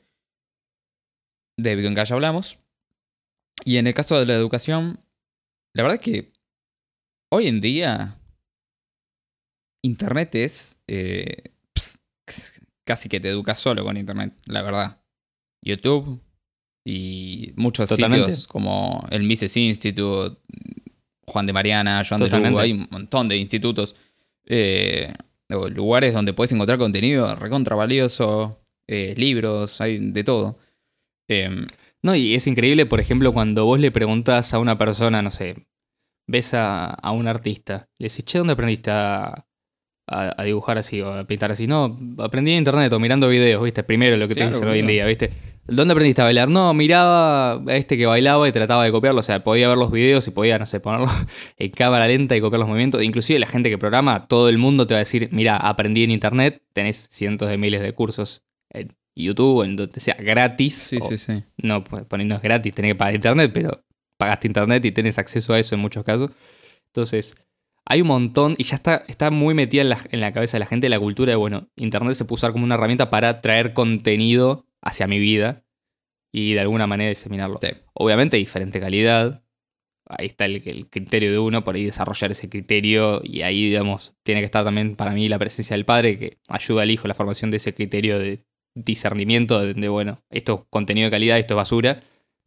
De 1.59 1.75
Bitcoin 1.75 1.94
Cash 1.94 2.12
hablamos. 2.12 2.59
Y 3.64 3.79
en 3.79 3.87
el 3.87 3.94
caso 3.94 4.18
de 4.18 4.27
la 4.27 4.35
educación, 4.35 5.05
la 5.75 5.83
verdad 5.83 6.01
es 6.01 6.05
que 6.05 6.33
hoy 7.31 7.46
en 7.49 7.61
día 7.61 8.20
Internet 9.83 10.35
es... 10.35 10.83
eh, 10.87 11.56
casi 12.87 13.09
que 13.09 13.20
te 13.20 13.29
educas 13.29 13.59
solo 13.59 13.85
con 13.85 13.96
Internet, 13.96 14.33
la 14.46 14.62
verdad. 14.62 15.01
YouTube 15.62 16.20
y 16.85 17.53
muchos 17.57 17.88
Totalmente. 17.88 18.27
sitios 18.33 18.46
como 18.46 19.07
el 19.11 19.25
Mises 19.25 19.57
Institute, 19.57 20.37
Juan 21.27 21.46
de 21.46 21.53
Mariana, 21.53 22.03
Joan 22.09 22.20
de 22.20 22.27
Lugo, 22.27 22.37
Totalmente. 22.38 22.62
hay 22.62 22.72
un 22.72 22.88
montón 22.90 23.29
de 23.29 23.37
institutos, 23.37 23.96
eh, 24.46 25.12
o 25.51 25.68
lugares 25.68 26.14
donde 26.14 26.33
puedes 26.33 26.53
encontrar 26.53 26.79
contenido 26.79 27.35
recontra 27.35 27.75
valioso, 27.77 28.61
eh, 28.88 29.14
libros, 29.16 29.81
hay 29.81 29.99
de 29.99 30.25
todo. 30.25 30.59
Em, 31.29 31.66
No, 32.03 32.14
y 32.14 32.35
es 32.37 32.46
increíble, 32.46 32.87
por 32.87 33.01
ejemplo, 33.01 33.33
cuando 33.33 33.64
vos 33.64 33.81
le 33.81 33.90
preguntas 33.90 34.55
a 34.55 34.61
una 34.61 34.79
persona, 34.79 35.22
no 35.22 35.33
sé, 35.33 35.66
ves 36.29 36.55
a, 36.55 36.87
a 36.90 37.11
un 37.11 37.27
artista, 37.27 37.88
le 37.99 38.09
decís, 38.09 38.25
che, 38.25 38.38
¿dónde 38.38 38.53
aprendiste 38.53 38.92
a, 38.92 39.44
a- 40.07 40.40
a 40.40 40.45
dibujar 40.45 40.79
así 40.79 41.01
o 41.01 41.12
a 41.12 41.25
pintar 41.25 41.51
así? 41.53 41.66
No, 41.66 41.99
aprendí 42.19 42.53
en 42.53 42.59
internet 42.59 42.92
o 42.92 43.01
mirando 43.01 43.29
videos, 43.29 43.62
¿viste? 43.62 43.83
Primero 43.83 44.16
lo 44.16 44.29
que 44.29 44.35
te 44.35 44.40
Claro, 44.40 44.53
dicen 44.55 44.69
hoy 44.69 44.79
en 44.81 44.87
día, 44.87 45.07
¿viste? 45.07 45.31
¿Dónde 45.69 45.92
aprendiste 45.92 46.23
a 46.23 46.25
bailar? 46.27 46.49
No, 46.49 46.73
miraba 46.75 47.55
a 47.55 47.77
este 47.77 47.97
que 47.99 48.07
bailaba 48.07 48.49
y 48.49 48.53
trataba 48.53 48.85
de 48.85 48.92
copiarlo, 48.92 49.19
o 49.19 49.23
sea, 49.25 49.42
podía 49.42 49.66
ver 49.69 49.77
los 49.77 49.90
videos 49.90 50.27
y 50.29 50.31
podía, 50.31 50.59
no 50.61 50.66
sé, 50.66 50.79
ponerlo 50.79 51.07
en 51.59 51.71
cámara 51.73 52.07
lenta 52.07 52.37
y 52.37 52.40
copiar 52.40 52.61
los 52.61 52.69
movimientos. 52.69 53.03
Inclusive 53.03 53.38
la 53.40 53.49
gente 53.49 53.69
que 53.69 53.77
programa, 53.79 54.29
todo 54.29 54.49
el 54.49 54.59
mundo 54.59 54.87
te 54.87 54.95
va 54.95 54.99
a 54.99 55.05
decir, 55.05 55.29
mira, 55.33 55.57
aprendí 55.57 56.05
en 56.05 56.12
internet, 56.12 56.62
tenés 56.73 57.09
cientos 57.11 57.49
de 57.49 57.59
miles 57.59 57.81
de 57.83 57.92
cursos 57.92 58.42
en 58.71 58.95
YouTube, 59.16 59.64
en 59.64 59.75
donde 59.75 59.99
sea 59.99 60.14
gratis. 60.14 60.75
sí, 60.75 60.99
o- 61.01 61.09
sí, 61.09 61.19
sí. 61.19 61.42
no, 61.57 61.83
pues, 61.83 62.05
poniendo 62.05 62.38
gratis, 62.40 62.73
tenés 62.73 62.90
que 62.92 62.95
pagar 62.95 63.16
internet, 63.16 63.51
pero 63.53 63.83
pagaste 64.19 64.47
internet 64.47 64.85
y 64.85 64.92
tenés 64.92 65.19
acceso 65.19 65.53
a 65.53 65.59
eso 65.59 65.75
en 65.75 65.81
muchos 65.81 66.05
casos. 66.05 66.31
Entonces, 66.87 67.35
hay 67.88 68.01
un 68.01 68.09
montón, 68.09 68.57
y 68.59 68.64
ya 68.64 68.77
está, 68.77 69.05
está 69.07 69.31
muy 69.31 69.55
metida 69.55 69.83
en 69.83 69.88
la, 69.88 69.99
en 70.11 70.20
la 70.20 70.33
cabeza 70.33 70.57
de 70.57 70.61
la 70.61 70.66
gente 70.66 70.88
la 70.88 70.99
cultura 70.99 71.31
de, 71.31 71.37
bueno, 71.37 71.68
internet 71.77 72.14
se 72.14 72.25
puede 72.25 72.40
usar 72.40 72.53
como 72.53 72.64
una 72.64 72.75
herramienta 72.75 73.11
para 73.11 73.40
traer 73.40 73.72
contenido 73.72 74.66
hacia 74.83 75.07
mi 75.07 75.20
vida 75.20 75.64
y 76.33 76.55
de 76.55 76.61
alguna 76.61 76.87
manera 76.87 77.09
diseminarlo. 77.09 77.59
Sí. 77.62 77.68
Obviamente, 77.94 78.37
diferente 78.37 78.81
calidad. 78.81 79.42
Ahí 80.09 80.27
está 80.27 80.44
el, 80.44 80.62
el 80.66 80.88
criterio 80.88 81.33
de 81.33 81.38
uno, 81.38 81.64
por 81.64 81.75
ahí 81.75 81.85
desarrollar 81.85 82.31
ese 82.31 82.49
criterio 82.49 83.20
y 83.25 83.42
ahí, 83.42 83.70
digamos, 83.70 84.14
tiene 84.22 84.40
que 84.40 84.44
estar 84.44 84.64
también 84.64 84.94
para 84.94 85.12
mí 85.12 85.29
la 85.29 85.38
presencia 85.38 85.75
del 85.75 85.85
padre 85.85 86.18
que 86.18 86.38
ayuda 86.49 86.83
al 86.83 86.90
hijo 86.90 87.07
en 87.07 87.09
la 87.09 87.14
formación 87.14 87.51
de 87.51 87.57
ese 87.57 87.75
criterio 87.75 88.18
de 88.18 88.44
discernimiento 88.75 89.61
de, 89.61 89.75
de, 89.75 89.88
bueno, 89.88 90.18
esto 90.31 90.55
es 90.55 90.61
contenido 90.70 91.07
de 91.07 91.11
calidad, 91.11 91.38
esto 91.38 91.55
es 91.55 91.57
basura, 91.57 92.03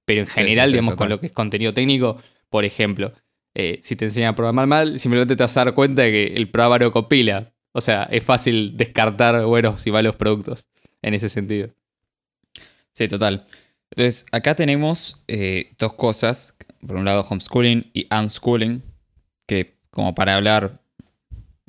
pero 0.06 0.22
en 0.22 0.28
general, 0.28 0.68
sí, 0.68 0.72
sí, 0.72 0.74
digamos, 0.76 0.96
con 0.96 1.10
lo 1.10 1.20
que 1.20 1.28
es 1.28 1.32
contenido 1.32 1.74
técnico, 1.74 2.18
por 2.50 2.66
ejemplo, 2.66 3.14
eh, 3.56 3.80
si 3.84 3.96
te 3.96 4.06
enseñan 4.06 4.30
a 4.30 4.36
programar 4.36 4.68
mal, 4.68 5.00
simplemente 5.00 5.36
te 5.36 5.44
vas 5.44 5.58
a 5.58 5.66
dar 5.66 5.74
cuenta 5.74 6.04
de 6.04 6.12
que 6.12 6.24
el 6.36 6.50
programa 6.50 6.80
no 6.80 6.92
compila. 6.92 7.52
O 7.72 7.82
sea, 7.82 8.04
es 8.04 8.24
fácil 8.24 8.76
descartar 8.78 9.46
buenos 9.46 9.86
y 9.86 9.92
malos 9.92 10.16
productos 10.16 10.68
en 11.02 11.14
ese 11.14 11.30
sentido. 11.30 11.70
Sí, 12.94 13.08
total. 13.08 13.46
Entonces, 13.92 14.26
acá 14.32 14.56
tenemos 14.56 15.22
eh, 15.28 15.74
dos 15.78 15.94
cosas. 15.94 16.56
Por 16.86 16.96
un 16.96 17.06
lado, 17.06 17.26
homeschooling 17.30 17.90
y 17.94 18.08
unschooling. 18.14 18.84
Que, 19.48 19.78
como 19.90 20.14
para 20.16 20.36
hablar. 20.36 20.82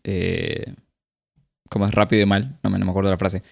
eh, 0.05 0.75
como 1.69 1.87
es 1.87 1.95
rápido 1.95 2.23
y 2.23 2.27
mal. 2.27 2.59
No 2.63 2.71
me, 2.71 2.79
no 2.79 2.85
me 2.85 2.91
acuerdo 2.91 3.11
la 3.11 3.19
frase. 3.19 3.43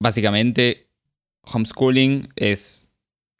Básicamente, 0.00 0.88
homeschooling 1.42 2.28
es 2.36 2.90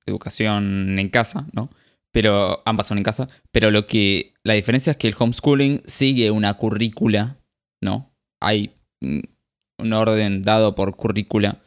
educación 0.07 0.99
en 0.99 1.09
casa, 1.11 1.47
¿no? 1.53 1.71
Pero 2.15 2.63
ambas 2.65 2.87
son 2.87 2.99
en 2.99 3.05
casa. 3.05 3.27
Pero 3.51 3.73
lo 3.73 3.87
que. 3.87 4.35
La 4.45 4.55
diferencia 4.55 4.93
es 4.93 4.97
que 4.97 5.09
el 5.09 5.17
homeschooling 5.19 5.83
sigue 5.85 6.31
una 6.31 6.55
currícula, 6.55 7.39
¿no? 7.83 8.15
Hay 8.41 8.73
un 9.03 9.93
orden 9.93 10.43
dado 10.43 10.77
por 10.77 10.95
currícula 10.95 11.61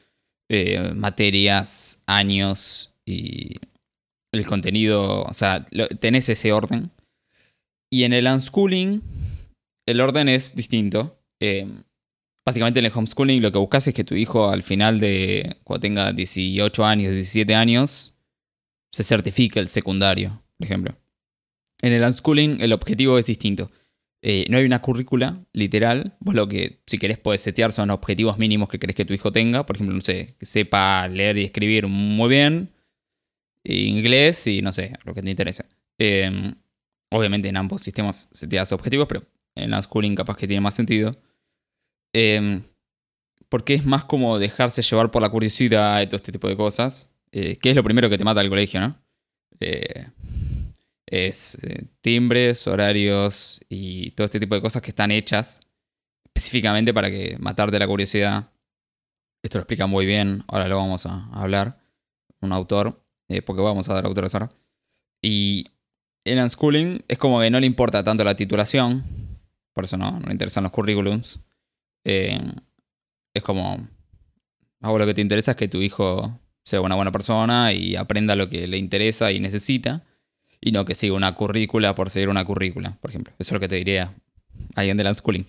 eh, 0.50 0.94
materias, 0.96 2.02
años 2.08 2.94
y 3.06 3.58
el 4.32 4.46
contenido, 4.46 5.24
o 5.24 5.34
sea, 5.34 5.66
tenés 6.00 6.30
ese 6.30 6.54
orden. 6.54 6.92
Y 7.92 8.04
en 8.04 8.14
el 8.14 8.28
unschooling, 8.28 9.02
el 9.86 10.00
orden 10.02 10.30
es 10.30 10.56
distinto. 10.56 11.20
Eh, 11.42 11.68
básicamente 12.46 12.80
en 12.80 12.86
el 12.86 12.92
homeschooling 12.96 13.42
lo 13.42 13.52
que 13.52 13.58
buscas 13.58 13.88
es 13.90 13.94
que 13.94 14.06
tu 14.06 14.16
hijo 14.16 14.50
al 14.50 14.64
final 14.64 15.02
de, 15.02 15.58
cuando 15.66 15.82
tenga 15.82 16.14
18 16.14 16.86
años, 16.86 17.12
17 17.12 17.54
años, 17.54 18.16
se 18.92 19.04
certifique 19.04 19.60
el 19.60 19.70
secundario, 19.70 20.42
por 20.58 20.66
ejemplo. 20.66 20.98
En 21.82 21.94
el 21.94 22.04
unschooling 22.04 22.62
el 22.62 22.74
objetivo 22.74 23.18
es 23.18 23.26
distinto. 23.26 23.72
Eh, 24.22 24.46
no 24.50 24.58
hay 24.58 24.66
una 24.66 24.82
currícula 24.82 25.46
literal. 25.54 26.16
Vos 26.20 26.34
lo 26.34 26.48
que, 26.48 26.82
si 26.88 26.98
querés, 26.98 27.18
podés 27.18 27.42
setear 27.42 27.72
son 27.72 27.92
objetivos 27.92 28.38
mínimos 28.38 28.70
que 28.70 28.80
querés 28.80 28.96
que 28.96 29.06
tu 29.06 29.14
hijo 29.14 29.32
tenga. 29.32 29.66
Por 29.66 29.76
ejemplo, 29.76 29.96
no 29.96 30.02
sé, 30.02 30.36
que 30.40 30.46
sepa 30.46 31.08
leer 31.08 31.38
y 31.38 31.44
escribir 31.44 31.88
muy 31.88 32.30
bien. 32.30 32.74
Inglés 33.64 34.48
y 34.48 34.62
no 34.62 34.72
sé, 34.74 34.94
lo 35.04 35.14
que 35.14 35.22
te 35.22 35.30
interese. 35.30 35.66
Eh, 36.00 36.54
obviamente 37.10 37.50
en 37.50 37.58
ambos 37.58 37.82
sistemas 37.82 38.30
seteas 38.32 38.72
objetivos, 38.72 39.08
pero 39.08 39.24
en 39.56 39.72
la 39.72 39.82
schooling 39.82 40.16
capaz 40.16 40.38
que 40.38 40.48
tiene 40.48 40.62
más 40.62 40.76
sentido. 40.76 41.12
Eh, 42.14 42.62
porque 43.50 43.74
es 43.74 43.86
más 43.86 44.04
como 44.04 44.40
dejarse 44.40 44.82
llevar 44.82 45.12
por 45.12 45.22
la 45.22 45.30
curiosidad 45.30 46.02
y 46.02 46.08
todo 46.08 46.18
este 46.18 46.32
tipo 46.32 46.48
de 46.48 46.58
cosas. 46.58 47.14
Eh, 47.40 47.58
que 47.58 47.70
es 47.70 47.76
lo 47.76 47.84
primero 47.84 48.10
que 48.10 48.18
te 48.18 48.24
mata 48.24 48.42
al 48.42 48.50
colegio, 48.50 48.80
¿no? 48.80 49.00
Eh, 49.60 50.08
es 51.06 51.56
eh, 51.62 51.86
timbres, 52.02 52.66
horarios 52.66 53.62
y 53.70 54.10
todo 54.12 54.26
este 54.26 54.40
tipo 54.40 54.56
de 54.56 54.62
cosas 54.62 54.82
que 54.82 54.90
están 54.90 55.12
hechas 55.12 55.62
específicamente 56.26 56.96
para 56.96 57.12
que 57.12 57.38
matarte 57.40 57.78
la 57.78 57.86
curiosidad. 57.86 58.50
Esto 59.44 59.60
lo 59.60 59.62
explica 59.62 59.86
muy 59.86 60.08
bien, 60.08 60.46
ahora 60.48 60.68
lo 60.68 60.78
vamos 60.78 61.06
a 61.06 61.30
hablar. 61.32 61.80
Un 62.42 62.54
autor, 62.54 63.06
eh, 63.30 63.44
porque 63.44 63.62
vamos 63.62 63.88
a 63.88 63.94
dar 63.94 64.06
autores 64.08 64.34
ahora. 64.34 64.50
Y 65.22 65.68
el 66.24 66.40
unschooling 66.40 67.06
es 67.08 67.20
como 67.20 67.40
que 67.40 67.52
no 67.52 67.60
le 67.60 67.68
importa 67.68 68.04
tanto 68.04 68.24
la 68.24 68.36
titulación, 68.36 69.04
por 69.74 69.84
eso 69.84 69.96
no, 69.98 70.20
no 70.20 70.26
le 70.26 70.32
interesan 70.32 70.64
los 70.64 70.72
currículums. 70.72 71.40
Es 72.04 73.44
como, 73.44 73.88
ahora 74.82 75.06
lo 75.06 75.10
que 75.10 75.14
te 75.14 75.22
interesa 75.22 75.52
es 75.52 75.58
que 75.58 75.68
tu 75.68 75.82
hijo 75.82 76.40
sea 76.68 76.82
una 76.82 76.96
buena 76.96 77.14
persona 77.14 77.72
y 77.72 77.96
aprenda 77.96 78.36
lo 78.36 78.50
que 78.50 78.68
le 78.68 78.78
interesa 78.78 79.32
y 79.32 79.40
necesita 79.40 80.04
y 80.60 80.74
no 80.74 80.84
que 80.84 80.96
siga 80.96 81.14
una 81.14 81.34
currícula 81.34 81.96
por 81.96 82.10
seguir 82.10 82.28
una 82.28 82.44
currícula, 82.44 82.98
por 83.00 83.10
ejemplo. 83.10 83.34
Eso 83.40 83.50
es 83.50 83.54
lo 83.54 83.62
que 83.62 83.70
te 83.70 83.76
diría 83.76 84.14
alguien 84.76 84.98
del 84.98 85.08
unschooling. 85.08 85.48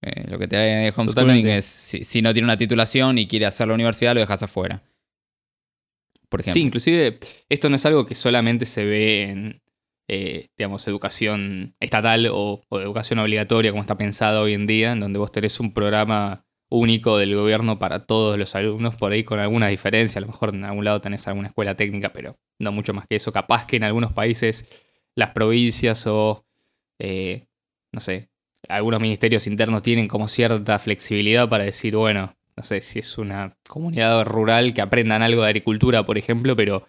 Eh, 0.00 0.24
lo 0.26 0.38
que 0.38 0.48
te 0.48 0.56
diría 0.56 0.78
de 0.78 0.88
homeschooling 0.88 1.06
Totalmente. 1.06 1.58
es 1.58 1.66
si, 1.66 2.04
si 2.04 2.22
no 2.22 2.32
tiene 2.32 2.46
una 2.46 2.56
titulación 2.56 3.18
y 3.18 3.26
quiere 3.26 3.44
hacer 3.44 3.68
la 3.68 3.74
universidad, 3.74 4.14
lo 4.14 4.20
dejas 4.20 4.42
afuera. 4.42 4.82
Por 6.30 6.40
ejemplo. 6.40 6.54
Sí, 6.54 6.66
inclusive 6.66 7.18
esto 7.50 7.68
no 7.68 7.76
es 7.76 7.84
algo 7.84 8.06
que 8.06 8.14
solamente 8.14 8.64
se 8.64 8.86
ve 8.86 9.22
en, 9.24 9.62
eh, 10.08 10.48
digamos, 10.56 10.88
educación 10.88 11.76
estatal 11.78 12.26
o, 12.32 12.62
o 12.70 12.80
educación 12.80 13.18
obligatoria, 13.18 13.70
como 13.70 13.82
está 13.82 13.98
pensado 13.98 14.40
hoy 14.40 14.54
en 14.54 14.66
día, 14.66 14.92
en 14.92 15.00
donde 15.00 15.18
vos 15.18 15.30
tenés 15.30 15.60
un 15.60 15.74
programa 15.74 16.43
único 16.68 17.18
del 17.18 17.34
gobierno 17.34 17.78
para 17.78 18.06
todos 18.06 18.38
los 18.38 18.54
alumnos, 18.54 18.96
por 18.96 19.12
ahí 19.12 19.24
con 19.24 19.38
alguna 19.38 19.68
diferencia. 19.68 20.18
A 20.18 20.22
lo 20.22 20.28
mejor 20.28 20.54
en 20.54 20.64
algún 20.64 20.84
lado 20.84 21.00
tenés 21.00 21.26
alguna 21.28 21.48
escuela 21.48 21.76
técnica, 21.76 22.12
pero 22.12 22.36
no 22.58 22.72
mucho 22.72 22.94
más 22.94 23.06
que 23.06 23.16
eso. 23.16 23.32
Capaz 23.32 23.66
que 23.66 23.76
en 23.76 23.84
algunos 23.84 24.12
países 24.12 24.66
las 25.14 25.30
provincias 25.30 26.06
o, 26.06 26.44
eh, 26.98 27.46
no 27.92 28.00
sé, 28.00 28.30
algunos 28.68 29.00
ministerios 29.00 29.46
internos 29.46 29.82
tienen 29.82 30.08
como 30.08 30.28
cierta 30.28 30.78
flexibilidad 30.78 31.48
para 31.48 31.64
decir, 31.64 31.96
bueno, 31.96 32.36
no 32.56 32.62
sé 32.62 32.80
si 32.80 33.00
es 33.00 33.18
una 33.18 33.56
comunidad 33.68 34.24
rural 34.24 34.74
que 34.74 34.80
aprendan 34.80 35.22
algo 35.22 35.42
de 35.42 35.48
agricultura, 35.48 36.04
por 36.04 36.18
ejemplo, 36.18 36.56
pero 36.56 36.86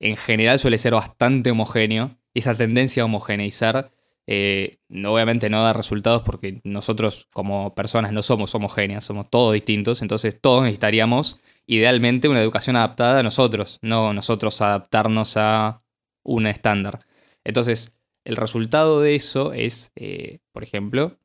en 0.00 0.16
general 0.16 0.58
suele 0.58 0.78
ser 0.78 0.94
bastante 0.94 1.50
homogéneo. 1.50 2.18
Esa 2.34 2.54
tendencia 2.54 3.02
a 3.02 3.06
homogeneizar, 3.06 3.90
eh, 4.32 4.78
obviamente 5.04 5.50
no 5.50 5.64
da 5.64 5.72
resultados 5.72 6.22
porque 6.22 6.60
nosotros 6.62 7.26
como 7.32 7.74
personas 7.74 8.12
no 8.12 8.22
somos 8.22 8.54
homogéneas, 8.54 9.02
somos 9.02 9.28
todos 9.28 9.52
distintos, 9.52 10.02
entonces 10.02 10.40
todos 10.40 10.62
necesitaríamos 10.62 11.40
idealmente 11.66 12.28
una 12.28 12.40
educación 12.40 12.76
adaptada 12.76 13.18
a 13.18 13.22
nosotros, 13.24 13.80
no 13.82 14.12
nosotros 14.12 14.62
adaptarnos 14.62 15.36
a 15.36 15.82
un 16.22 16.46
estándar. 16.46 17.00
Entonces, 17.42 17.96
el 18.24 18.36
resultado 18.36 19.00
de 19.00 19.16
eso 19.16 19.52
es, 19.52 19.90
eh, 19.96 20.38
por 20.52 20.62
ejemplo, 20.62 21.18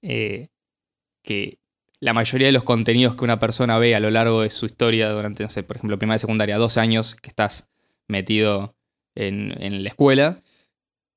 eh, 0.00 0.50
que 1.24 1.58
la 1.98 2.12
mayoría 2.12 2.46
de 2.46 2.52
los 2.52 2.62
contenidos 2.62 3.16
que 3.16 3.24
una 3.24 3.40
persona 3.40 3.76
ve 3.78 3.96
a 3.96 4.00
lo 4.00 4.10
largo 4.12 4.42
de 4.42 4.50
su 4.50 4.66
historia 4.66 5.10
durante, 5.10 5.42
no 5.42 5.48
sé, 5.48 5.64
por 5.64 5.78
ejemplo, 5.78 5.98
primaria 5.98 6.20
secundaria, 6.20 6.58
dos 6.58 6.78
años 6.78 7.16
que 7.16 7.30
estás 7.30 7.68
metido 8.06 8.76
en, 9.16 9.82
la 9.82 9.88
escuela, 9.88 10.42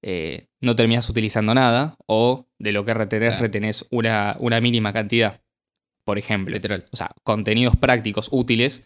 eh, 0.01 0.47
no 0.59 0.75
terminas 0.75 1.09
utilizando 1.09 1.53
nada 1.53 1.95
o 2.07 2.47
de 2.57 2.71
lo 2.71 2.85
que 2.85 2.93
retenés, 2.93 3.39
retenés 3.39 3.85
una, 3.91 4.35
una 4.39 4.61
mínima 4.61 4.93
cantidad. 4.93 5.41
Por 6.03 6.17
ejemplo. 6.17 6.53
Literal. 6.53 6.85
O 6.91 6.97
sea, 6.97 7.11
contenidos 7.23 7.75
prácticos 7.75 8.29
útiles 8.31 8.85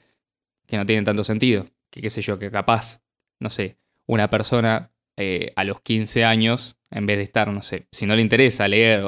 que 0.67 0.77
no 0.77 0.85
tienen 0.85 1.05
tanto 1.05 1.23
sentido. 1.23 1.67
Que 1.89 2.01
qué 2.01 2.09
sé 2.09 2.21
yo, 2.21 2.37
que 2.37 2.51
capaz, 2.51 3.01
no 3.39 3.49
sé, 3.49 3.77
una 4.05 4.29
persona 4.29 4.91
eh, 5.17 5.53
a 5.55 5.63
los 5.63 5.81
15 5.81 6.25
años, 6.25 6.77
en 6.91 7.05
vez 7.05 7.17
de 7.17 7.23
estar, 7.23 7.47
no 7.51 7.61
sé, 7.61 7.87
si 7.91 8.05
no 8.05 8.15
le 8.15 8.21
interesa 8.21 8.67
leer, 8.67 9.03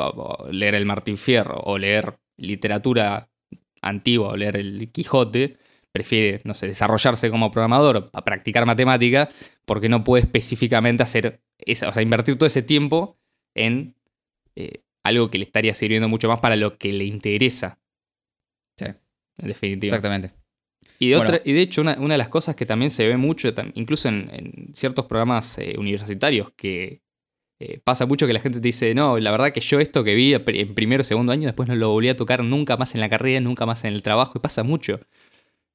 leer 0.51 0.75
el 0.75 0.85
Martín 0.85 1.17
Fierro 1.17 1.59
o 1.59 1.77
leer 1.77 2.17
literatura 2.37 3.29
antigua 3.81 4.29
o 4.29 4.37
leer 4.37 4.55
el 4.55 4.89
Quijote, 4.91 5.57
prefiere, 5.91 6.41
no 6.43 6.53
sé, 6.53 6.67
desarrollarse 6.67 7.29
como 7.29 7.51
programador, 7.51 8.09
a 8.13 8.23
practicar 8.23 8.65
matemática, 8.65 9.29
porque 9.65 9.89
no 9.89 10.03
puede 10.03 10.23
específicamente 10.23 11.03
hacer, 11.03 11.41
esa, 11.59 11.89
o 11.89 11.93
sea, 11.93 12.01
invertir 12.01 12.37
todo 12.37 12.47
ese 12.47 12.61
tiempo 12.61 13.17
en 13.55 13.95
eh, 14.55 14.81
algo 15.03 15.29
que 15.29 15.37
le 15.37 15.45
estaría 15.45 15.73
sirviendo 15.73 16.09
mucho 16.09 16.27
más 16.27 16.39
para 16.39 16.55
lo 16.55 16.77
que 16.77 16.91
le 16.91 17.05
interesa. 17.05 17.79
Sí. 18.77 18.85
En 19.37 19.47
definitiva. 19.47 19.95
Exactamente. 19.95 20.33
Y 20.99 21.09
de, 21.09 21.15
otra, 21.15 21.41
y 21.43 21.53
de 21.53 21.61
hecho, 21.61 21.81
una, 21.81 21.95
de 21.95 22.17
las 22.17 22.29
cosas 22.29 22.55
que 22.55 22.65
también 22.65 22.89
se 22.89 23.07
ve 23.07 23.17
mucho, 23.17 23.53
incluso 23.75 24.09
en, 24.09 24.71
ciertos 24.73 25.05
programas 25.05 25.57
eh, 25.59 25.75
universitarios, 25.77 26.51
que 26.55 27.01
eh, 27.59 27.79
pasa 27.83 28.05
mucho 28.05 28.25
que 28.25 28.33
la 28.33 28.39
gente 28.39 28.59
te 28.59 28.67
dice, 28.67 28.95
no, 28.95 29.19
la 29.19 29.31
verdad 29.31 29.51
que 29.51 29.61
yo 29.61 29.79
esto 29.79 30.03
que 30.03 30.15
vi 30.15 30.33
en 30.33 30.73
primero 30.73 31.01
o 31.01 31.03
segundo 31.03 31.31
año, 31.31 31.45
después 31.45 31.69
no 31.69 31.75
lo 31.75 31.89
volví 31.89 32.09
a 32.09 32.17
tocar 32.17 32.43
nunca 32.43 32.77
más 32.77 32.95
en 32.95 33.01
la 33.01 33.09
carrera, 33.09 33.39
nunca 33.39 33.65
más 33.65 33.83
en 33.83 33.93
el 33.93 34.01
trabajo, 34.01 34.33
y 34.37 34.41
pasa 34.41 34.63
mucho. 34.63 34.99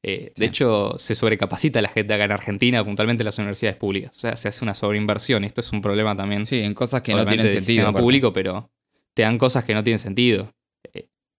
Eh, 0.05 0.33
de 0.35 0.47
hecho, 0.47 0.95
se 0.99 1.15
sobrecapacita 1.15 1.81
la 1.81 1.89
gente 1.89 2.13
acá 2.13 2.25
en 2.25 2.33
Argentina, 2.33 2.85
puntualmente 2.85 3.23
en 3.23 3.27
las 3.27 3.39
universidades 3.39 3.77
públicas. 3.77 4.17
O 4.17 4.19
sea, 4.19 4.37
se 4.37 4.49
hace 4.49 4.65
una 4.65 4.75
sobreinversión. 4.75 5.45
Esto 5.45 5.61
es 5.61 5.71
un 5.73 5.81
problema 5.81 6.17
también. 6.17 6.47
Sí, 6.47 6.61
en 6.61 6.75
cosas 6.75 7.03
que 7.03 7.15
no 7.15 7.25
tienen 7.27 7.51
sentido. 7.51 7.93
público, 7.93 8.33
pero 8.33 8.71
te 9.15 9.23
dan 9.23 9.39
cosas 9.39 9.65
que 9.65 9.75
no 9.75 9.85
tienen 9.85 9.99
sentido. 9.99 10.53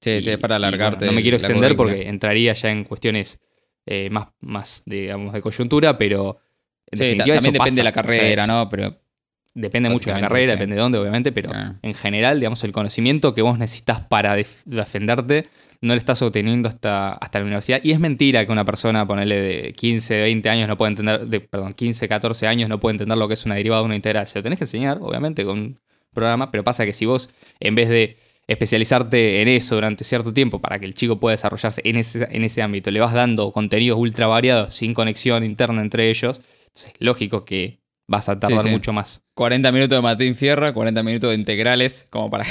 Sí, 0.03 0.21
sí, 0.21 0.29
es 0.31 0.37
para 0.37 0.57
alargarte. 0.57 1.05
no 1.05 1.13
me 1.13 1.21
quiero 1.21 1.37
extender 1.37 1.75
porque 1.77 2.09
entraría 2.09 2.53
ya 2.53 2.69
en 2.69 2.83
cuestiones 2.83 3.39
eh, 3.85 4.09
más, 4.09 4.27
más 4.41 4.83
digamos, 4.85 5.33
de 5.33 5.41
coyuntura, 5.41 5.97
pero 5.97 6.39
en 6.91 6.99
sí, 6.99 7.17
también 7.17 7.53
depende 7.53 7.79
de 7.79 7.83
la 7.83 7.91
carrera, 7.91 8.45
¿no? 8.45 8.69
Pero 8.69 8.97
depende 9.53 9.89
mucho 9.89 10.09
de 10.09 10.19
la 10.19 10.27
carrera, 10.27 10.53
depende 10.53 10.75
de 10.75 10.81
dónde, 10.81 10.97
obviamente, 10.97 11.31
pero 11.31 11.51
en 11.81 11.93
general, 11.93 12.39
digamos, 12.39 12.63
el 12.63 12.71
conocimiento 12.71 13.33
que 13.33 13.41
vos 13.41 13.57
necesitas 13.57 14.01
para 14.01 14.35
defenderte 14.35 15.47
no 15.83 15.93
lo 15.93 15.97
estás 15.97 16.21
obteniendo 16.21 16.69
hasta, 16.69 17.11
hasta 17.11 17.39
la 17.39 17.45
universidad. 17.45 17.81
Y 17.83 17.91
es 17.91 17.99
mentira 17.99 18.45
que 18.45 18.51
una 18.53 18.63
persona, 18.63 19.05
ponele 19.05 19.41
de 19.41 19.73
15, 19.73 20.21
20 20.21 20.49
años, 20.49 20.67
no 20.69 20.77
puede 20.77 20.91
entender, 20.91 21.27
de, 21.27 21.41
perdón, 21.41 21.73
15, 21.73 22.07
14 22.07 22.47
años, 22.47 22.69
no 22.69 22.79
puede 22.79 22.93
entender 22.93 23.17
lo 23.17 23.27
que 23.27 23.33
es 23.33 23.45
una 23.45 23.55
derivada 23.55 23.81
de 23.81 23.87
una 23.87 23.95
integral. 23.97 24.25
Se 24.25 24.39
lo 24.39 24.43
tenés 24.43 24.59
que 24.59 24.63
enseñar, 24.63 24.99
obviamente, 25.01 25.43
con 25.43 25.59
un 25.59 25.79
programa, 26.13 26.51
pero 26.51 26.63
pasa 26.63 26.85
que 26.85 26.93
si 26.93 27.05
vos, 27.05 27.29
en 27.59 27.75
vez 27.75 27.89
de 27.89 28.17
especializarte 28.47 29.41
en 29.41 29.49
eso 29.49 29.75
durante 29.75 30.05
cierto 30.05 30.33
tiempo 30.33 30.61
para 30.61 30.79
que 30.79 30.85
el 30.85 30.93
chico 30.93 31.19
pueda 31.19 31.33
desarrollarse 31.33 31.81
en 31.83 31.97
ese, 31.97 32.27
en 32.31 32.45
ese 32.45 32.61
ámbito, 32.61 32.89
le 32.89 33.01
vas 33.01 33.11
dando 33.11 33.51
contenidos 33.51 33.99
ultra 33.99 34.27
variados 34.27 34.75
sin 34.75 34.93
conexión 34.93 35.43
interna 35.43 35.81
entre 35.81 36.09
ellos, 36.09 36.39
es 36.73 36.93
lógico 36.99 37.43
que 37.43 37.82
vas 38.07 38.29
a 38.29 38.37
tardar 38.37 38.65
mucho 38.69 38.93
más. 38.93 39.21
40 39.35 39.71
minutos 39.71 39.97
de 39.97 40.01
Martín 40.01 40.35
Fierra, 40.35 40.73
40 40.73 41.03
minutos 41.03 41.31
de 41.31 41.35
integrales, 41.35 42.07
como 42.09 42.29
para... 42.29 42.45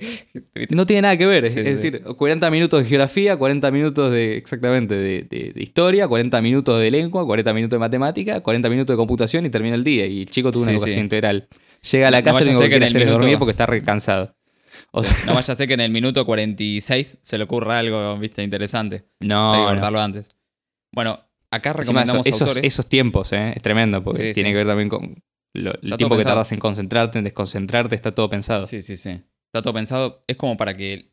no 0.70 0.86
tiene 0.86 1.02
nada 1.02 1.16
que 1.16 1.26
ver, 1.26 1.44
es 1.44 1.54
decir, 1.54 2.02
40 2.02 2.50
minutos 2.50 2.82
de 2.82 2.88
geografía, 2.88 3.36
40 3.36 3.70
minutos 3.70 4.12
de, 4.12 4.36
exactamente, 4.36 4.94
de, 4.94 5.52
historia, 5.56 6.06
40 6.06 6.40
minutos 6.42 6.80
de 6.80 6.90
lengua, 6.90 7.26
40 7.26 7.52
minutos 7.54 7.76
de 7.76 7.80
matemática, 7.80 8.40
40 8.40 8.70
minutos 8.70 8.94
de 8.94 8.98
computación 8.98 9.46
y 9.46 9.50
termina 9.50 9.74
el 9.74 9.84
día. 9.84 10.06
Y 10.06 10.20
el 10.20 10.30
chico 10.30 10.50
tuvo 10.50 10.62
una 10.62 10.72
educación 10.72 11.00
integral. 11.00 11.48
Llega 11.90 12.08
a 12.08 12.10
la 12.10 12.22
casa 12.22 12.42
y 12.42 12.52
lo 12.52 12.58
único 12.58 12.78
que 12.78 12.84
hacer 12.84 13.02
es 13.02 13.10
dormir 13.10 13.38
porque 13.38 13.50
está 13.50 13.66
recansado. 13.66 14.36
O 14.92 15.02
sea, 15.02 15.16
no 15.26 15.34
vaya 15.34 15.52
a 15.52 15.56
ser 15.56 15.66
que 15.66 15.74
en 15.74 15.80
el 15.80 15.90
minuto 15.90 16.24
46 16.24 17.18
se 17.20 17.38
le 17.38 17.44
ocurra 17.44 17.78
algo, 17.78 18.18
viste, 18.18 18.42
interesante. 18.42 19.06
No. 19.20 19.54
Hay 19.54 19.60
que 19.60 19.66
cortarlo 19.66 20.00
antes. 20.00 20.30
Bueno, 20.92 21.20
acá 21.52 21.72
recomendamos 21.72 22.26
esos, 22.26 22.42
autores. 22.42 22.64
Esos 22.64 22.88
tiempos, 22.88 23.32
¿eh? 23.32 23.52
es 23.54 23.62
tremendo, 23.62 24.02
porque 24.02 24.34
tiene 24.34 24.50
que 24.50 24.56
ver 24.56 24.66
también 24.66 24.88
con 24.88 25.22
el 25.54 25.96
tiempo 25.96 26.16
que 26.16 26.24
tardas 26.24 26.50
en 26.52 26.58
concentrarte, 26.58 27.18
en 27.18 27.24
desconcentrarte, 27.24 27.94
está 27.94 28.14
todo 28.14 28.28
pensado. 28.28 28.66
Sí, 28.66 28.82
sí, 28.82 28.96
sí. 28.96 29.10
Está 29.10 29.62
todo 29.62 29.74
pensado. 29.74 30.24
Es 30.26 30.36
como 30.36 30.56
para 30.56 30.74
que. 30.74 31.12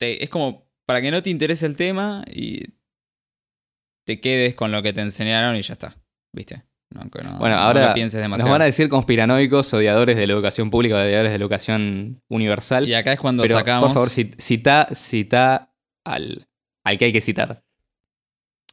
es 0.00 0.30
como 0.30 0.70
para 0.86 1.02
que 1.02 1.10
no 1.10 1.22
te 1.22 1.30
interese 1.30 1.66
el 1.66 1.76
tema 1.76 2.24
y 2.30 2.62
te 4.06 4.20
quedes 4.20 4.54
con 4.54 4.70
lo 4.70 4.82
que 4.82 4.92
te 4.92 5.00
enseñaron 5.00 5.56
y 5.56 5.62
ya 5.62 5.72
está. 5.72 5.96
¿Viste? 6.32 6.64
bueno, 7.40 7.56
ahora 7.56 7.92
nos 7.96 8.44
van 8.44 8.62
a 8.62 8.66
decir 8.66 8.88
conspiranoicos, 8.88 9.74
odiadores 9.74 10.16
de 10.16 10.28
la 10.28 10.32
educación 10.32 10.70
pública, 10.70 10.94
odiadores 10.94 11.32
de 11.32 11.38
la 11.38 11.42
educación 11.42 12.22
universal. 12.28 12.88
Y 12.88 12.94
acá 12.94 13.12
es 13.12 13.18
cuando 13.18 13.44
sacamos. 13.46 13.86
Por 13.86 13.94
favor, 13.94 14.10
cita, 14.10 14.88
cita 14.92 15.74
al, 16.04 16.46
al 16.84 16.98
que 16.98 17.06
hay 17.06 17.12
que 17.12 17.20
citar. 17.20 17.63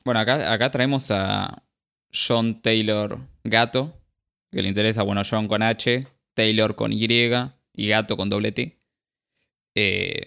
Bueno, 0.04 0.20
acá, 0.20 0.52
acá 0.52 0.72
traemos 0.72 1.12
a 1.12 1.64
John 2.12 2.62
Taylor 2.62 3.20
Gato, 3.44 3.94
que 4.52 4.62
le 4.62 4.70
interesa, 4.70 5.04
bueno, 5.04 5.22
John 5.30 5.48
con 5.48 5.62
H, 5.62 6.08
Taylor 6.34 6.76
con 6.76 6.92
Y 6.92 7.08
y 7.74 7.88
Gato 7.88 8.18
con 8.18 8.30
doble 8.30 8.52
T. 8.52 8.80
Eh, 9.76 10.26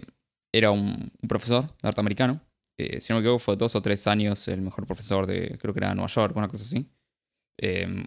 era 0.53 0.71
un, 0.71 1.13
profesor 1.29 1.75
norteamericano. 1.83 2.41
Eh, 2.79 3.01
si 3.01 3.13
no 3.13 3.19
me 3.19 3.21
equivoco, 3.21 3.41
fue 3.41 3.57
dos 3.57 3.75
o 3.75 3.83
tres 3.83 4.07
años 4.07 4.49
el 4.49 4.63
mejor 4.63 4.87
profesor 4.87 5.27
de, 5.27 5.59
creo 5.59 5.75
que 5.75 5.81
era 5.81 5.95
Nueva 5.95 6.09
York, 6.09 6.37
una 6.37 6.49
cosa 6.49 6.63
así. 6.65 6.89
Em, 7.59 8.07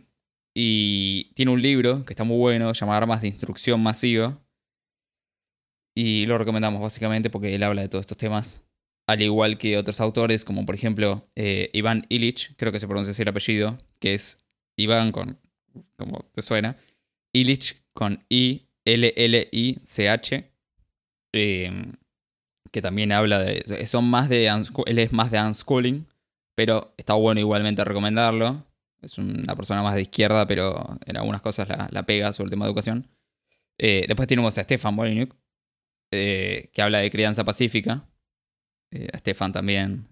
y 0.55 1.33
tiene 1.35 1.51
un 1.51 1.61
libro 1.61 2.03
que 2.05 2.13
está 2.13 2.23
muy 2.23 2.37
bueno, 2.37 2.71
llamado 2.73 2.97
Armas 2.97 3.21
de 3.21 3.27
Instrucción 3.27 3.81
Masiva. 3.81 4.41
Y 5.95 6.25
lo 6.25 6.37
recomendamos 6.37 6.81
básicamente 6.81 7.29
porque 7.29 7.55
él 7.55 7.63
habla 7.63 7.81
de 7.81 7.89
todos 7.89 8.01
estos 8.01 8.17
temas. 8.17 8.66
Al 9.07 9.21
igual 9.21 9.57
que 9.57 9.77
otros 9.77 10.01
autores, 10.01 10.43
como 10.43 10.65
por 10.65 10.75
ejemplo 10.75 11.25
eh, 11.35 11.69
Iván 11.73 12.05
Illich, 12.09 12.53
creo 12.57 12.73
que 12.73 12.79
se 12.81 12.87
pronuncia 12.87 13.11
así 13.11 13.21
el 13.21 13.29
apellido, 13.29 13.77
que 13.99 14.13
es 14.13 14.39
Iván 14.75 15.13
con, 15.13 15.39
como 15.95 16.25
te 16.33 16.41
suena, 16.41 16.75
Illich 17.33 17.81
con 17.93 18.25
I-L-L-I-C-H, 18.29 18.91
em, 21.33 21.93
que 22.71 22.81
también 22.81 23.11
habla 23.13 23.39
de, 23.39 23.87
son 23.87 24.09
más 24.09 24.27
de, 24.29 24.47
él 24.85 24.99
es 24.99 25.13
más 25.13 25.31
de 25.31 25.41
unschooling, 25.41 26.05
pero 26.55 26.93
está 26.97 27.13
bueno 27.13 27.39
igualmente 27.39 27.85
recomendarlo. 27.85 28.65
Es 29.01 29.17
una 29.17 29.55
persona 29.55 29.83
más 29.83 29.95
de 29.95 30.01
izquierda, 30.01 30.45
pero 30.47 30.97
en 31.05 31.17
algunas 31.17 31.41
cosas 31.41 31.69
la, 31.69 32.03
pega 32.03 32.33
sobre 32.33 32.47
el 32.47 32.51
tema 32.51 32.65
de 32.65 32.71
educación. 32.71 33.07
Eh, 33.77 34.05
después 34.07 34.27
tenemos 34.27 34.57
a 34.57 34.63
Stefan 34.63 34.95
Molyneux, 34.95 35.29
eh, 36.11 36.69
que 36.73 36.81
habla 36.81 36.99
de 36.99 37.11
crianza 37.11 37.43
pacífica. 37.43 38.05
Eh, 38.91 39.07
a 39.13 39.17
Stefan 39.17 39.51
también, 39.51 40.07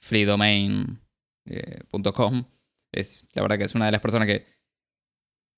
freedomain.com. 0.00 2.44
es, 2.92 3.28
la 3.32 3.42
verdad 3.42 3.58
que 3.58 3.64
es 3.64 3.74
una 3.74 3.86
de 3.86 3.92
las 3.92 4.00
personas 4.00 4.28
que 4.28 4.46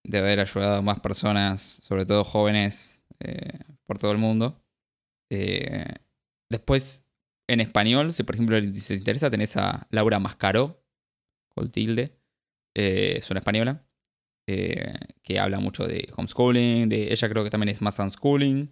debe 0.05 0.29
haber 0.29 0.41
ayudado 0.41 0.77
a 0.77 0.83
más 0.83 1.01
personas, 1.01 1.61
sobre 1.83 2.07
todo 2.07 2.25
jóvenes, 2.25 3.05
por 3.87 3.99
todo 3.99 4.13
el 4.13 4.19
mundo. 4.19 4.63
después, 6.49 7.05
en 7.49 7.61
español, 7.61 8.13
si 8.13 8.23
por 8.23 8.37
ejemplo 8.37 8.59
les 8.59 8.91
interesa, 8.91 9.31
tenés 9.31 9.57
a 9.57 9.87
Laura 9.91 10.19
Mascaró, 10.19 10.83
con 11.49 11.71
tilde 11.71 12.17
eh, 12.77 13.15
es 13.17 13.31
una 13.31 13.41
española, 13.41 13.87
eh, 14.47 14.93
que 15.23 15.41
habla 15.41 15.61
mucho 15.61 15.87
de 15.87 16.13
homeschooling, 16.15 16.91
de 16.91 17.11
ella 17.11 17.29
creo 17.31 17.43
que 17.43 17.51
también 17.51 17.71
es 17.71 17.81
más 17.81 17.99
unschooling, 17.99 18.71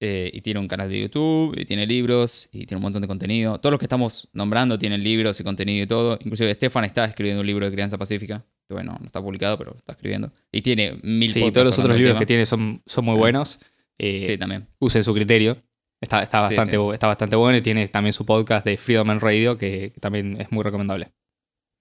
eh, 0.00 0.30
y 0.32 0.40
tiene 0.42 0.60
un 0.60 0.68
canal 0.68 0.88
de 0.88 1.00
YouTube, 1.00 1.58
y 1.58 1.64
tiene 1.64 1.86
libros, 1.86 2.48
y 2.52 2.66
tiene 2.66 2.76
un 2.76 2.82
montón 2.82 3.02
de 3.02 3.08
contenido. 3.08 3.58
Todos 3.58 3.72
los 3.72 3.78
que 3.78 3.86
estamos 3.86 4.28
nombrando 4.32 4.78
tienen 4.78 5.02
libros 5.02 5.40
y 5.40 5.44
contenido 5.44 5.84
y 5.84 5.86
todo. 5.86 6.18
Inclusive 6.20 6.54
Stefan 6.54 6.84
está 6.84 7.04
escribiendo 7.04 7.40
un 7.40 7.46
libro 7.46 7.66
de 7.66 7.72
crianza 7.72 7.98
pacífica. 7.98 8.44
Bueno, 8.68 8.96
no 9.00 9.06
está 9.06 9.20
publicado, 9.20 9.58
pero 9.58 9.74
está 9.76 9.92
escribiendo. 9.92 10.32
Y 10.52 10.62
tiene 10.62 10.98
mil 11.02 11.28
Sí, 11.28 11.50
todos 11.50 11.66
los 11.66 11.78
otros 11.78 11.96
libros 11.96 12.18
que 12.18 12.26
tiene 12.26 12.46
son, 12.46 12.82
son 12.86 13.04
muy 13.04 13.16
buenos. 13.16 13.58
sí, 13.98 14.36
también. 14.38 14.68
Use 14.78 15.02
su 15.02 15.12
criterio. 15.14 15.56
Está, 16.00 16.22
está, 16.22 16.40
bastante, 16.40 16.76
está 16.92 17.08
bastante 17.08 17.34
bueno 17.34 17.58
y 17.58 17.62
tiene 17.62 17.86
también 17.88 18.12
su 18.12 18.24
podcast 18.24 18.64
de 18.64 18.76
Freedom 18.76 19.10
and 19.10 19.20
Radio, 19.20 19.58
que 19.58 19.92
también 20.00 20.40
es 20.40 20.52
muy 20.52 20.62
recomendable. 20.62 21.10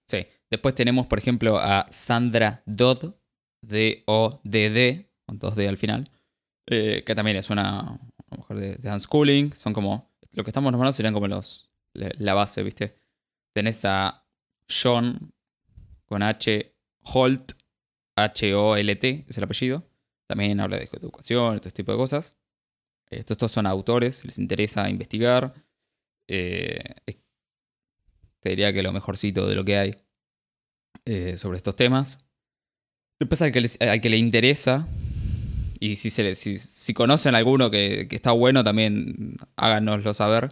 Sí. 0.10 0.26
Después 0.50 0.74
tenemos, 0.74 1.06
por 1.08 1.20
ejemplo, 1.20 1.60
a 1.60 1.86
Sandra 1.92 2.64
Dodd, 2.66 3.14
D-O-D-D, 3.62 5.12
con 5.28 5.40
dos 5.40 5.56
D 5.56 5.68
al 5.68 5.78
final, 5.78 6.10
eh, 6.68 7.04
que 7.06 7.16
también 7.16 7.38
es 7.38 7.50
una, 7.50 7.80
a 7.80 8.00
lo 8.32 8.38
mejor 8.38 8.58
de, 8.60 8.76
de 8.76 8.92
unschooling. 8.92 9.54
Son 9.54 9.74
como, 9.74 10.12
lo 10.34 10.44
que 10.44 10.50
estamos 10.52 10.72
nombrando 10.72 10.94
serían 10.94 11.14
como 11.14 11.28
los, 11.28 11.72
la 11.94 12.34
base, 12.34 12.62
¿viste? 12.64 12.96
Tenés 13.54 13.84
a 13.86 14.26
John 14.70 15.34
con 16.06 16.22
H, 16.24 16.76
Holt, 17.04 17.54
H-O-L-T, 18.16 19.26
es 19.28 19.38
el 19.38 19.44
apellido. 19.44 19.90
También 20.28 20.60
habla 20.60 20.78
de 20.78 20.90
educación, 20.94 21.56
este 21.56 21.72
tipo 21.72 21.92
de 21.92 21.98
cosas. 21.98 22.38
Estos, 23.10 23.36
estos 23.36 23.52
son 23.52 23.66
autores, 23.66 24.26
les 24.26 24.38
interesa 24.38 24.90
investigar. 24.90 25.54
Eh, 26.28 26.84
te 28.42 28.50
diría 28.50 28.74
que 28.74 28.84
lo 28.84 28.92
mejorcito 28.92 29.48
de 29.48 29.56
lo 29.56 29.64
que 29.66 29.78
hay 29.78 29.96
eh, 31.06 31.38
sobre 31.38 31.58
estos 31.58 31.76
temas. 31.76 32.20
Después 33.20 33.42
al 33.42 33.52
que, 33.52 33.62
les- 33.62 33.82
al 33.82 34.00
que 34.02 34.10
le 34.10 34.18
interesa, 34.18 34.88
y 35.80 35.96
si, 35.98 36.10
se 36.10 36.24
le- 36.24 36.36
si, 36.36 36.58
si 36.58 36.94
conocen 36.94 37.36
alguno 37.36 37.70
que, 37.72 38.08
que 38.10 38.16
está 38.16 38.32
bueno, 38.32 38.64
también 38.64 39.36
háganoslo 39.56 40.14
saber. 40.14 40.50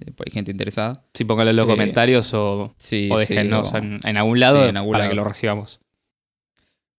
eh, 0.00 0.10
porque 0.16 0.30
hay 0.30 0.34
gente 0.34 0.50
interesada. 0.50 1.04
Sí, 1.14 1.24
pónganlo 1.24 1.50
en 1.50 1.56
los 1.56 1.66
Eh, 1.68 1.70
comentarios 1.70 2.34
o, 2.34 2.74
Sí, 2.78 3.08
o 3.12 3.18
sí, 3.18 3.34
o- 3.36 3.76
en, 3.76 4.00
en 4.02 4.16
algún 4.16 4.40
lado 4.40 4.62
sí, 4.64 4.68
en 4.70 4.76
algún 4.76 4.92
para 4.92 5.04
lado. 5.04 5.10
que 5.10 5.16
lo 5.16 5.24
recibamos. 5.24 5.80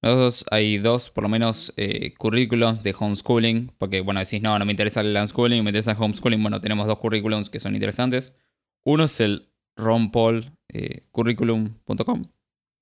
Nosotros 0.01 0.45
hay 0.51 0.77
dos, 0.77 1.09
por 1.09 1.23
lo 1.23 1.29
menos, 1.29 1.73
eh, 1.77 2.13
currículums 2.15 2.83
de 2.83 2.95
homeschooling. 2.97 3.71
Porque, 3.77 4.01
bueno, 4.01 4.19
decís, 4.19 4.41
no, 4.41 4.57
no 4.59 4.65
me 4.65 4.71
interesa 4.71 5.01
el 5.01 5.15
unschooling, 5.15 5.63
me 5.63 5.71
interesa 5.71 5.91
el 5.91 5.97
homeschooling. 5.99 6.41
Bueno, 6.41 6.61
tenemos 6.61 6.85
dos 6.87 6.99
currículums 6.99 7.49
que 7.49 7.59
son 7.59 7.73
interesantes. 7.73 8.35
Uno 8.83 9.05
es 9.05 9.19
el 9.19 9.49
ronpol 9.75 10.51
eh, 10.69 11.01
curriculum.com. 11.11 12.25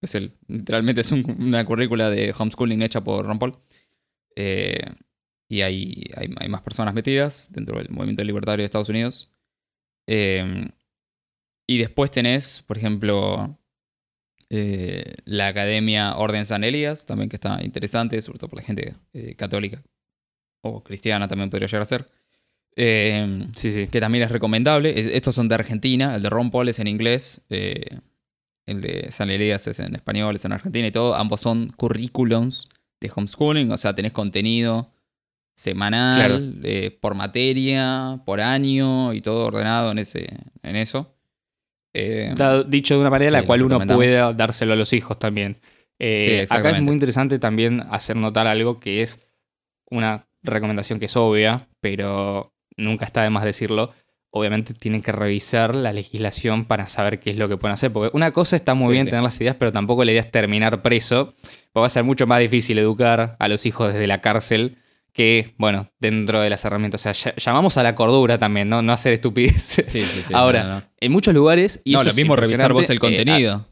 Es 0.02 0.16
el, 0.16 0.34
literalmente 0.48 1.02
es 1.02 1.12
un- 1.14 1.26
una 1.40 1.64
currícula 1.66 2.10
de 2.10 2.34
homeschooling 2.38 2.82
hecha 2.82 3.02
por 3.04 3.26
Ron 3.26 3.40
Paul. 3.40 3.58
Eh, 4.36 4.80
y 5.50 5.62
hay, 5.62 6.04
hay, 6.16 6.30
hay 6.40 6.50
más 6.50 6.62
personas 6.62 6.94
metidas 6.94 7.50
dentro 7.52 7.78
del 7.78 7.90
movimiento 7.90 8.24
libertario 8.24 8.64
de 8.64 8.66
Estados 8.66 8.90
Unidos. 8.90 9.30
Eh, 10.08 10.70
y 11.68 11.78
después 11.78 12.12
tenés, 12.12 12.64
por 12.68 12.78
ejemplo, 12.78 13.58
eh, 14.50 15.14
la 15.26 15.48
Academia 15.48 16.16
Orden 16.18 16.46
San 16.46 16.64
Elías, 16.64 17.06
también 17.06 17.30
que 17.30 17.36
está 17.38 17.64
interesante, 17.64 18.22
sobre 18.22 18.40
todo 18.40 18.50
por 18.50 18.60
la 18.60 18.66
gente 18.66 18.96
eh, 19.14 19.36
católica 19.36 19.82
o 20.62 20.84
cristiana 20.84 21.28
también 21.28 21.50
podría 21.50 21.68
llegar 21.68 21.82
a 21.84 21.86
ser. 21.86 22.10
Sí, 23.56 23.72
sí. 23.72 23.88
que 23.88 24.00
también 24.00 24.24
es 24.24 24.32
recomendable. 24.32 25.00
Es- 25.00 25.08
Estos 25.08 25.36
son 25.36 25.48
de 25.48 25.56
Argentina, 25.56 26.16
el 26.16 26.24
de 26.24 26.30
Ron 26.30 26.50
Paul 26.52 26.70
es 26.70 26.80
en 26.80 26.88
inglés, 26.88 27.46
el 27.50 28.82
de 28.82 29.12
San 29.12 29.30
Elías 29.30 29.68
es 29.68 29.80
en 29.80 29.94
español, 29.96 30.36
es 30.36 30.46
en 30.46 30.54
Argentina 30.54 30.88
y 30.88 30.92
todo. 30.92 31.16
Ambos 31.16 31.42
son 31.42 31.70
currículums 31.70 32.68
de 33.08 33.14
homeschooling, 33.16 33.72
o 33.72 33.78
sea, 33.78 33.94
tenés 33.96 34.12
contenido 34.12 34.90
semanal, 35.56 36.16
Claro. 36.18 36.40
eh, 36.64 36.98
por 37.00 37.16
materia, 37.16 38.20
por 38.26 38.42
año 38.42 39.14
y 39.14 39.22
todo 39.22 39.46
ordenado 39.46 39.92
en, 39.92 40.00
ese, 40.00 40.28
en 40.64 40.76
eso. 40.76 41.14
Eh, 41.94 42.34
dicho 42.68 42.96
de 42.96 43.02
una 43.02 43.10
manera 43.12 43.30
en 43.30 43.34
la 43.34 43.42
Sí, 43.42 43.46
cual 43.46 43.62
uno 43.64 43.80
puede 43.86 44.16
dárselo 44.34 44.74
a 44.74 44.76
los 44.76 44.94
hijos 44.94 45.20
también. 45.20 45.58
Eh, 46.00 46.46
Sí, 46.50 46.56
acá 46.56 46.72
es 46.78 46.82
muy 46.82 46.94
interesante 46.94 47.38
también 47.38 47.82
hacer 47.92 48.16
notar 48.16 48.48
algo 48.48 48.80
que 48.80 49.04
es 49.04 49.20
una 49.92 50.26
recomendación 50.42 51.00
que 51.00 51.06
es 51.06 51.16
obvia, 51.16 51.68
pero 51.80 52.52
nunca 52.76 53.06
está 53.06 53.22
de 53.22 53.30
más 53.30 53.44
decirlo. 53.44 53.94
Obviamente 54.36 54.74
tienen 54.74 55.04
que 55.04 55.12
revisar 55.12 55.76
la 55.76 55.94
legislación 55.94 56.66
para 56.66 56.88
saber 56.88 57.20
qué 57.20 57.30
es 57.30 57.38
lo 57.38 57.48
que 57.48 57.56
pueden 57.58 57.74
hacer. 57.76 57.94
Porque 57.94 58.10
una 58.18 58.32
cosa 58.32 58.56
está 58.56 58.74
muy 58.74 58.88
Sí, 58.88 58.92
bien 58.94 59.04
sí. 59.06 59.10
tener 59.12 59.24
las 59.24 59.40
ideas, 59.40 59.56
pero 59.60 59.72
tampoco 59.72 60.04
la 60.04 60.12
idea 60.12 60.22
es 60.22 60.32
terminar 60.32 60.82
preso. 60.82 61.36
Porque 61.72 61.82
va 61.82 61.86
a 61.86 61.90
ser 61.90 62.04
mucho 62.04 62.26
más 62.26 62.40
difícil 62.40 62.80
educar 62.80 63.36
a 63.40 63.48
los 63.48 63.66
hijos 63.68 63.94
desde 63.94 64.08
la 64.08 64.22
cárcel 64.22 64.78
que, 65.14 65.54
bueno, 65.60 65.92
dentro 66.00 66.42
de 66.42 66.50
las 66.50 66.66
herramientas. 66.66 67.06
O 67.06 67.14
sea, 67.14 67.34
ll- 67.34 67.36
llamamos 67.40 67.78
a 67.78 67.84
la 67.84 67.94
cordura 67.94 68.40
también, 68.40 68.70
¿no? 68.70 68.82
No 68.82 68.92
hacer 68.92 69.14
estupideces. 69.14 69.86
sí, 69.88 70.02
sí, 70.02 70.22
sí, 70.24 70.34
Ahora, 70.34 70.64
no, 70.64 70.70
no. 70.80 70.84
En 71.00 71.12
muchos 71.12 71.32
lugares. 71.36 71.82
Y 71.84 71.92
No, 71.94 72.04
lo 72.04 72.14
mismo 72.16 72.36
revisar 72.36 72.74
vos 72.74 72.90
el 72.90 72.96
eh, 72.96 73.00
contenido. 73.00 73.68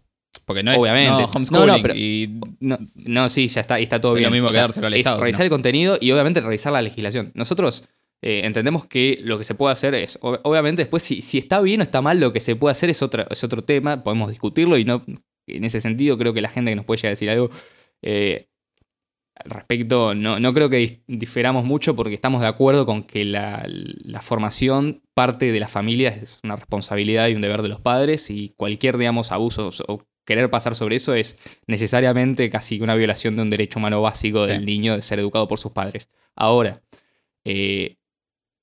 porque 0.46 0.62
no 0.62 0.72
es 0.72 0.78
obviamente. 0.78 1.10
no, 1.24 1.26
homeschooling 1.26 1.82
pero- 1.82 1.96
y 1.96 2.40
No, 2.60 2.78
no, 2.94 3.30
sí, 3.30 3.48
ya 3.48 3.62
está, 3.62 3.80
y 3.80 3.84
está 3.84 4.00
todo 4.00 4.12
Es 4.14 4.20
bien. 4.20 4.30
lo 4.30 4.34
mismo 4.36 4.50
O 4.50 4.52
sea, 4.54 4.66
al 4.66 4.94
Estado, 4.94 5.20
revisar 5.22 5.42
el 5.42 5.50
contenido 5.50 5.98
y 6.00 6.12
obviamente 6.12 6.40
revisar 6.40 6.72
la 6.72 6.84
legislación. 6.84 7.32
Nosotros 7.34 7.84
eh, 8.22 8.42
entendemos 8.46 8.86
que 8.88 9.20
lo 9.24 9.38
que 9.38 9.44
se 9.44 9.56
puede 9.56 9.74
hacer 9.74 9.94
es, 9.96 10.20
ob- 10.22 10.40
obviamente 10.44 10.82
después 10.84 11.02
si, 11.04 11.22
si 11.22 11.38
está 11.38 11.60
bien 11.62 11.80
o 11.80 11.84
está 11.84 12.02
mal, 12.02 12.20
lo 12.20 12.32
que 12.34 12.40
se 12.40 12.56
puede 12.56 12.72
hacer 12.72 12.90
es, 12.90 13.02
otra, 13.02 13.28
es 13.30 13.44
otro 13.44 13.64
tema, 13.64 14.04
podemos 14.04 14.30
discutirlo 14.30 14.78
y 14.78 14.86
no, 14.86 15.04
en 15.48 15.64
ese 15.64 15.82
sentido 15.82 16.18
creo 16.18 16.34
que 16.34 16.42
la 16.42 16.50
gente 16.50 16.72
que 16.72 16.76
nos 16.76 16.86
puede 16.86 16.98
llegar 16.98 17.10
a 17.10 17.12
decir 17.12 17.30
algo 17.30 17.50
eh, 18.02 18.48
al 19.36 19.50
respecto, 19.50 20.14
no, 20.14 20.40
no 20.40 20.54
creo 20.54 20.70
que 20.70 21.04
diferamos 21.08 21.64
mucho 21.66 21.96
porque 21.96 22.14
estamos 22.14 22.42
de 22.42 22.48
acuerdo 22.48 22.86
con 22.86 23.04
que 23.04 23.26
la, 23.26 23.66
la 23.68 24.22
formación 24.22 25.02
parte 25.16 25.52
de 25.52 25.60
la 25.60 25.68
familia 25.68 26.10
es 26.10 26.38
una 26.44 26.58
responsabilidad 26.58 27.28
y 27.30 27.34
un 27.36 27.42
deber 27.42 27.62
de 27.64 27.70
los 27.70 27.80
padres 27.82 28.30
y 28.30 28.54
cualquier, 28.56 28.98
digamos, 28.98 29.32
abuso 29.32 29.72
o 29.88 30.04
querer 30.28 30.52
pasar 30.52 30.76
sobre 30.76 30.98
eso 30.98 31.16
es 31.16 31.38
necesariamente 31.66 32.50
casi 32.52 32.80
una 32.82 32.94
violación 32.94 33.36
de 33.36 33.42
un 33.42 33.50
derecho 33.50 33.80
humano 33.80 34.00
básico 34.02 34.46
Sí. 34.46 34.52
del 34.52 34.66
niño 34.66 34.96
de 34.96 35.02
ser 35.02 35.18
educado 35.18 35.48
por 35.48 35.58
sus 35.60 35.72
padres. 35.72 36.10
Ahora, 36.36 36.84
eh, 37.44 37.98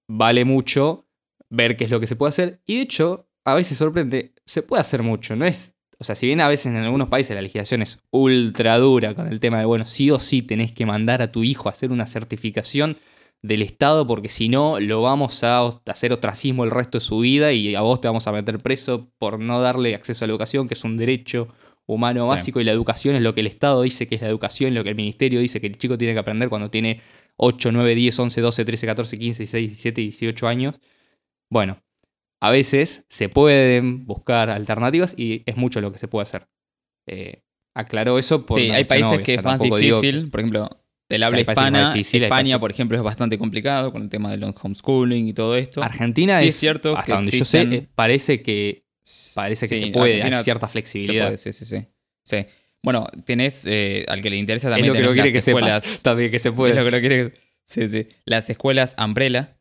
vale 0.09 0.45
mucho 0.45 1.07
ver 1.51 1.77
qué 1.77 1.85
es 1.85 1.91
lo 1.91 2.01
que 2.01 2.07
se 2.07 2.17
puede 2.17 2.31
hacer. 2.31 2.61
Y 2.67 2.77
de 2.77 2.83
hecho, 2.83 3.29
a 3.45 3.55
veces 3.55 3.79
sorprende, 3.79 4.35
se 4.45 4.63
puede 4.63 4.81
hacer 4.81 5.03
mucho, 5.03 5.37
no 5.37 5.45
es... 5.45 5.75
O 6.01 6.05
sea, 6.05 6.15
si 6.15 6.27
bien 6.27 6.41
a 6.41 6.47
veces 6.47 6.67
en 6.67 6.77
algunos 6.77 7.09
países 7.09 7.35
la 7.35 7.43
legislación 7.43 7.83
es 7.83 7.99
ultra 8.13 8.79
dura 8.79 9.15
con 9.15 9.27
el 9.27 9.41
tema 9.41 9.59
de, 9.59 9.65
bueno, 9.65 9.85
sí 9.85 10.13
o 10.13 10.21
sí 10.21 10.43
tenés 10.43 10.71
que 10.71 10.87
mandar 10.87 11.23
a 11.23 11.33
tu 11.33 11.43
hijo 11.43 11.69
a 11.69 11.73
hacer 11.73 11.91
una 11.91 12.07
certificación 12.07 12.97
del 13.43 13.63
Estado 13.63 14.07
porque 14.07 14.29
si 14.29 14.49
no 14.49 14.79
lo 14.79 15.03
vamos 15.03 15.43
a 15.43 15.67
hacer 15.87 16.13
ostracismo 16.13 16.63
el 16.63 16.71
resto 16.71 16.99
de 16.99 17.05
su 17.05 17.19
vida 17.19 17.53
y 17.53 17.75
a 17.75 17.81
vos 17.81 18.01
te 18.01 18.07
vamos 18.07 18.29
a 18.29 18.33
meter 18.33 18.61
preso 18.61 19.11
por 19.19 19.41
no 19.41 19.61
darle 19.61 19.97
acceso 19.97 20.25
a 20.25 20.29
la 20.29 20.33
educación, 20.33 20.69
que 20.69 20.75
es 20.75 20.85
un 20.85 20.97
derecho 20.97 21.49
humano 21.89 22.25
Sí. 22.25 22.29
básico 22.29 22.61
y 22.61 22.65
la 22.65 22.73
educación 22.73 23.17
es 23.17 23.23
lo 23.23 23.35
que 23.35 23.41
el 23.41 23.47
Estado 23.47 23.83
dice 23.83 24.07
que 24.07 24.15
es 24.17 24.21
la 24.23 24.29
educación, 24.29 24.75
lo 24.75 24.85
que 24.85 24.91
el 24.91 24.97
ministerio 24.97 25.41
dice 25.41 25.61
que 25.61 25.67
el 25.67 25.77
chico 25.79 25.97
tiene 25.99 26.13
que 26.15 26.21
aprender 26.21 26.49
cuando 26.49 26.71
tiene 26.71 27.01
8, 27.37 27.73
9, 27.73 27.95
10, 27.95 28.19
11, 28.19 28.41
12, 28.41 28.65
13, 28.65 28.87
14, 28.87 29.17
15, 29.19 29.43
16, 29.43 29.69
17, 29.71 30.01
18 30.03 30.49
años. 30.49 30.81
Bueno, 31.51 31.79
a 32.41 32.51
veces 32.51 33.07
se 33.09 33.29
pueden 33.29 34.07
buscar 34.07 34.51
alternativas 34.51 35.15
y 35.17 35.43
es 35.47 35.57
mucho 35.57 35.81
lo 35.81 35.91
que 35.91 35.99
se 35.99 36.09
puede 36.09 36.25
hacer. 36.25 36.47
Eh, 37.07 37.43
aclaro 37.75 38.19
eso 38.19 38.45
por 38.45 38.61
Sí, 38.61 38.71
hay 38.71 38.85
países 38.85 39.13
obvia, 39.13 39.23
que 39.25 39.33
o 39.33 39.35
es 39.37 39.41
sea, 39.43 39.51
más 39.51 39.61
digo 39.61 39.77
difícil. 39.79 40.29
Por 40.31 40.41
ejemplo, 40.41 40.69
del 41.09 41.21
sea, 41.21 41.27
habla 41.29 41.37
países 41.37 41.47
más 41.47 41.55
hispana, 41.57 41.93
difíciles, 41.95 42.23
hay 42.31 42.39
España, 42.39 42.61
por 42.61 42.71
ejemplo, 42.71 42.97
es 42.99 43.03
bastante 43.03 43.39
complicado 43.39 43.93
con 43.93 44.03
el 44.03 44.09
tema 44.11 44.31
del 44.31 44.45
homeschooling 44.45 45.27
y 45.29 45.33
todo 45.33 45.57
esto. 45.57 45.83
Argentina 45.83 46.39
Sí, 46.41 46.49
es, 46.49 46.55
es 46.55 46.61
cierto 46.61 46.91
hasta 46.99 47.07
que 47.07 47.13
donde 47.13 47.31
yo 47.31 47.39
existen- 47.45 47.71
sé, 47.71 47.77
eh, 47.77 47.89
parece 47.95 48.43
que, 48.43 48.85
parece 49.35 49.69
que 49.69 49.77
Sí, 49.77 49.85
se 49.87 49.91
puede, 49.91 50.23
hay 50.23 50.43
cierta 50.45 50.69
flexibilidad. 50.69 51.27
puede, 51.27 51.39
sí, 51.39 51.53
sí, 51.53 51.65
sí. 51.65 51.87
Sí. 52.25 52.47
Bueno, 52.83 53.07
tenés, 53.25 53.67
eh, 53.67 54.05
al 54.09 54.23
que 54.23 54.31
le 54.31 54.37
interesa 54.37 54.69
es 54.69 54.73
también, 54.75 54.89
lo 54.89 54.95
que 54.95 55.01
no 55.03 55.09
tenés 55.09 55.15
quiere 55.25 55.31
que 55.33 55.37
las 55.39 55.45
sepas 55.45 55.63
escuelas. 55.85 56.03
también 56.03 56.31
que 56.31 56.39
se 56.39 56.49
Es 56.51 56.55
puede. 56.55 56.75
lo 56.75 56.91
que 56.91 57.01
quiere 57.01 57.31
que- 57.31 57.41
Sí, 57.65 57.89
sí. 57.89 58.09
Las 58.25 58.49
escuelas 58.51 58.95
Umbrella, 58.99 59.59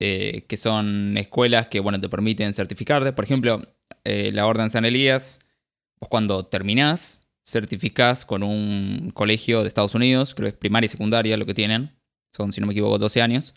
eh, 0.00 0.44
que 0.48 0.56
son 0.56 1.16
escuelas 1.18 1.68
que, 1.68 1.80
bueno, 1.80 2.00
te 2.00 2.08
permiten 2.08 2.54
certificarte. 2.54 3.12
Por 3.12 3.24
ejemplo, 3.24 3.62
eh, 4.04 4.30
la 4.32 4.46
Orden 4.46 4.70
San 4.70 4.84
Elías, 4.86 5.40
vos 6.00 6.08
cuando 6.08 6.46
terminás, 6.46 7.28
certificás 7.46 8.24
con 8.24 8.42
un 8.42 9.10
colegio 9.12 9.62
de 9.62 9.68
Estados 9.68 9.94
Unidos, 9.94 10.34
creo 10.34 10.46
que 10.46 10.54
es 10.54 10.58
primaria 10.58 10.86
y 10.86 10.88
secundaria 10.88 11.36
lo 11.36 11.44
que 11.46 11.52
tienen. 11.54 11.94
Son, 12.34 12.52
si 12.52 12.60
no 12.60 12.66
me 12.66 12.72
equivoco, 12.72 12.98
12 12.98 13.20
años. 13.20 13.54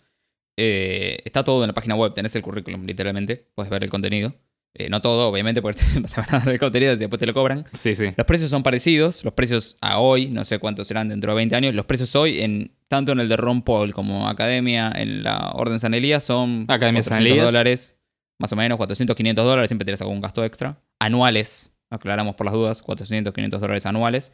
Está 0.57 1.43
todo 1.43 1.63
en 1.63 1.67
la 1.67 1.73
página 1.73 1.95
web, 1.95 2.13
tenés 2.13 2.35
el 2.35 2.41
currículum, 2.41 2.83
literalmente. 2.85 3.47
Puedes 3.55 3.69
ver 3.69 3.83
el 3.83 3.89
contenido. 3.89 4.35
Eh, 4.75 4.89
no 4.89 5.01
todo, 5.01 5.29
obviamente, 5.29 5.61
porque 5.61 5.81
te 5.93 6.21
van 6.21 6.35
a 6.35 6.39
dar 6.39 6.49
el 6.49 6.59
contenido 6.59 6.93
y 6.93 6.97
después 6.97 7.19
te 7.19 7.27
lo 7.27 7.33
cobran. 7.33 7.63
Sí, 7.73 7.93
sí. 7.93 8.11
Los 8.17 8.25
precios 8.25 8.49
son 8.49 8.63
parecidos, 8.63 9.23
los 9.23 9.33
precios 9.33 9.77
a 9.81 9.99
hoy, 9.99 10.27
no 10.27 10.45
sé 10.45 10.57
cuántos 10.57 10.87
serán 10.87 11.09
dentro 11.09 11.31
de 11.31 11.35
20 11.35 11.55
años, 11.55 11.75
los 11.75 11.85
precios 11.85 12.15
hoy, 12.15 12.41
en, 12.41 12.71
tanto 12.87 13.11
en 13.11 13.19
el 13.19 13.29
de 13.29 13.37
Ron 13.37 13.61
Paul 13.61 13.93
como 13.93 14.27
Academia, 14.27 14.91
en 14.95 15.23
la 15.23 15.51
Orden 15.53 15.79
San 15.79 15.93
Elías, 15.93 16.23
son 16.23 16.65
Academia 16.69 17.03
San 17.03 17.17
400 17.17 17.31
Elías. 17.31 17.45
dólares, 17.45 17.99
más 18.39 18.51
o 18.51 18.55
menos, 18.55 18.77
400, 18.77 19.15
500 19.15 19.45
dólares, 19.45 19.69
siempre 19.69 19.85
tenés 19.85 20.01
algún 20.01 20.21
gasto 20.21 20.43
extra. 20.43 20.81
Anuales, 20.99 21.75
aclaramos 21.91 22.33
por 22.35 22.45
las 22.45 22.53
dudas, 22.55 22.81
400, 22.81 23.31
500 23.31 23.61
dólares 23.61 23.85
anuales, 23.85 24.33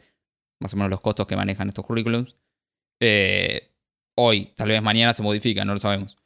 más 0.58 0.72
o 0.72 0.76
menos 0.76 0.88
los 0.90 1.02
costos 1.02 1.26
que 1.26 1.36
manejan 1.36 1.68
estos 1.68 1.84
currículums. 1.84 2.36
Eh, 2.98 3.70
hoy, 4.14 4.52
tal 4.56 4.68
vez 4.68 4.82
mañana 4.82 5.12
se 5.12 5.22
modifica, 5.22 5.66
no 5.66 5.74
lo 5.74 5.78
sabemos. 5.78 6.16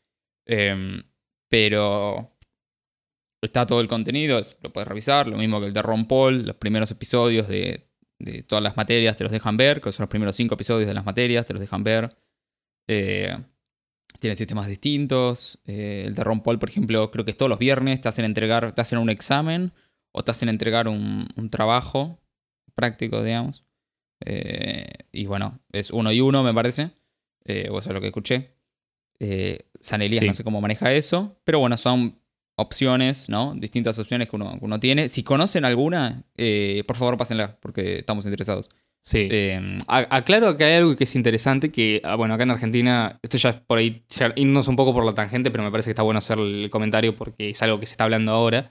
Em, 0.46 1.02
pero 1.48 2.33
está 3.44 3.66
todo 3.66 3.80
el 3.80 3.88
contenido, 3.88 4.38
es- 4.38 4.56
lo 4.62 4.72
puedes 4.72 4.88
revisar, 4.88 5.26
lo 5.28 5.36
mismo 5.36 5.60
que 5.60 5.66
el 5.66 5.72
de 5.72 5.82
Ron 5.82 6.06
Paul, 6.06 6.46
los 6.46 6.56
primeros 6.56 6.90
episodios 6.90 7.48
de, 7.48 7.88
de 8.18 8.42
todas 8.42 8.62
las 8.62 8.76
materias 8.76 9.16
te 9.16 9.24
los 9.24 9.32
dejan 9.32 9.56
ver, 9.56 9.80
que 9.80 9.92
son 9.92 10.04
los 10.04 10.10
primeros 10.10 10.36
cinco 10.36 10.54
episodios 10.54 10.86
de 10.88 10.94
las 10.94 11.04
materias, 11.04 11.44
te 11.46 11.52
los 11.52 11.60
dejan 11.60 11.82
ver. 11.84 12.16
Eh, 12.88 13.36
tiene 14.20 14.36
sistemas 14.36 14.68
distintos. 14.68 15.58
eh, 15.66 16.04
el 16.06 16.14
de 16.14 16.24
Ron 16.24 16.42
Paul, 16.42 16.58
por 16.58 16.68
ejemplo, 16.68 17.10
creo 17.10 17.24
que 17.24 17.32
es 17.32 17.36
todos 17.36 17.50
los 17.50 17.58
viernes 17.58 18.00
te 18.00 18.08
hacen 18.08 18.24
entregar, 18.24 18.72
te 18.72 18.80
hacen 18.80 18.98
un 18.98 19.10
examen 19.10 19.72
o 20.12 20.22
te 20.22 20.30
hacen 20.30 20.48
entregar 20.48 20.86
un, 20.88 21.26
un 21.36 21.50
trabajo 21.50 22.20
práctico, 22.74 23.22
digamos. 23.22 23.64
Eh, 24.24 24.86
y 25.12 25.26
bueno, 25.26 25.60
es 25.72 25.90
uno 25.90 26.12
y 26.12 26.20
uno, 26.20 26.42
me 26.42 26.54
parece. 26.54 26.90
Eh, 27.44 27.68
o 27.70 27.78
eso 27.80 27.90
es 27.90 27.94
lo 27.94 28.00
que 28.00 28.06
escuché. 28.08 28.54
San 29.80 30.02
Elías 30.02 30.20
Sí. 30.20 30.26
no 30.26 30.34
sé 30.34 30.44
cómo 30.44 30.60
maneja 30.60 30.92
eso, 30.92 31.40
pero 31.44 31.58
bueno, 31.58 31.76
son 31.76 32.18
opciones, 32.56 33.28
¿no? 33.28 33.54
Distintas 33.56 33.98
opciones 33.98 34.28
que 34.28 34.36
uno, 34.36 34.58
que 34.58 34.64
uno 34.64 34.80
tiene. 34.80 35.08
Si 35.08 35.22
conocen 35.22 35.64
alguna, 35.64 36.22
eh, 36.36 36.84
por 36.86 36.96
favor 36.96 37.16
pásenla, 37.16 37.56
porque 37.60 37.98
estamos 37.98 38.24
interesados. 38.24 38.70
Sí. 39.00 39.28
Eh, 39.30 39.78
Aclaro 39.86 40.56
que 40.56 40.64
hay 40.64 40.74
algo 40.76 40.96
que 40.96 41.04
es 41.04 41.14
interesante, 41.14 41.70
que, 41.70 42.00
ah, 42.04 42.14
bueno, 42.14 42.34
acá 42.34 42.44
en 42.44 42.52
Argentina, 42.52 43.18
esto 43.22 43.36
ya 43.36 43.50
es 43.50 43.56
por 43.56 43.78
ahí, 43.78 44.02
ya 44.08 44.32
irnos 44.36 44.66
un 44.68 44.76
poco 44.76 44.94
por 44.94 45.04
la 45.04 45.14
tangente, 45.14 45.50
pero 45.50 45.62
me 45.62 45.70
parece 45.70 45.88
que 45.88 45.92
está 45.92 46.02
bueno 46.02 46.18
hacer 46.18 46.38
el 46.38 46.70
comentario 46.70 47.14
porque 47.14 47.50
es 47.50 47.62
algo 47.62 47.78
que 47.78 47.86
se 47.86 47.92
está 47.92 48.04
hablando 48.04 48.32
ahora. 48.32 48.70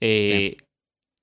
Eh, 0.00 0.56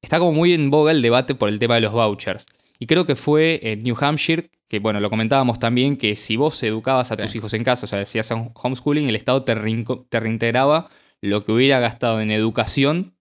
Está 0.06 0.20
como 0.20 0.34
muy 0.34 0.54
en 0.54 0.70
boga 0.70 0.92
el 0.92 1.02
debate 1.02 1.34
por 1.34 1.50
el 1.50 1.58
tema 1.58 1.74
de 1.74 1.82
los 1.82 1.92
vouchers. 1.92 2.46
Y 2.78 2.86
creo 2.86 3.08
que 3.08 3.16
fue 3.16 3.60
en 3.64 3.80
New 3.80 3.96
Hampshire, 4.00 4.52
que 4.68 4.78
bueno, 4.78 5.00
lo 5.00 5.10
comentábamos 5.10 5.58
también, 5.58 5.98
que 5.98 6.16
si 6.16 6.38
vos 6.38 6.62
educabas 6.62 7.12
a 7.12 7.18
tus 7.18 7.36
hijos 7.36 7.56
en 7.56 7.64
casa, 7.64 7.86
o 7.86 7.88
sea, 7.88 8.06
si 8.06 8.20
hacías 8.20 8.40
homeschooling, 8.54 9.10
el 9.10 9.16
Estado 9.16 9.44
te, 9.44 9.56
te 9.56 10.20
reintegraba 10.20 10.90
lo 11.26 11.44
que 11.44 11.52
hubiera 11.52 11.80
gastado 11.80 12.22
en 12.22 12.32
educación 12.32 13.18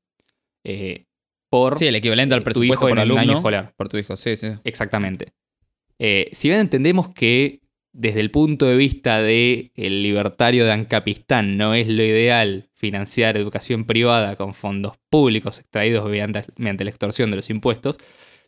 eh, 0.65 1.07
por 1.51 1.79
sí, 1.79 1.87
el 1.87 1.95
equivalente 1.95 2.35
al 2.35 2.41
tu 2.41 2.45
presupuesto 2.45 2.89
hijo 2.89 2.89
por 2.89 2.99
en 2.99 3.19
año 3.19 3.33
escolar. 3.37 3.75
Por 3.77 3.89
tu 3.89 3.97
hijo, 3.97 4.17
sí, 4.17 4.37
sí. 4.37 4.49
Exactamente. 4.65 5.33
Eh, 5.99 6.29
si 6.33 6.49
bien 6.49 6.61
entendemos 6.61 7.11
que 7.11 7.61
desde 7.93 8.21
el 8.21 8.33
punto 8.33 8.67
de 8.67 8.77
vista 8.77 9.23
del 9.23 9.71
el 9.77 10.03
libertario 10.03 10.65
de 10.65 10.73
Ancapistán 10.73 11.57
no 11.57 11.75
es 11.75 11.87
lo 11.87 12.03
ideal 12.03 12.69
financiar 12.75 13.37
educación 13.37 13.85
privada 13.85 14.35
con 14.35 14.53
fondos 14.53 14.97
públicos 15.09 15.61
extraídos 15.61 16.05
mediante, 16.11 16.45
mediante 16.57 16.83
la 16.83 16.91
extorsión 16.91 17.31
de 17.31 17.37
los 17.37 17.51
impuestos, 17.51 17.97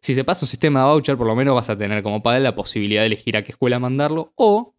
si 0.00 0.14
se 0.14 0.24
pasa 0.24 0.44
un 0.44 0.48
sistema 0.48 0.80
de 0.80 0.86
voucher, 0.86 1.16
por 1.16 1.28
lo 1.28 1.36
menos 1.36 1.54
vas 1.54 1.70
a 1.70 1.78
tener 1.78 2.02
como 2.02 2.22
padre 2.22 2.40
la 2.40 2.56
posibilidad 2.56 3.02
de 3.02 3.06
elegir 3.06 3.36
a 3.36 3.42
qué 3.42 3.52
escuela 3.52 3.78
mandarlo 3.78 4.32
o 4.34 4.74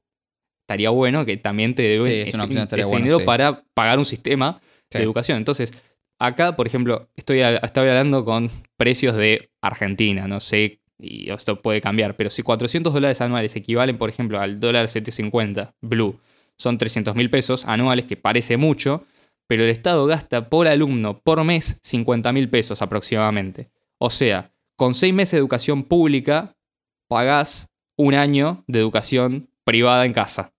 estaría 0.62 0.90
bueno 0.90 1.26
que 1.26 1.38
también 1.38 1.74
te 1.74 1.84
deben 1.84 2.04
Sí, 2.04 2.12
es 2.12 2.28
ese, 2.30 2.38
ese 2.38 2.84
bueno, 2.84 2.98
dinero 2.98 3.20
sí. 3.20 3.26
para 3.26 3.64
pagar 3.74 4.00
un 4.00 4.06
sistema 4.06 4.60
Sí. 4.92 5.00
de 5.00 5.04
educación. 5.04 5.38
Entonces, 5.38 5.72
acá, 6.20 6.56
por 6.56 6.68
ejemplo, 6.68 7.10
estoy, 7.16 7.42
estoy 7.42 7.90
hablando 7.90 8.24
con 8.26 8.50
precios 8.78 9.16
de 9.16 9.50
Argentina, 9.62 10.28
no 10.28 10.40
sé, 10.40 10.82
y 11.00 11.30
esto 11.30 11.62
puede 11.62 11.82
cambiar, 11.82 12.16
pero 12.16 12.30
si 12.30 12.42
400 12.42 12.94
dólares 12.94 13.22
anuales 13.22 13.56
equivalen, 13.56 13.98
por 13.98 14.10
ejemplo, 14.10 14.40
al 14.40 14.60
dólar 14.60 14.88
750 14.88 15.76
blue, 15.82 16.20
son 16.58 16.78
300 16.78 17.16
mil 17.16 17.30
pesos 17.30 17.66
anuales, 17.66 18.06
que 18.06 18.18
parece 18.18 18.58
mucho, 18.58 19.06
pero 19.48 19.64
el 19.64 19.70
Estado 19.70 20.06
gasta 20.06 20.50
por 20.50 20.68
alumno 20.68 21.20
por 21.20 21.44
mes 21.44 21.80
50 21.84 22.32
mil 22.34 22.50
pesos 22.50 22.82
aproximadamente. 22.82 23.70
O 24.00 24.10
sea, 24.10 24.52
con 24.76 24.94
seis 24.94 25.14
meses 25.14 25.34
de 25.34 25.38
educación 25.40 25.84
pública, 25.84 26.56
pagás 27.08 27.70
un 27.98 28.14
año 28.14 28.64
de 28.68 28.80
educación 28.80 29.50
privada 29.64 30.06
en 30.06 30.14
casa. 30.14 30.54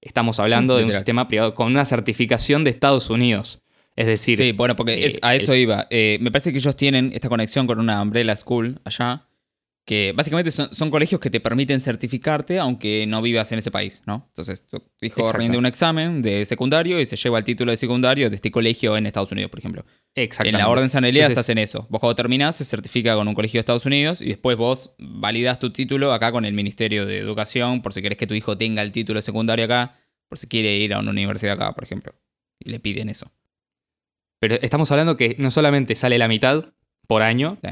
Estamos 0.00 0.40
hablando 0.40 0.76
de 0.76 0.84
un 0.84 0.90
sistema 0.90 1.28
privado 1.28 1.54
con 1.54 1.68
una 1.68 1.84
certificación 1.84 2.64
de 2.64 2.70
Estados 2.70 3.08
Unidos. 3.08 3.61
Es 3.96 4.06
decir, 4.06 4.36
Sí, 4.36 4.52
bueno, 4.52 4.74
porque 4.76 5.04
es- 5.04 5.16
eh, 5.16 5.20
a 5.22 5.34
eso 5.34 5.52
es- 5.52 5.60
iba. 5.60 5.86
Eh, 5.90 6.18
me 6.20 6.30
parece 6.30 6.50
que 6.52 6.58
ellos 6.58 6.76
tienen 6.76 7.10
esta 7.14 7.28
conexión 7.28 7.66
con 7.66 7.78
una 7.78 8.00
umbrella 8.00 8.34
school 8.36 8.80
allá, 8.84 9.28
que 9.84 10.12
básicamente 10.16 10.52
son, 10.52 10.72
son 10.72 10.90
colegios 10.90 11.20
que 11.20 11.28
te 11.28 11.40
permiten 11.40 11.80
certificarte 11.80 12.60
aunque 12.60 13.04
no 13.08 13.20
vivas 13.20 13.50
en 13.50 13.58
ese 13.58 13.72
país, 13.72 14.00
¿no? 14.06 14.26
Entonces, 14.28 14.64
tu 14.68 14.76
hijo 15.00 15.22
Exacto. 15.22 15.38
rinde 15.38 15.58
un 15.58 15.66
examen 15.66 16.22
de 16.22 16.46
secundario 16.46 17.00
y 17.00 17.04
se 17.06 17.16
lleva 17.16 17.36
el 17.38 17.44
título 17.44 17.72
de 17.72 17.76
secundario 17.76 18.30
de 18.30 18.36
este 18.36 18.52
colegio 18.52 18.96
en 18.96 19.06
Estados 19.06 19.32
Unidos, 19.32 19.50
por 19.50 19.58
ejemplo. 19.58 19.84
En 20.14 20.22
exactamente. 20.24 20.58
la 20.62 20.68
Orden 20.68 20.88
San 20.88 21.04
Elías 21.04 21.30
Entonces- 21.30 21.40
hacen 21.46 21.58
eso. 21.58 21.86
Vos 21.90 21.98
cuando 22.00 22.14
terminás 22.14 22.54
se 22.56 22.64
certifica 22.64 23.16
con 23.16 23.26
un 23.26 23.34
colegio 23.34 23.58
de 23.58 23.62
Estados 23.62 23.84
Unidos 23.84 24.22
y 24.22 24.26
después 24.26 24.56
vos 24.56 24.94
validas 24.98 25.58
tu 25.58 25.70
título 25.72 26.12
acá 26.12 26.30
con 26.30 26.44
el 26.44 26.52
Ministerio 26.54 27.04
de 27.04 27.18
Educación 27.18 27.82
por 27.82 27.92
si 27.92 28.00
querés 28.02 28.16
que 28.18 28.28
tu 28.28 28.34
hijo 28.34 28.56
tenga 28.56 28.82
el 28.82 28.92
título 28.92 29.18
de 29.18 29.22
secundario 29.22 29.64
acá, 29.64 29.98
por 30.28 30.38
si 30.38 30.46
quiere 30.46 30.76
ir 30.76 30.94
a 30.94 31.00
una 31.00 31.10
universidad 31.10 31.54
acá, 31.54 31.74
por 31.74 31.82
ejemplo. 31.82 32.14
Y 32.60 32.70
le 32.70 32.78
piden 32.78 33.08
eso. 33.08 33.32
Pero 34.42 34.56
estamos 34.60 34.90
hablando 34.90 35.16
que 35.16 35.36
no 35.38 35.52
solamente 35.52 35.94
sale 35.94 36.18
la 36.18 36.26
mitad 36.26 36.74
por 37.06 37.22
año, 37.22 37.58
Sí. 37.62 37.68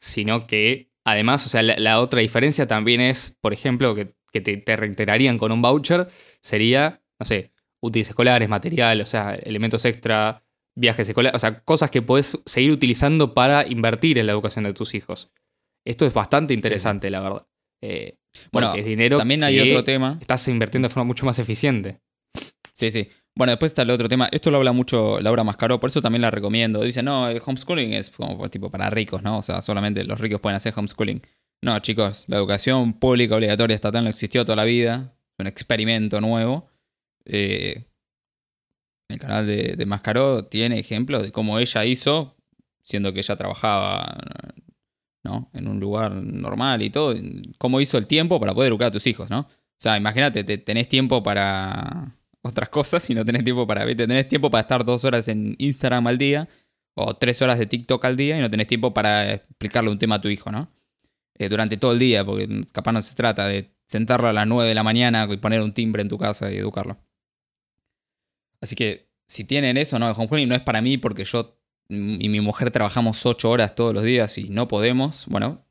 sino 0.00 0.46
que 0.46 0.90
además, 1.04 1.44
o 1.44 1.50
sea, 1.50 1.62
la, 1.62 1.76
la 1.76 2.00
otra 2.00 2.22
diferencia 2.22 2.66
también 2.66 3.02
es, 3.02 3.36
por 3.42 3.52
ejemplo, 3.52 3.94
que, 3.94 4.14
que 4.32 4.40
te, 4.40 4.56
te 4.56 4.74
reiterarían 4.74 5.36
con 5.36 5.52
un 5.52 5.60
voucher, 5.60 6.08
sería, 6.40 7.02
no 7.20 7.26
sé, 7.26 7.52
útiles 7.82 8.08
escolares, 8.08 8.48
material, 8.48 9.02
o 9.02 9.06
sea, 9.06 9.34
elementos 9.34 9.84
extra, 9.84 10.42
viajes 10.74 11.06
escolares, 11.10 11.36
o 11.36 11.38
sea, 11.38 11.60
cosas 11.62 11.90
que 11.90 12.00
puedes 12.00 12.40
seguir 12.46 12.70
utilizando 12.72 13.34
para 13.34 13.66
invertir 13.68 14.16
en 14.16 14.24
la 14.24 14.32
educación 14.32 14.64
de 14.64 14.72
tus 14.72 14.94
hijos. 14.94 15.30
Esto 15.86 16.06
es 16.06 16.14
bastante 16.14 16.54
interesante, 16.54 17.10
la 17.10 17.20
verdad. 17.20 17.46
Eh, 17.82 18.16
Bueno, 18.50 18.74
es 18.74 18.86
dinero 18.86 19.18
También 19.18 19.44
hay 19.44 19.56
que 19.56 19.72
otro 19.72 19.84
tema. 19.84 20.16
estás 20.22 20.48
invirtiendo 20.48 20.88
de 20.88 20.94
forma 20.94 21.04
mucho 21.06 21.26
más 21.26 21.38
eficiente. 21.38 22.00
Sí, 22.72 22.90
sí. 22.90 23.08
Bueno, 23.36 23.50
después 23.50 23.70
está 23.70 23.82
el 23.82 23.90
otro 23.90 24.08
tema. 24.08 24.28
Esto 24.30 24.50
lo 24.50 24.58
habla 24.58 24.72
mucho 24.72 25.20
Laura 25.20 25.42
Mascaró, 25.42 25.80
por 25.80 25.90
eso 25.90 26.00
también 26.00 26.22
la 26.22 26.30
recomiendo. 26.30 26.82
Dice, 26.82 27.02
no, 27.02 27.28
el 27.28 27.42
homeschooling 27.44 27.92
es 27.92 28.10
como 28.10 28.38
pues, 28.38 28.50
tipo 28.50 28.70
para 28.70 28.90
ricos, 28.90 29.22
¿no? 29.22 29.38
O 29.38 29.42
sea, 29.42 29.60
solamente 29.60 30.04
los 30.04 30.20
ricos 30.20 30.40
pueden 30.40 30.56
hacer 30.56 30.72
homeschooling. 30.76 31.20
No, 31.62 31.78
chicos, 31.80 32.24
la 32.28 32.36
educación 32.36 32.92
pública 32.94 33.34
obligatoria 33.34 33.74
estatal 33.74 34.04
no 34.04 34.10
existió 34.10 34.44
toda 34.44 34.56
la 34.56 34.64
vida. 34.64 35.14
Es 35.36 35.40
un 35.40 35.46
experimento 35.48 36.20
nuevo. 36.20 36.68
Eh, 37.24 37.86
el 39.08 39.18
canal 39.18 39.46
de, 39.46 39.74
de 39.76 39.86
Mascaró 39.86 40.44
tiene 40.46 40.78
ejemplos 40.78 41.22
de 41.22 41.32
cómo 41.32 41.58
ella 41.58 41.84
hizo, 41.84 42.36
siendo 42.84 43.12
que 43.12 43.20
ella 43.20 43.36
trabajaba 43.36 44.16
¿no? 45.24 45.50
en 45.54 45.68
un 45.68 45.80
lugar 45.80 46.12
normal 46.12 46.82
y 46.82 46.90
todo, 46.90 47.14
cómo 47.58 47.80
hizo 47.80 47.98
el 47.98 48.06
tiempo 48.06 48.38
para 48.38 48.54
poder 48.54 48.70
educar 48.70 48.88
a 48.88 48.92
tus 48.92 49.06
hijos, 49.06 49.28
¿no? 49.30 49.40
O 49.40 49.48
sea, 49.76 49.96
imagínate, 49.96 50.44
te- 50.44 50.58
tenés 50.58 50.88
tiempo 50.88 51.22
para 51.22 52.16
otras 52.44 52.68
cosas 52.68 53.08
y 53.10 53.14
no 53.14 53.24
tenés 53.24 53.42
tiempo 53.42 53.66
para, 53.66 53.84
¿viste? 53.84 54.06
Tenés 54.06 54.28
tiempo 54.28 54.50
para 54.50 54.62
estar 54.62 54.84
dos 54.84 55.04
horas 55.04 55.28
en 55.28 55.56
Instagram 55.58 56.06
al 56.06 56.18
día 56.18 56.48
o 56.94 57.14
tres 57.14 57.40
horas 57.42 57.58
de 57.58 57.66
TikTok 57.66 58.04
al 58.04 58.16
día 58.16 58.38
y 58.38 58.40
no 58.40 58.50
tenés 58.50 58.66
tiempo 58.66 58.92
para 58.92 59.32
explicarle 59.32 59.90
un 59.90 59.98
tema 59.98 60.16
a 60.16 60.20
tu 60.20 60.28
hijo, 60.28 60.52
¿no? 60.52 60.70
Eh, 61.36 61.48
durante 61.48 61.76
todo 61.76 61.92
el 61.92 61.98
día, 61.98 62.24
porque 62.24 62.62
capaz 62.72 62.92
no 62.92 63.02
se 63.02 63.14
trata 63.14 63.46
de 63.46 63.74
sentarlo 63.86 64.28
a 64.28 64.32
las 64.32 64.46
9 64.46 64.68
de 64.68 64.74
la 64.74 64.82
mañana 64.82 65.26
y 65.30 65.36
poner 65.38 65.62
un 65.62 65.72
timbre 65.72 66.02
en 66.02 66.08
tu 66.08 66.18
casa 66.18 66.52
y 66.52 66.56
educarlo. 66.56 66.98
Así 68.60 68.76
que 68.76 69.10
si 69.26 69.44
tienen 69.44 69.76
eso, 69.76 69.98
no, 69.98 70.08
el 70.08 70.14
homeschooling 70.16 70.48
no 70.48 70.54
es 70.54 70.60
para 70.62 70.80
mí 70.80 70.96
porque 70.98 71.24
yo 71.24 71.58
y 71.88 72.28
mi 72.28 72.40
mujer 72.40 72.70
trabajamos 72.70 73.24
8 73.26 73.50
horas 73.50 73.74
todos 73.74 73.92
los 73.92 74.02
días 74.02 74.38
y 74.38 74.48
no 74.48 74.68
podemos. 74.68 75.26
Bueno, 75.26 75.66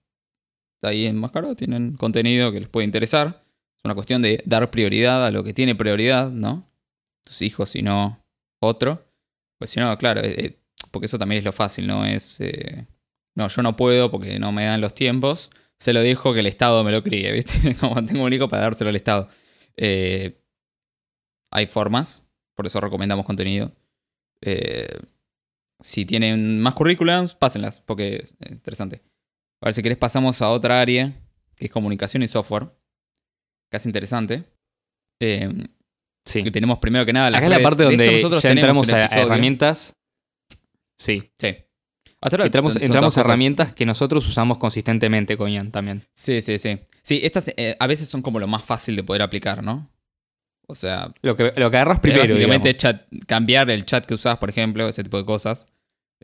ahí 0.81 1.05
en 1.05 1.17
Mascaro 1.17 1.55
tienen 1.55 1.95
contenido 1.95 2.51
que 2.51 2.61
les 2.61 2.69
puede 2.69 2.85
interesar. 2.85 3.42
Una 3.83 3.95
cuestión 3.95 4.21
de 4.21 4.41
dar 4.45 4.71
prioridad 4.71 5.25
a 5.25 5.31
lo 5.31 5.43
que 5.43 5.53
tiene 5.53 5.75
prioridad, 5.75 6.31
¿no? 6.31 6.69
Tus 7.23 7.41
hijos 7.41 7.75
y 7.75 7.81
no 7.81 8.23
otro. 8.61 9.05
Pues 9.57 9.71
si 9.71 9.79
no, 9.79 9.97
claro, 9.97 10.21
eh, 10.21 10.35
eh, 10.37 10.59
porque 10.91 11.07
eso 11.07 11.19
también 11.19 11.39
es 11.39 11.45
lo 11.45 11.51
fácil, 11.51 11.87
¿no? 11.87 12.05
Es, 12.05 12.39
eh, 12.39 12.87
no, 13.35 13.47
yo 13.47 13.61
no 13.61 13.75
puedo 13.75 14.09
porque 14.09 14.39
no 14.39 14.51
me 14.51 14.65
dan 14.65 14.81
los 14.81 14.95
tiempos. 14.95 15.49
Se 15.77 15.91
lo 15.91 16.01
dejo 16.01 16.33
que 16.33 16.39
el 16.39 16.45
Estado 16.45 16.83
me 16.83 16.91
lo 16.91 17.03
críe, 17.03 17.31
¿viste? 17.33 17.75
Como 17.75 18.03
tengo 18.05 18.23
un 18.23 18.33
hijo 18.33 18.47
para 18.47 18.63
dárselo 18.63 18.89
al 18.89 18.95
Estado. 18.95 19.27
Hay 21.51 21.67
formas, 21.67 22.27
por 22.55 22.65
eso 22.67 22.79
recomendamos 22.79 23.25
contenido. 23.25 23.71
Si 25.79 26.05
tienen 26.05 26.61
más 26.61 26.73
currículums, 26.73 27.35
pásenlas, 27.35 27.79
porque 27.79 28.25
es 28.39 28.51
interesante. 28.51 29.01
A 29.61 29.65
ver, 29.65 29.73
si 29.73 29.83
querés 29.83 29.97
pasamos 29.97 30.41
a 30.41 30.49
otra 30.49 30.79
área, 30.79 31.13
que 31.55 31.65
es 31.65 31.71
comunicación 31.71 32.23
y 32.23 32.27
software. 32.27 32.69
Es 33.77 33.85
interesante. 33.85 34.43
Eh, 35.21 35.51
Sí. 36.25 36.43
que 36.43 36.51
tenemos 36.51 36.79
primero 36.79 37.05
que 37.05 37.11
nada 37.13 37.29
las 37.29 37.39
Acá 37.39 37.47
es 37.47 37.61
la 37.61 37.63
parte 37.69 37.83
donde 37.83 38.11
nosotros 38.13 38.41
ya 38.41 38.51
entramos 38.51 38.89
a- 38.91 39.05
herramientas. 39.05 39.93
Sí. 40.97 41.31
Sí. 41.37 41.55
Hasta 42.21 42.37
ahora 42.37 42.45
Entramos, 42.45 42.75
entramos 42.77 43.17
a 43.17 43.21
cosas- 43.21 43.25
herramientas 43.25 43.73
que 43.73 43.85
nosotros 43.85 44.25
usamos 44.27 44.57
consistentemente 44.57 45.35
con 45.35 45.49
Ian 45.51 45.71
también. 45.71 46.05
Sí, 46.15 46.41
sí, 46.41 46.57
sí. 46.57 46.79
Sí, 47.01 47.19
estas 47.23 47.49
eh, 47.57 47.75
a 47.77 47.87
veces 47.87 48.07
son 48.07 48.21
como 48.21 48.39
lo 48.39 48.47
más 48.47 48.63
fácil 48.63 48.95
de 48.95 49.03
poder 49.03 49.21
aplicar, 49.21 49.61
¿no? 49.63 49.89
O 50.67 50.75
sea, 50.75 51.13
Lo 51.21 51.35
que, 51.35 51.43
lo 51.57 51.69
que 51.69 51.77
agarras 51.77 51.99
primero. 51.99 52.23
básicamente 52.23 52.77
chat- 52.77 53.05
cambiar 53.27 53.69
el 53.69 53.85
chat 53.85 54.05
que 54.05 54.13
usás, 54.13 54.37
por 54.37 54.49
ejemplo, 54.49 54.87
ese 54.87 55.03
tipo 55.03 55.17
de 55.17 55.25
cosas. 55.25 55.67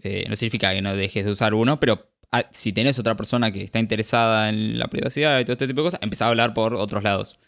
eh, 0.01 0.23
no 0.29 0.37
significa 0.37 0.73
que 0.73 0.81
no 0.81 0.95
dejes 0.95 1.25
de 1.25 1.31
usar 1.31 1.53
uno, 1.53 1.77
pero 1.81 2.09
si 2.51 2.73
tenés 2.73 2.99
otra 2.99 3.15
persona 3.15 3.51
que 3.51 3.63
está 3.63 3.79
interesada 3.79 4.49
en 4.49 4.77
la 4.77 4.87
privacidad 4.87 5.39
y 5.39 5.45
todo 5.45 5.53
este 5.53 5.67
tipo 5.67 5.81
de 5.81 5.87
cosas, 5.87 5.99
empezá 6.03 6.25
a 6.25 6.29
hablar 6.29 6.53
por 6.53 6.75
otros 6.75 7.03
lados. 7.03 7.39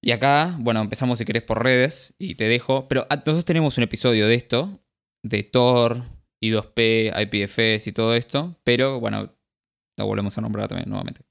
Y 0.00 0.12
acá, 0.12 0.56
bueno, 0.58 0.80
empezamos 0.80 1.18
si 1.18 1.24
querés 1.24 1.42
por 1.42 1.62
redes 1.62 2.14
y 2.18 2.34
te 2.34 2.46
dejo. 2.46 2.88
Pero 2.88 3.06
ah, 3.08 3.16
nosotros 3.16 3.44
tenemos 3.44 3.78
un 3.78 3.84
episodio 3.84 4.26
de 4.26 4.34
esto, 4.34 4.80
de 5.22 5.42
Tor, 5.44 6.02
I2P, 6.42 7.12
IPFS 7.22 7.86
y 7.86 7.92
todo 7.92 8.14
esto. 8.14 8.60
Pero 8.64 9.00
bueno, 9.00 9.34
lo 9.96 10.06
volvemos 10.06 10.36
a 10.36 10.42
nombrar 10.42 10.68
también 10.68 10.90
nuevamente. 10.90 11.22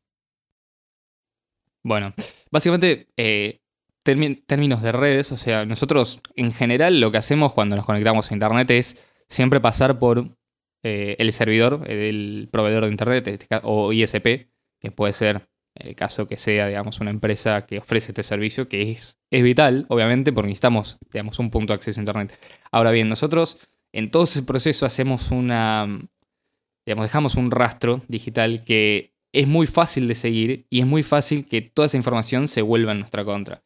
Bueno, 1.83 2.13
básicamente, 2.49 3.09
eh, 3.17 3.59
términos 4.03 4.81
de 4.81 4.91
redes, 4.91 5.31
o 5.31 5.37
sea, 5.37 5.65
nosotros 5.65 6.19
en 6.35 6.51
general 6.51 6.99
lo 6.99 7.11
que 7.11 7.17
hacemos 7.17 7.53
cuando 7.53 7.75
nos 7.75 7.85
conectamos 7.85 8.31
a 8.31 8.33
Internet 8.33 8.71
es 8.71 9.01
siempre 9.29 9.59
pasar 9.59 9.99
por 9.99 10.35
eh, 10.83 11.15
el 11.19 11.31
servidor 11.31 11.83
eh, 11.87 11.95
del 11.95 12.49
proveedor 12.51 12.85
de 12.85 12.91
Internet 12.91 13.27
este 13.27 13.47
o 13.63 13.93
ISP, 13.93 14.49
que 14.79 14.91
puede 14.91 15.13
ser 15.13 15.47
el 15.75 15.95
caso 15.95 16.27
que 16.27 16.37
sea, 16.37 16.67
digamos, 16.67 16.99
una 16.99 17.09
empresa 17.09 17.65
que 17.65 17.79
ofrece 17.79 18.11
este 18.11 18.21
servicio, 18.21 18.67
que 18.67 18.91
es, 18.91 19.17
es 19.31 19.43
vital, 19.43 19.85
obviamente, 19.89 20.31
porque 20.31 20.49
necesitamos, 20.49 20.99
digamos, 21.11 21.39
un 21.39 21.49
punto 21.49 21.73
de 21.73 21.75
acceso 21.75 21.99
a 21.99 22.03
Internet. 22.03 22.37
Ahora 22.71 22.91
bien, 22.91 23.09
nosotros 23.09 23.59
en 23.91 24.11
todo 24.11 24.25
ese 24.25 24.43
proceso 24.43 24.85
hacemos 24.85 25.31
una, 25.31 25.87
digamos, 26.85 27.05
dejamos 27.05 27.35
un 27.35 27.49
rastro 27.49 28.03
digital 28.07 28.63
que 28.63 29.13
es 29.31 29.47
muy 29.47 29.65
fácil 29.65 30.07
de 30.07 30.15
seguir 30.15 30.67
y 30.69 30.81
es 30.81 30.85
muy 30.85 31.01
fácil 31.01 31.45
que 31.45 31.61
toda 31.61 31.87
esa 31.87 31.97
información 31.97 32.47
se 32.47 32.61
vuelva 32.61 32.91
en 32.91 32.99
nuestra 32.99 33.25
contra. 33.25 33.63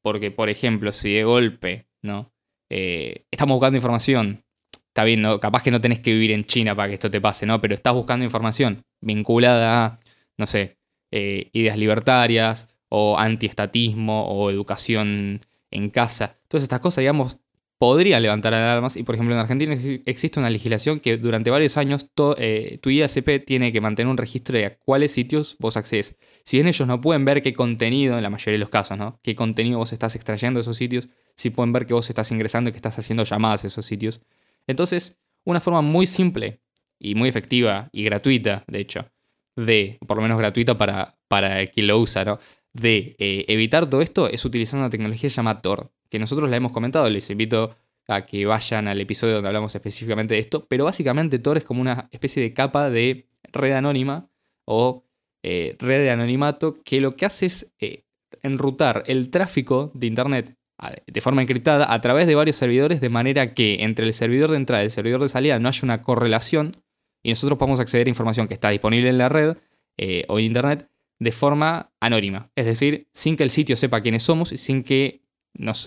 Porque, 0.00 0.30
por 0.30 0.48
ejemplo, 0.48 0.92
si 0.92 1.12
de 1.12 1.24
golpe, 1.24 1.86
¿no? 2.00 2.32
Eh, 2.70 3.26
estamos 3.30 3.54
buscando 3.56 3.76
información, 3.76 4.44
está 4.92 5.04
bien, 5.04 5.22
¿no? 5.22 5.40
capaz 5.40 5.62
que 5.62 5.70
no 5.70 5.80
tenés 5.80 6.00
que 6.00 6.12
vivir 6.12 6.32
en 6.32 6.44
China 6.44 6.76
para 6.76 6.88
que 6.88 6.94
esto 6.94 7.10
te 7.10 7.20
pase, 7.20 7.46
¿no? 7.46 7.62
Pero 7.62 7.74
estás 7.74 7.94
buscando 7.94 8.26
información 8.26 8.84
vinculada 9.00 9.84
a, 9.84 10.00
no 10.36 10.46
sé, 10.46 10.76
eh, 11.10 11.48
ideas 11.54 11.78
libertarias 11.78 12.68
o 12.90 13.18
antiestatismo 13.18 14.26
o 14.28 14.50
educación 14.50 15.40
en 15.70 15.88
casa. 15.88 16.36
Todas 16.46 16.62
estas 16.62 16.80
cosas, 16.80 17.00
digamos, 17.00 17.38
podrían 17.78 18.22
levantar 18.22 18.52
alarmas. 18.52 18.98
Y 18.98 19.02
por 19.02 19.14
ejemplo, 19.14 19.34
en 19.34 19.40
Argentina 19.40 19.74
existe 20.04 20.38
una 20.38 20.50
legislación 20.50 21.00
que 21.00 21.16
durante 21.16 21.50
varios 21.50 21.78
años 21.78 22.06
eh, 22.36 22.78
tu 22.82 22.90
IASP 22.90 23.46
tiene 23.46 23.72
que 23.72 23.80
mantener 23.80 24.10
un 24.10 24.18
registro 24.18 24.58
de 24.58 24.66
a 24.66 24.76
cuáles 24.76 25.12
sitios 25.12 25.56
vos 25.58 25.78
accedes. 25.78 26.16
Si 26.44 26.58
bien 26.58 26.68
ellos 26.68 26.86
no 26.86 27.00
pueden 27.00 27.24
ver 27.24 27.40
qué 27.40 27.54
contenido, 27.54 28.18
en 28.18 28.22
la 28.22 28.30
mayoría 28.30 28.52
de 28.52 28.60
los 28.60 28.68
casos, 28.68 28.98
¿no? 28.98 29.18
Qué 29.22 29.34
contenido 29.34 29.78
vos 29.78 29.94
estás 29.94 30.14
extrayendo 30.16 30.58
de 30.58 30.62
esos 30.62 30.76
sitios, 30.76 31.08
sí 31.34 31.48
pueden 31.48 31.72
ver 31.72 31.86
que 31.86 31.94
vos 31.94 32.10
estás 32.10 32.30
ingresando 32.30 32.68
y 32.68 32.72
que 32.72 32.78
estás 32.78 32.98
haciendo 32.98 33.24
llamadas 33.24 33.64
a 33.64 33.68
esos 33.68 33.86
sitios. 33.86 34.20
Entonces, 34.66 35.18
una 35.44 35.60
forma 35.60 35.82
muy 35.82 36.06
simple 36.06 36.60
y 36.98 37.14
muy 37.14 37.28
efectiva 37.28 37.88
y 37.92 38.04
gratuita, 38.04 38.64
de 38.66 38.80
hecho, 38.80 39.10
de, 39.56 39.98
por 40.06 40.16
lo 40.16 40.22
menos 40.22 40.38
gratuita 40.38 40.78
para, 40.78 41.18
para 41.28 41.66
quien 41.66 41.86
lo 41.88 41.98
usa, 41.98 42.24
¿no? 42.24 42.38
De 42.72 43.16
eh, 43.18 43.44
evitar 43.48 43.88
todo 43.88 44.00
esto 44.00 44.28
es 44.28 44.44
utilizar 44.44 44.78
una 44.78 44.88
tecnología 44.88 45.28
llamada 45.28 45.60
Tor 45.60 45.92
que 46.08 46.18
nosotros 46.18 46.48
la 46.48 46.56
hemos 46.56 46.72
comentado, 46.72 47.08
les 47.10 47.28
invito 47.30 47.74
a 48.08 48.26
que 48.26 48.46
vayan 48.46 48.88
al 48.88 49.00
episodio 49.00 49.34
donde 49.34 49.48
hablamos 49.48 49.74
específicamente 49.74 50.34
de 50.34 50.40
esto, 50.40 50.66
pero 50.66 50.84
básicamente 50.84 51.38
Tor 51.38 51.56
es 51.56 51.64
como 51.64 51.80
una 51.80 52.08
especie 52.10 52.42
de 52.42 52.52
capa 52.52 52.90
de 52.90 53.26
red 53.52 53.72
anónima 53.72 54.28
o 54.64 55.04
eh, 55.42 55.76
red 55.78 56.02
de 56.02 56.10
anonimato 56.10 56.74
que 56.84 57.00
lo 57.00 57.16
que 57.16 57.26
hace 57.26 57.46
es 57.46 57.74
eh, 57.80 58.04
enrutar 58.42 59.04
el 59.06 59.30
tráfico 59.30 59.90
de 59.94 60.06
Internet 60.06 60.56
de 61.06 61.20
forma 61.20 61.42
encriptada 61.42 61.92
a 61.92 62.00
través 62.00 62.26
de 62.26 62.34
varios 62.34 62.56
servidores 62.56 63.00
de 63.00 63.08
manera 63.08 63.54
que 63.54 63.82
entre 63.82 64.06
el 64.06 64.14
servidor 64.14 64.50
de 64.50 64.56
entrada 64.56 64.82
y 64.82 64.86
el 64.86 64.90
servidor 64.90 65.22
de 65.22 65.28
salida 65.28 65.58
no 65.58 65.68
haya 65.68 65.80
una 65.82 66.02
correlación 66.02 66.72
y 67.22 67.30
nosotros 67.30 67.58
podamos 67.58 67.80
acceder 67.80 68.06
a 68.06 68.10
información 68.10 68.48
que 68.48 68.54
está 68.54 68.70
disponible 68.70 69.08
en 69.08 69.18
la 69.18 69.28
red 69.28 69.56
eh, 69.96 70.24
o 70.28 70.38
en 70.38 70.46
Internet 70.46 70.88
de 71.18 71.32
forma 71.32 71.92
anónima, 72.00 72.50
es 72.56 72.66
decir, 72.66 73.08
sin 73.12 73.36
que 73.36 73.44
el 73.44 73.50
sitio 73.50 73.76
sepa 73.76 74.00
quiénes 74.00 74.24
somos 74.24 74.50
y 74.50 74.56
sin 74.56 74.82
que 74.82 75.22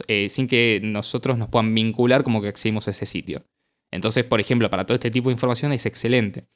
eh, 0.07 0.29
sin 0.29 0.47
que 0.47 0.79
nosotros 0.83 1.37
nos 1.37 1.49
puedan 1.49 1.73
vincular 1.73 2.23
como 2.23 2.41
que 2.41 2.47
accedimos 2.47 2.87
a 2.87 2.91
ese 2.91 3.05
sitio. 3.05 3.43
Entonces, 3.91 4.23
por 4.23 4.39
ejemplo, 4.39 4.69
para 4.69 4.85
todo 4.85 4.95
este 4.95 5.11
tipo 5.11 5.29
de 5.29 5.33
información 5.33 5.71
es 5.73 5.85
excelente. 5.85 6.47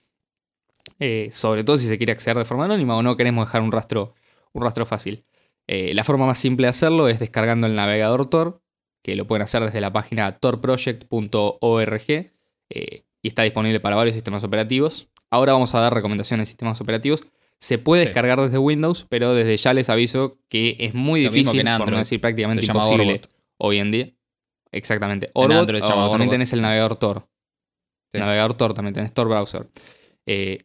Eh, 1.00 1.30
sobre 1.32 1.64
todo 1.64 1.78
si 1.78 1.88
se 1.88 1.98
quiere 1.98 2.12
acceder 2.12 2.38
de 2.38 2.46
forma 2.46 2.66
anónima 2.66 2.96
o 2.96 3.02
no 3.02 3.16
queremos 3.16 3.48
dejar 3.48 3.62
un 3.62 3.72
rastro, 3.72 4.14
un 4.54 4.64
rastro 4.64 4.86
fácil. 4.86 5.26
Eh, 5.72 5.94
la 5.94 6.04
forma 6.04 6.26
más 6.26 6.40
simple 6.40 6.66
de 6.66 6.70
hacerlo 6.70 7.08
es 7.10 7.20
descargando 7.20 7.68
el 7.68 7.76
navegador 7.76 8.28
Tor, 8.28 8.64
que 9.04 9.16
lo 9.16 9.28
pueden 9.28 9.44
hacer 9.44 9.64
desde 9.64 9.82
la 9.82 9.94
página 9.94 10.40
torproject.org 10.40 12.32
y 13.22 13.28
está 13.28 13.44
disponible 13.44 13.80
para 13.80 13.96
varios 13.96 14.16
sistemas 14.16 14.44
operativos. 14.44 15.10
Ahora 15.30 15.54
vamos 15.54 15.76
a 15.76 15.80
dar 15.80 15.94
recomendaciones 15.94 16.48
de 16.48 16.52
sistemas 16.52 16.82
operativos. 16.82 17.24
Se 17.60 17.78
puede 17.78 18.06
descargar 18.06 18.42
desde 18.42 18.58
Windows, 18.58 19.06
pero 19.10 19.36
desde 19.36 19.58
ya 19.58 19.76
les 19.76 19.90
aviso 19.90 20.40
que 20.50 20.76
es 20.80 20.96
muy 20.96 21.20
difícil, 21.20 21.64
por 21.78 21.92
no 21.92 21.98
decir 21.98 22.20
prácticamente 22.20 22.66
imposible 22.66 23.22
hoy 23.58 23.78
en 23.78 23.92
día. 23.92 24.10
Exactamente. 24.72 25.30
Orbot, 25.34 25.70
o 25.70 26.10
también 26.10 26.32
tenés 26.32 26.52
el 26.54 26.64
navegador 26.64 26.96
Tor. 26.96 27.28
Navegador 28.12 28.56
Tor 28.56 28.74
también 28.74 28.96
tenés 28.96 29.14
Tor 29.14 29.28
Browser. 29.28 29.68
Eh, 30.26 30.64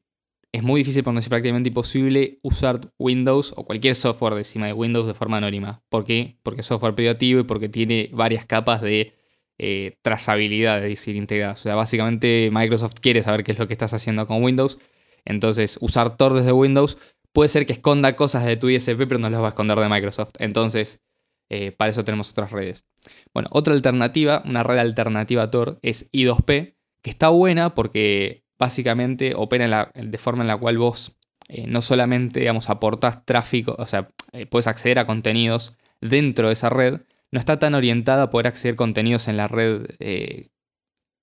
es 0.54 0.62
muy 0.62 0.80
difícil, 0.80 1.02
por 1.02 1.12
no 1.12 1.18
decir 1.18 1.30
prácticamente 1.30 1.68
imposible, 1.68 2.38
usar 2.42 2.80
Windows 2.98 3.52
o 3.56 3.64
cualquier 3.64 3.94
software 3.94 4.34
de 4.34 4.40
encima 4.40 4.66
de 4.66 4.72
Windows 4.72 5.06
de 5.06 5.14
forma 5.14 5.38
anónima. 5.38 5.82
¿Por 5.88 6.04
qué? 6.04 6.38
Porque 6.42 6.60
es 6.60 6.66
software 6.66 6.94
privativo 6.94 7.40
y 7.40 7.44
porque 7.44 7.68
tiene 7.68 8.10
varias 8.12 8.46
capas 8.46 8.80
de 8.80 9.14
eh, 9.58 9.98
trazabilidad, 10.02 10.78
es 10.78 10.90
decir, 10.90 11.16
integradas. 11.16 11.60
O 11.60 11.62
sea, 11.64 11.74
básicamente 11.74 12.50
Microsoft 12.52 12.94
quiere 13.00 13.22
saber 13.22 13.44
qué 13.44 13.52
es 13.52 13.58
lo 13.58 13.66
que 13.66 13.74
estás 13.74 13.94
haciendo 13.94 14.26
con 14.26 14.42
Windows 14.42 14.78
entonces, 15.24 15.78
usar 15.80 16.16
Tor 16.16 16.34
desde 16.34 16.52
Windows 16.52 16.98
puede 17.32 17.48
ser 17.48 17.66
que 17.66 17.72
esconda 17.72 18.16
cosas 18.16 18.44
de 18.44 18.56
tu 18.56 18.68
ISP, 18.68 19.06
pero 19.08 19.18
no 19.18 19.30
las 19.30 19.40
va 19.40 19.46
a 19.46 19.48
esconder 19.50 19.78
de 19.78 19.88
Microsoft. 19.88 20.32
Entonces, 20.38 21.02
eh, 21.50 21.72
para 21.72 21.90
eso 21.90 22.04
tenemos 22.04 22.30
otras 22.30 22.52
redes. 22.52 22.86
Bueno, 23.32 23.48
otra 23.52 23.74
alternativa, 23.74 24.42
una 24.44 24.62
red 24.62 24.78
alternativa 24.78 25.44
a 25.44 25.50
Tor, 25.50 25.78
es 25.82 26.10
I2P, 26.12 26.76
que 27.02 27.10
está 27.10 27.28
buena 27.28 27.74
porque 27.74 28.43
básicamente 28.58 29.34
opera 29.34 29.90
de 29.94 30.18
forma 30.18 30.42
en 30.42 30.48
la 30.48 30.56
cual 30.56 30.78
vos 30.78 31.16
eh, 31.48 31.66
no 31.66 31.82
solamente, 31.82 32.40
digamos, 32.40 32.70
aportás 32.70 33.24
tráfico, 33.26 33.76
o 33.78 33.86
sea, 33.86 34.08
eh, 34.32 34.46
puedes 34.46 34.66
acceder 34.66 34.98
a 34.98 35.06
contenidos 35.06 35.76
dentro 36.00 36.48
de 36.48 36.54
esa 36.54 36.70
red, 36.70 37.02
no 37.30 37.38
está 37.38 37.58
tan 37.58 37.74
orientada 37.74 38.24
a 38.24 38.30
poder 38.30 38.46
acceder 38.46 38.74
a 38.74 38.76
contenidos 38.76 39.28
en 39.28 39.36
la 39.36 39.48
red 39.48 39.86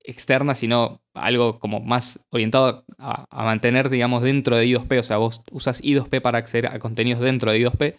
externa, 0.04 0.56
sino 0.56 1.02
algo 1.14 1.60
como 1.60 1.80
más 1.80 2.20
orientado 2.30 2.86
a, 2.98 3.28
mantener, 3.32 3.90
digamos, 3.90 4.24
dentro 4.24 4.58
de 4.58 4.66
I2P. 4.66 5.00
O 5.00 5.04
sea, 5.04 5.18
vos 5.18 5.42
usas 5.52 5.84
I2P 5.84 6.22
para 6.22 6.38
acceder 6.40 6.68
a 6.68 6.80
contenidos 6.80 7.22
dentro 7.22 7.52
de 7.52 7.60
I2P. 7.60 7.96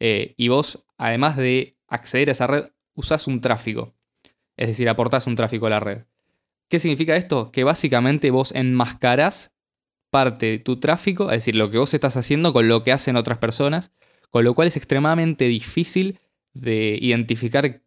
Eh, 0.00 0.34
y 0.36 0.48
vos, 0.48 0.84
además 0.98 1.36
de 1.36 1.76
acceder 1.88 2.28
a 2.28 2.32
esa 2.32 2.46
red, 2.46 2.64
usas 2.94 3.26
un 3.26 3.40
tráfico. 3.40 3.94
Es 4.56 4.68
decir, 4.68 4.88
aportás 4.88 5.26
un 5.26 5.36
tráfico 5.36 5.66
a 5.66 5.70
la 5.70 5.80
red. 5.80 6.04
¿Qué 6.68 6.78
significa 6.78 7.16
esto? 7.16 7.52
Que 7.52 7.64
básicamente 7.64 8.30
vos 8.30 8.52
enmascarás 8.52 9.54
parte 10.10 10.46
de 10.46 10.58
tu 10.58 10.78
tráfico, 10.78 11.24
es 11.24 11.38
decir, 11.38 11.56
lo 11.56 11.70
que 11.70 11.78
vos 11.78 11.92
estás 11.92 12.16
haciendo 12.16 12.52
con 12.52 12.68
lo 12.68 12.84
que 12.84 12.92
hacen 12.92 13.16
otras 13.16 13.38
personas, 13.38 13.92
con 14.30 14.44
lo 14.44 14.54
cual 14.54 14.68
es 14.68 14.76
extremadamente 14.76 15.46
difícil 15.46 16.20
de 16.52 16.98
identificar 17.00 17.82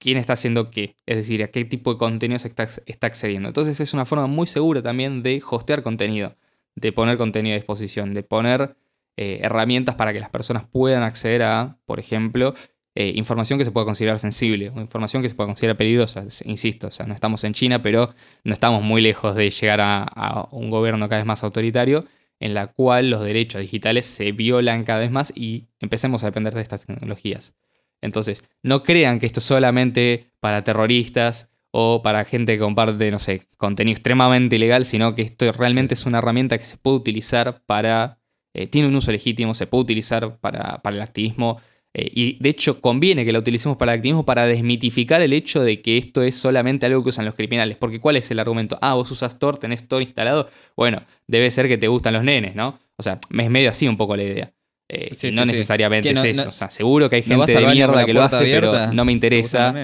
quién 0.00 0.16
está 0.18 0.32
haciendo 0.32 0.70
qué, 0.70 0.96
es 1.06 1.16
decir, 1.16 1.42
a 1.44 1.48
qué 1.48 1.64
tipo 1.64 1.92
de 1.92 1.98
contenido 1.98 2.38
se 2.38 2.48
está, 2.48 2.66
accediendo. 3.06 3.48
Entonces 3.48 3.78
es 3.78 3.94
una 3.94 4.04
forma 4.04 4.26
muy 4.26 4.46
segura 4.46 4.82
también 4.82 5.22
de 5.22 5.40
hostear 5.48 5.82
contenido, 5.82 6.36
de 6.74 6.90
poner 6.90 7.16
contenido 7.18 7.54
a 7.54 7.58
disposición, 7.58 8.14
de 8.14 8.22
poner 8.22 8.76
eh, 9.16 9.40
herramientas 9.42 9.94
para 9.94 10.12
que 10.12 10.20
las 10.20 10.30
personas 10.30 10.64
puedan 10.66 11.02
acceder 11.02 11.42
a, 11.42 11.78
por 11.84 12.00
ejemplo, 12.00 12.54
eh, 12.94 13.12
información 13.14 13.58
que 13.58 13.64
se 13.64 13.70
pueda 13.70 13.86
considerar 13.86 14.18
sensible 14.18 14.70
o 14.70 14.80
información 14.80 15.22
que 15.22 15.28
se 15.28 15.34
pueda 15.34 15.48
considerar 15.48 15.76
peligrosa. 15.76 16.24
Insisto, 16.44 16.88
o 16.88 16.90
sea, 16.90 17.06
no 17.06 17.14
estamos 17.14 17.44
en 17.44 17.52
China, 17.52 17.82
pero 17.82 18.14
no 18.44 18.52
estamos 18.52 18.82
muy 18.82 19.00
lejos 19.00 19.34
de 19.36 19.50
llegar 19.50 19.80
a, 19.80 20.02
a 20.02 20.48
un 20.50 20.70
gobierno 20.70 21.08
cada 21.08 21.20
vez 21.20 21.26
más 21.26 21.44
autoritario 21.44 22.06
en 22.40 22.54
la 22.54 22.68
cual 22.68 23.10
los 23.10 23.22
derechos 23.22 23.60
digitales 23.60 24.06
se 24.06 24.32
violan 24.32 24.84
cada 24.84 25.00
vez 25.00 25.10
más 25.10 25.32
y 25.36 25.68
empecemos 25.78 26.22
a 26.22 26.26
depender 26.26 26.54
de 26.54 26.62
estas 26.62 26.86
tecnologías. 26.86 27.54
Entonces, 28.00 28.44
no 28.62 28.82
crean 28.82 29.20
que 29.20 29.26
esto 29.26 29.40
es 29.40 29.46
solamente 29.46 30.32
para 30.40 30.64
terroristas 30.64 31.50
o 31.70 32.02
para 32.02 32.24
gente 32.24 32.54
que 32.54 32.58
comparte, 32.58 33.10
no 33.10 33.18
sé, 33.18 33.42
contenido 33.56 33.94
extremadamente 33.94 34.56
ilegal, 34.56 34.84
sino 34.84 35.14
que 35.14 35.22
esto 35.22 35.50
realmente 35.52 35.94
es 35.94 36.06
una 36.06 36.18
herramienta 36.18 36.58
que 36.58 36.64
se 36.64 36.76
puede 36.76 36.96
utilizar 36.96 37.62
para, 37.66 38.18
eh, 38.54 38.66
tiene 38.66 38.88
un 38.88 38.96
uso 38.96 39.12
legítimo, 39.12 39.54
se 39.54 39.66
puede 39.66 39.82
utilizar 39.82 40.40
para, 40.40 40.80
el 40.84 41.02
activismo. 41.02 41.60
Eh, 41.92 42.08
y 42.14 42.38
de 42.40 42.50
hecho 42.50 42.80
conviene 42.80 43.24
que 43.24 43.32
la 43.32 43.40
utilicemos 43.40 43.76
para 43.76 43.92
el 43.92 43.98
activismo 43.98 44.24
para 44.24 44.46
desmitificar 44.46 45.20
el 45.22 45.32
hecho 45.32 45.62
de 45.62 45.82
que 45.82 45.98
esto 45.98 46.22
es 46.22 46.36
solamente 46.36 46.86
algo 46.86 47.02
que 47.02 47.08
usan 47.08 47.24
los 47.24 47.34
criminales. 47.34 47.76
Porque 47.76 48.00
¿cuál 48.00 48.16
es 48.16 48.30
el 48.30 48.38
argumento? 48.38 48.78
Ah, 48.80 48.94
vos 48.94 49.10
usas 49.10 49.38
Tor, 49.38 49.58
tenés 49.58 49.88
Tor 49.88 50.02
instalado. 50.02 50.48
Bueno, 50.76 51.02
debe 51.26 51.50
ser 51.50 51.66
que 51.68 51.78
te 51.78 51.88
gustan 51.88 52.14
los 52.14 52.22
nenes, 52.22 52.54
¿no? 52.54 52.78
O 52.96 53.02
sea, 53.02 53.18
es 53.36 53.50
medio 53.50 53.70
así 53.70 53.88
un 53.88 53.96
poco 53.96 54.16
la 54.16 54.22
idea. 54.22 54.52
Eh, 54.88 55.10
no 55.32 55.44
necesariamente 55.44 56.10
es 56.10 56.24
eso. 56.24 56.48
o 56.48 56.52
sea, 56.52 56.68
seguro 56.68 57.08
que 57.08 57.16
hay 57.16 57.22
gente 57.22 57.54
de 57.54 57.66
mierda 57.66 58.04
que 58.04 58.12
lo 58.12 58.22
hace, 58.22 58.44
pero 58.44 58.92
no 58.92 59.04
me 59.04 59.12
interesa. 59.12 59.74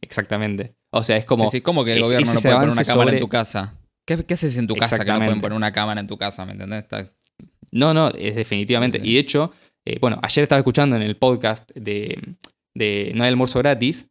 Exactamente. 0.00 0.74
O 0.90 1.02
sea, 1.02 1.16
es 1.16 1.24
como. 1.24 1.50
Sí, 1.50 1.60
como 1.60 1.84
que 1.84 1.92
el 1.92 2.02
gobierno 2.02 2.32
no 2.32 2.40
puede 2.40 2.54
poner 2.54 2.70
una 2.70 2.84
cámara 2.84 3.12
en 3.12 3.18
tu 3.20 3.28
casa. 3.28 3.74
¿Qué, 4.06 4.24
haces 4.30 4.56
en 4.56 4.66
tu 4.66 4.74
casa 4.74 5.04
que 5.04 5.12
no 5.12 5.18
pueden 5.18 5.40
poner 5.40 5.56
una 5.56 5.72
cámara 5.72 6.00
en 6.00 6.06
tu 6.06 6.16
casa? 6.16 6.46
¿Me 6.46 6.52
entendés? 6.52 6.86
No, 7.70 7.92
no, 7.92 8.08
es 8.08 8.36
definitivamente. 8.36 9.00
Y 9.02 9.14
de 9.14 9.20
hecho, 9.20 9.52
eh, 9.88 9.98
bueno, 10.02 10.18
ayer 10.22 10.42
estaba 10.42 10.58
escuchando 10.58 10.96
en 10.96 11.02
el 11.02 11.16
podcast 11.16 11.70
de, 11.74 12.36
de 12.74 13.12
No 13.14 13.24
hay 13.24 13.28
almuerzo 13.28 13.58
gratis, 13.60 14.06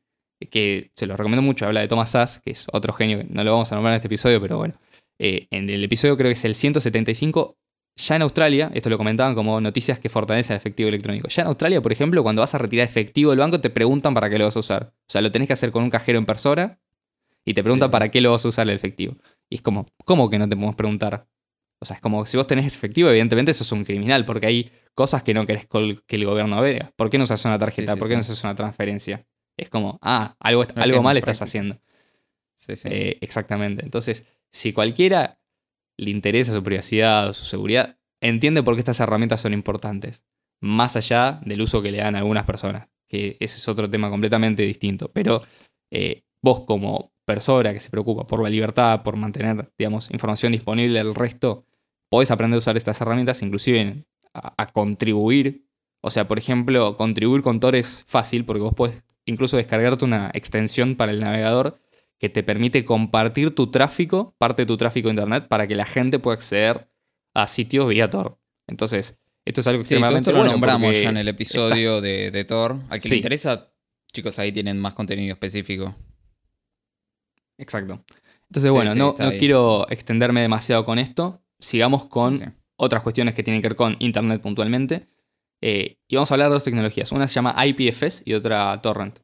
que 0.50 0.90
se 0.96 1.06
lo 1.06 1.16
recomiendo 1.16 1.44
mucho, 1.44 1.68
habla 1.68 1.82
de 1.82 1.88
Thomas 1.88 2.12
Sass, 2.12 2.42
que 2.44 2.52
es 2.52 2.66
otro 2.74 2.94
genio, 2.94 3.24
no 3.30 3.44
lo 3.44 3.52
vamos 3.52 3.72
a 3.72 3.76
nombrar 3.76 3.94
en 3.94 3.98
este 3.98 4.08
episodio, 4.08 4.42
pero 4.42 4.58
bueno. 4.58 4.74
Eh, 5.20 5.48
en 5.52 5.70
el 5.70 5.84
episodio 5.84 6.18
creo 6.18 6.30
que 6.30 6.34
es 6.34 6.46
el 6.46 6.56
175, 6.56 7.58
ya 7.96 8.16
en 8.16 8.24
Australia, 8.24 8.72
esto 8.74 8.90
lo 8.90 8.98
comentaban 8.98 9.36
como 9.36 9.62
noticias 9.62 10.00
que 10.00 10.10
fortalecen 10.10 10.56
el 10.56 10.58
efectivo 10.58 10.90
electrónico. 10.90 11.28
Ya 11.28 11.44
en 11.44 11.48
Australia, 11.48 11.80
por 11.80 11.92
ejemplo, 11.92 12.24
cuando 12.24 12.42
vas 12.42 12.56
a 12.56 12.58
retirar 12.58 12.86
efectivo 12.88 13.30
del 13.30 13.40
banco, 13.40 13.62
te 13.62 13.70
preguntan 13.70 14.16
para 14.16 14.32
qué 14.32 14.40
lo 14.40 14.46
vas 14.46 14.56
a 14.56 14.60
usar. 14.60 14.94
O 14.96 15.12
sea, 15.12 15.22
lo 15.22 15.32
tenés 15.32 15.48
que 15.48 15.54
hacer 15.54 15.72
con 15.72 15.84
un 15.84 15.92
cajero 15.92 16.18
en 16.18 16.26
persona 16.26 16.80
y 17.46 17.54
te 17.54 17.62
preguntan 17.62 17.92
para 17.92 18.10
qué 18.10 18.20
lo 18.22 18.32
vas 18.32 18.44
a 18.46 18.48
usar 18.48 18.68
el 18.68 18.76
efectivo. 18.76 19.16
Y 19.48 19.56
es 19.56 19.62
como, 19.62 19.86
¿cómo 20.06 20.28
que 20.30 20.40
no 20.40 20.50
te 20.50 20.56
podemos 20.56 20.76
preguntar? 20.76 21.28
O 21.80 21.86
sea, 21.86 21.98
es 21.98 22.02
como 22.02 22.26
si 22.26 22.36
vos 22.36 22.48
tenés 22.48 22.66
efectivo, 22.66 23.10
evidentemente 23.10 23.52
eso 23.52 23.64
es 23.64 23.72
un 23.72 23.86
criminal, 23.86 24.26
porque 24.26 24.48
hay 24.48 24.72
cosas 24.98 25.22
que 25.22 25.36
no 25.36 25.46
querés 25.46 25.68
que 26.08 26.16
el 26.16 26.26
gobierno 26.26 26.60
vea. 26.60 26.92
¿Por 26.96 27.12
qué 27.12 27.20
no 27.20 27.26
usas 27.26 27.46
una 27.46 27.60
tarjeta? 27.60 27.96
¿Por 27.98 28.08
qué 28.08 28.16
no 28.16 28.22
usas 28.22 28.44
una 28.44 28.56
transferencia? 28.56 29.28
Es 29.56 29.70
como, 29.70 30.00
ah, 30.02 30.36
algo, 30.40 30.66
algo 30.74 31.04
mal 31.04 31.16
estás 31.18 31.40
haciendo. 31.44 31.80
Sí, 32.56 32.76
sí. 32.76 32.90
Eh, 32.92 33.18
exactamente. 33.22 33.86
Entonces, 33.86 34.26
si 34.52 34.74
cualquiera 34.74 35.40
le 35.98 36.10
interesa 36.10 36.52
su 36.52 36.64
privacidad 36.64 37.30
o 37.30 37.34
su 37.36 37.46
seguridad, 37.46 38.00
entiende 38.22 38.64
por 38.64 38.74
qué 38.74 38.80
estas 38.80 39.00
herramientas 39.00 39.40
son 39.40 39.54
importantes, 39.54 40.24
más 40.62 40.96
allá 40.96 41.42
del 41.46 41.62
uso 41.62 41.84
que 41.84 41.92
le 41.92 42.00
dan 42.00 42.16
algunas 42.16 42.46
personas, 42.46 42.88
que 43.08 43.38
ese 43.40 43.58
es 43.58 43.68
otro 43.68 43.88
tema 43.88 44.10
completamente 44.10 44.64
distinto. 44.64 45.12
Pero 45.14 45.44
eh, 45.92 46.24
vos 46.42 46.62
como 46.62 47.14
persona 47.24 47.72
que 47.72 47.80
se 47.82 47.92
preocupa 47.92 48.26
por 48.26 48.42
la 48.42 48.50
libertad, 48.50 49.04
por 49.04 49.16
mantener, 49.16 49.72
digamos, 49.78 50.10
información 50.10 50.54
disponible 50.54 51.00
al 51.00 51.14
resto, 51.14 51.66
podés 52.10 52.32
aprender 52.32 52.56
a 52.56 52.60
usar 52.60 52.78
estas 52.78 53.00
herramientas, 53.00 53.44
inclusive 53.44 54.08
a, 54.34 54.72
contribuir. 54.72 55.66
O 56.02 56.10
sea, 56.10 56.28
por 56.28 56.38
ejemplo, 56.38 56.96
contribuir 56.96 57.42
con 57.42 57.60
Tor 57.60 57.76
es 57.76 58.06
fácil 58.08 58.46
porque 58.46 58.62
vos 58.62 58.74
podés 58.74 59.04
incluso 59.26 59.58
descargarte 59.58 60.06
una 60.06 60.32
extensión 60.34 60.96
para 60.96 61.12
el 61.12 61.20
navegador 61.20 61.80
que 62.18 62.30
te 62.30 62.44
permite 62.44 62.86
compartir 62.86 63.54
tu 63.54 63.70
tráfico, 63.70 64.36
parte 64.38 64.64
de 64.64 64.66
tu 64.66 64.78
tráfico 64.78 65.08
de 65.08 65.14
internet, 65.14 65.48
para 65.48 65.68
que 65.68 65.76
la 65.76 65.86
gente 65.86 66.20
pueda 66.20 66.36
acceder 66.36 66.90
a 67.34 67.48
sitios 67.48 67.88
vía 67.88 68.10
Tor. 68.10 68.40
Entonces, 68.68 69.20
esto 69.46 69.62
es 69.62 69.68
algo 69.68 69.84
que 69.84 69.88
sí, 69.88 69.96
esto 69.96 70.32
lo 70.32 70.44
nombramos 70.44 71.00
ya 71.00 71.10
en 71.10 71.18
el 71.18 71.28
episodio 71.28 72.02
de, 72.02 72.32
de, 72.32 72.44
Tor. 72.46 72.78
Al 72.90 73.02
que 73.02 73.10
le 73.10 73.16
interesa, 73.18 73.72
chicos, 74.12 74.40
ahí 74.40 74.52
tienen 74.52 74.80
más 74.80 74.94
contenido 74.94 75.34
específico. 75.34 75.96
Exacto. 77.58 78.04
Entonces, 78.50 78.72
bueno, 78.72 78.96
no, 78.96 79.16
quiero 79.38 79.90
extenderme 79.90 80.42
demasiado 80.42 80.86
con 80.86 81.00
esto. 81.00 81.42
Sigamos 81.60 82.06
con 82.06 82.56
otras 82.78 83.04
cuestiones 83.04 83.36
que 83.36 83.44
tienen 83.44 83.62
que 83.62 83.70
ver 83.70 83.76
con 83.76 83.98
Internet 84.00 84.42
puntualmente. 84.42 85.08
Eh, 85.62 85.98
y 86.08 86.16
vamos 86.16 86.32
a 86.32 86.36
hablar 86.36 86.50
de 86.50 86.54
dos 86.54 86.64
tecnologías. 86.64 87.12
Una 87.12 87.28
se 87.28 87.36
llama 87.36 87.56
IPFS 87.66 88.24
y 88.26 88.34
otra 88.34 88.80
Torrent. 88.82 89.20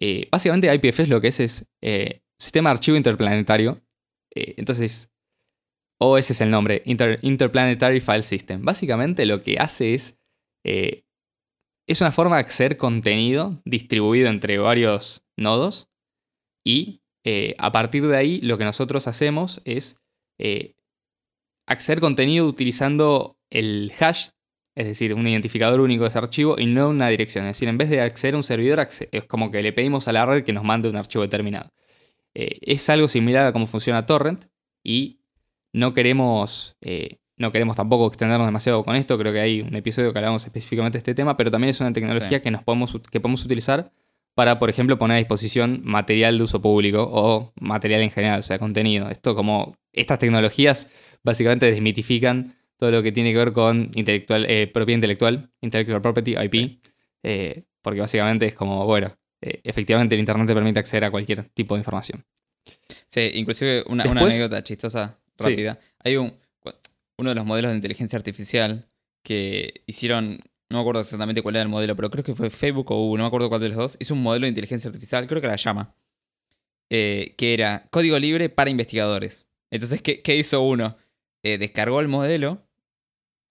Eh, 0.00 0.28
básicamente 0.30 0.72
IPFS 0.72 1.08
lo 1.08 1.20
que 1.20 1.28
es 1.28 1.40
es 1.40 1.68
eh, 1.82 2.22
Sistema 2.38 2.70
de 2.70 2.74
Archivo 2.74 2.96
Interplanetario. 2.96 3.82
entonces, 4.30 5.10
o 6.00 6.16
ese 6.16 6.32
es 6.32 6.40
el 6.40 6.50
nombre, 6.50 6.82
Interplanetary 6.84 8.00
File 8.00 8.22
System. 8.22 8.64
Básicamente 8.64 9.26
lo 9.26 9.42
que 9.42 9.58
hace 9.58 9.94
es... 9.94 10.20
es 10.62 12.00
una 12.00 12.12
forma 12.12 12.36
de 12.36 12.42
acceder 12.42 12.76
contenido 12.76 13.60
distribuido 13.64 14.28
entre 14.28 14.58
varios 14.58 15.26
nodos 15.36 15.90
y 16.64 17.02
a 17.58 17.72
partir 17.72 18.06
de 18.06 18.16
ahí, 18.16 18.40
lo 18.40 18.56
que 18.56 18.64
nosotros 18.64 19.08
hacemos 19.08 19.60
es 19.64 20.00
acceder 21.68 22.00
contenido 22.00 22.46
utilizando 22.46 23.38
el 23.50 23.92
hash, 24.00 24.28
es 24.74 24.86
decir, 24.86 25.14
un 25.14 25.26
identificador 25.26 25.80
único 25.80 26.04
de 26.04 26.08
ese 26.08 26.18
archivo 26.18 26.56
y 26.58 26.66
no 26.66 26.88
una 26.88 27.08
dirección. 27.08 27.46
Es 27.46 27.56
decir, 27.56 27.68
en 27.68 27.78
vez 27.78 27.90
de 27.90 28.00
acceder 28.00 28.34
a 28.34 28.38
un 28.38 28.42
servidor, 28.42 28.80
es 28.80 29.24
como 29.26 29.50
que 29.50 29.62
le 29.62 29.72
pedimos 29.72 30.08
a 30.08 30.12
la 30.12 30.24
red 30.24 30.44
que 30.44 30.52
nos 30.52 30.64
mande 30.64 30.88
un 30.88 30.96
archivo 30.96 31.22
determinado. 31.22 31.70
Eh, 32.34 32.58
es 32.62 32.88
algo 32.88 33.08
similar 33.08 33.46
a 33.46 33.52
cómo 33.52 33.66
funciona 33.66 34.06
Torrent 34.06 34.46
y 34.82 35.20
no 35.72 35.94
queremos, 35.94 36.76
no 37.36 37.52
queremos 37.52 37.76
tampoco 37.76 38.06
extendernos 38.06 38.46
demasiado 38.46 38.84
con 38.84 38.96
esto. 38.96 39.18
Creo 39.18 39.32
que 39.32 39.40
hay 39.40 39.60
un 39.60 39.74
episodio 39.74 40.12
que 40.12 40.18
hablamos 40.18 40.44
específicamente 40.44 40.96
de 40.96 41.00
este 41.00 41.14
tema, 41.14 41.36
pero 41.36 41.50
también 41.50 41.70
es 41.70 41.80
una 41.80 41.92
tecnología 41.92 42.40
que, 42.40 42.50
nos 42.50 42.62
podemos, 42.62 42.92
que 43.10 43.20
podemos 43.20 43.44
utilizar 43.44 43.92
para, 44.38 44.60
por 44.60 44.70
ejemplo, 44.70 45.00
poner 45.00 45.16
a 45.16 45.18
disposición 45.18 45.80
material 45.82 46.38
de 46.38 46.44
uso 46.44 46.62
público 46.62 47.02
o 47.10 47.52
material 47.58 48.02
en 48.02 48.10
general, 48.12 48.38
o 48.38 48.42
sea, 48.44 48.56
contenido. 48.56 49.10
Esto 49.10 49.34
como 49.34 49.76
estas 49.92 50.20
tecnologías 50.20 50.88
básicamente 51.24 51.66
desmitifican 51.66 52.54
todo 52.76 52.92
lo 52.92 53.02
que 53.02 53.10
tiene 53.10 53.32
que 53.32 53.38
ver 53.38 53.52
con 53.52 53.90
intelectual, 53.96 54.46
eh, 54.48 54.70
propiedad 54.72 54.98
intelectual, 54.98 55.50
intellectual 55.60 56.00
property, 56.00 56.36
IP, 56.38 56.80
eh, 57.24 57.64
porque 57.82 57.98
básicamente 57.98 58.46
es 58.46 58.54
como, 58.54 58.86
bueno, 58.86 59.12
eh, 59.40 59.60
efectivamente 59.64 60.14
el 60.14 60.20
Internet 60.20 60.46
te 60.46 60.54
permite 60.54 60.78
acceder 60.78 61.02
a 61.02 61.10
cualquier 61.10 61.48
tipo 61.48 61.74
de 61.74 61.80
información. 61.80 62.24
Sí, 63.08 63.32
inclusive 63.34 63.82
una, 63.88 64.04
anécdota 64.04 64.62
chistosa, 64.62 65.18
rápida. 65.36 65.80
Hay 66.04 66.16
un, 66.16 66.32
uno 67.16 67.30
de 67.30 67.34
los 67.34 67.44
modelos 67.44 67.72
de 67.72 67.76
inteligencia 67.78 68.16
artificial 68.16 68.88
que 69.24 69.82
hicieron 69.86 70.38
no 70.70 70.76
me 70.76 70.80
acuerdo 70.80 71.00
exactamente 71.00 71.42
cuál 71.42 71.56
era 71.56 71.62
el 71.62 71.68
modelo, 71.68 71.96
pero 71.96 72.10
creo 72.10 72.24
que 72.24 72.34
fue 72.34 72.50
Facebook 72.50 72.90
o 72.90 72.96
Google, 72.96 73.18
no 73.18 73.24
me 73.24 73.28
acuerdo 73.28 73.48
cuál 73.48 73.60
de 73.60 73.68
los 73.68 73.76
dos, 73.76 73.96
hizo 74.00 74.14
un 74.14 74.22
modelo 74.22 74.44
de 74.44 74.50
inteligencia 74.50 74.88
artificial, 74.88 75.26
creo 75.26 75.40
que 75.40 75.48
la 75.48 75.56
llama, 75.56 75.94
eh, 76.90 77.34
que 77.38 77.54
era 77.54 77.86
código 77.90 78.18
libre 78.18 78.48
para 78.48 78.70
investigadores. 78.70 79.46
Entonces, 79.70 80.02
¿qué, 80.02 80.36
hizo 80.36 80.62
uno? 80.62 80.96
Eh, 81.42 81.58
descargó 81.58 82.00
el 82.00 82.08
modelo, 82.08 82.66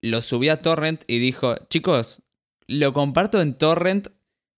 lo 0.00 0.22
subió 0.22 0.52
a 0.52 0.62
Torrent 0.62 1.02
y 1.06 1.18
dijo, 1.18 1.56
chicos, 1.68 2.22
lo 2.66 2.92
comparto 2.92 3.40
en 3.40 3.54
Torrent 3.54 4.08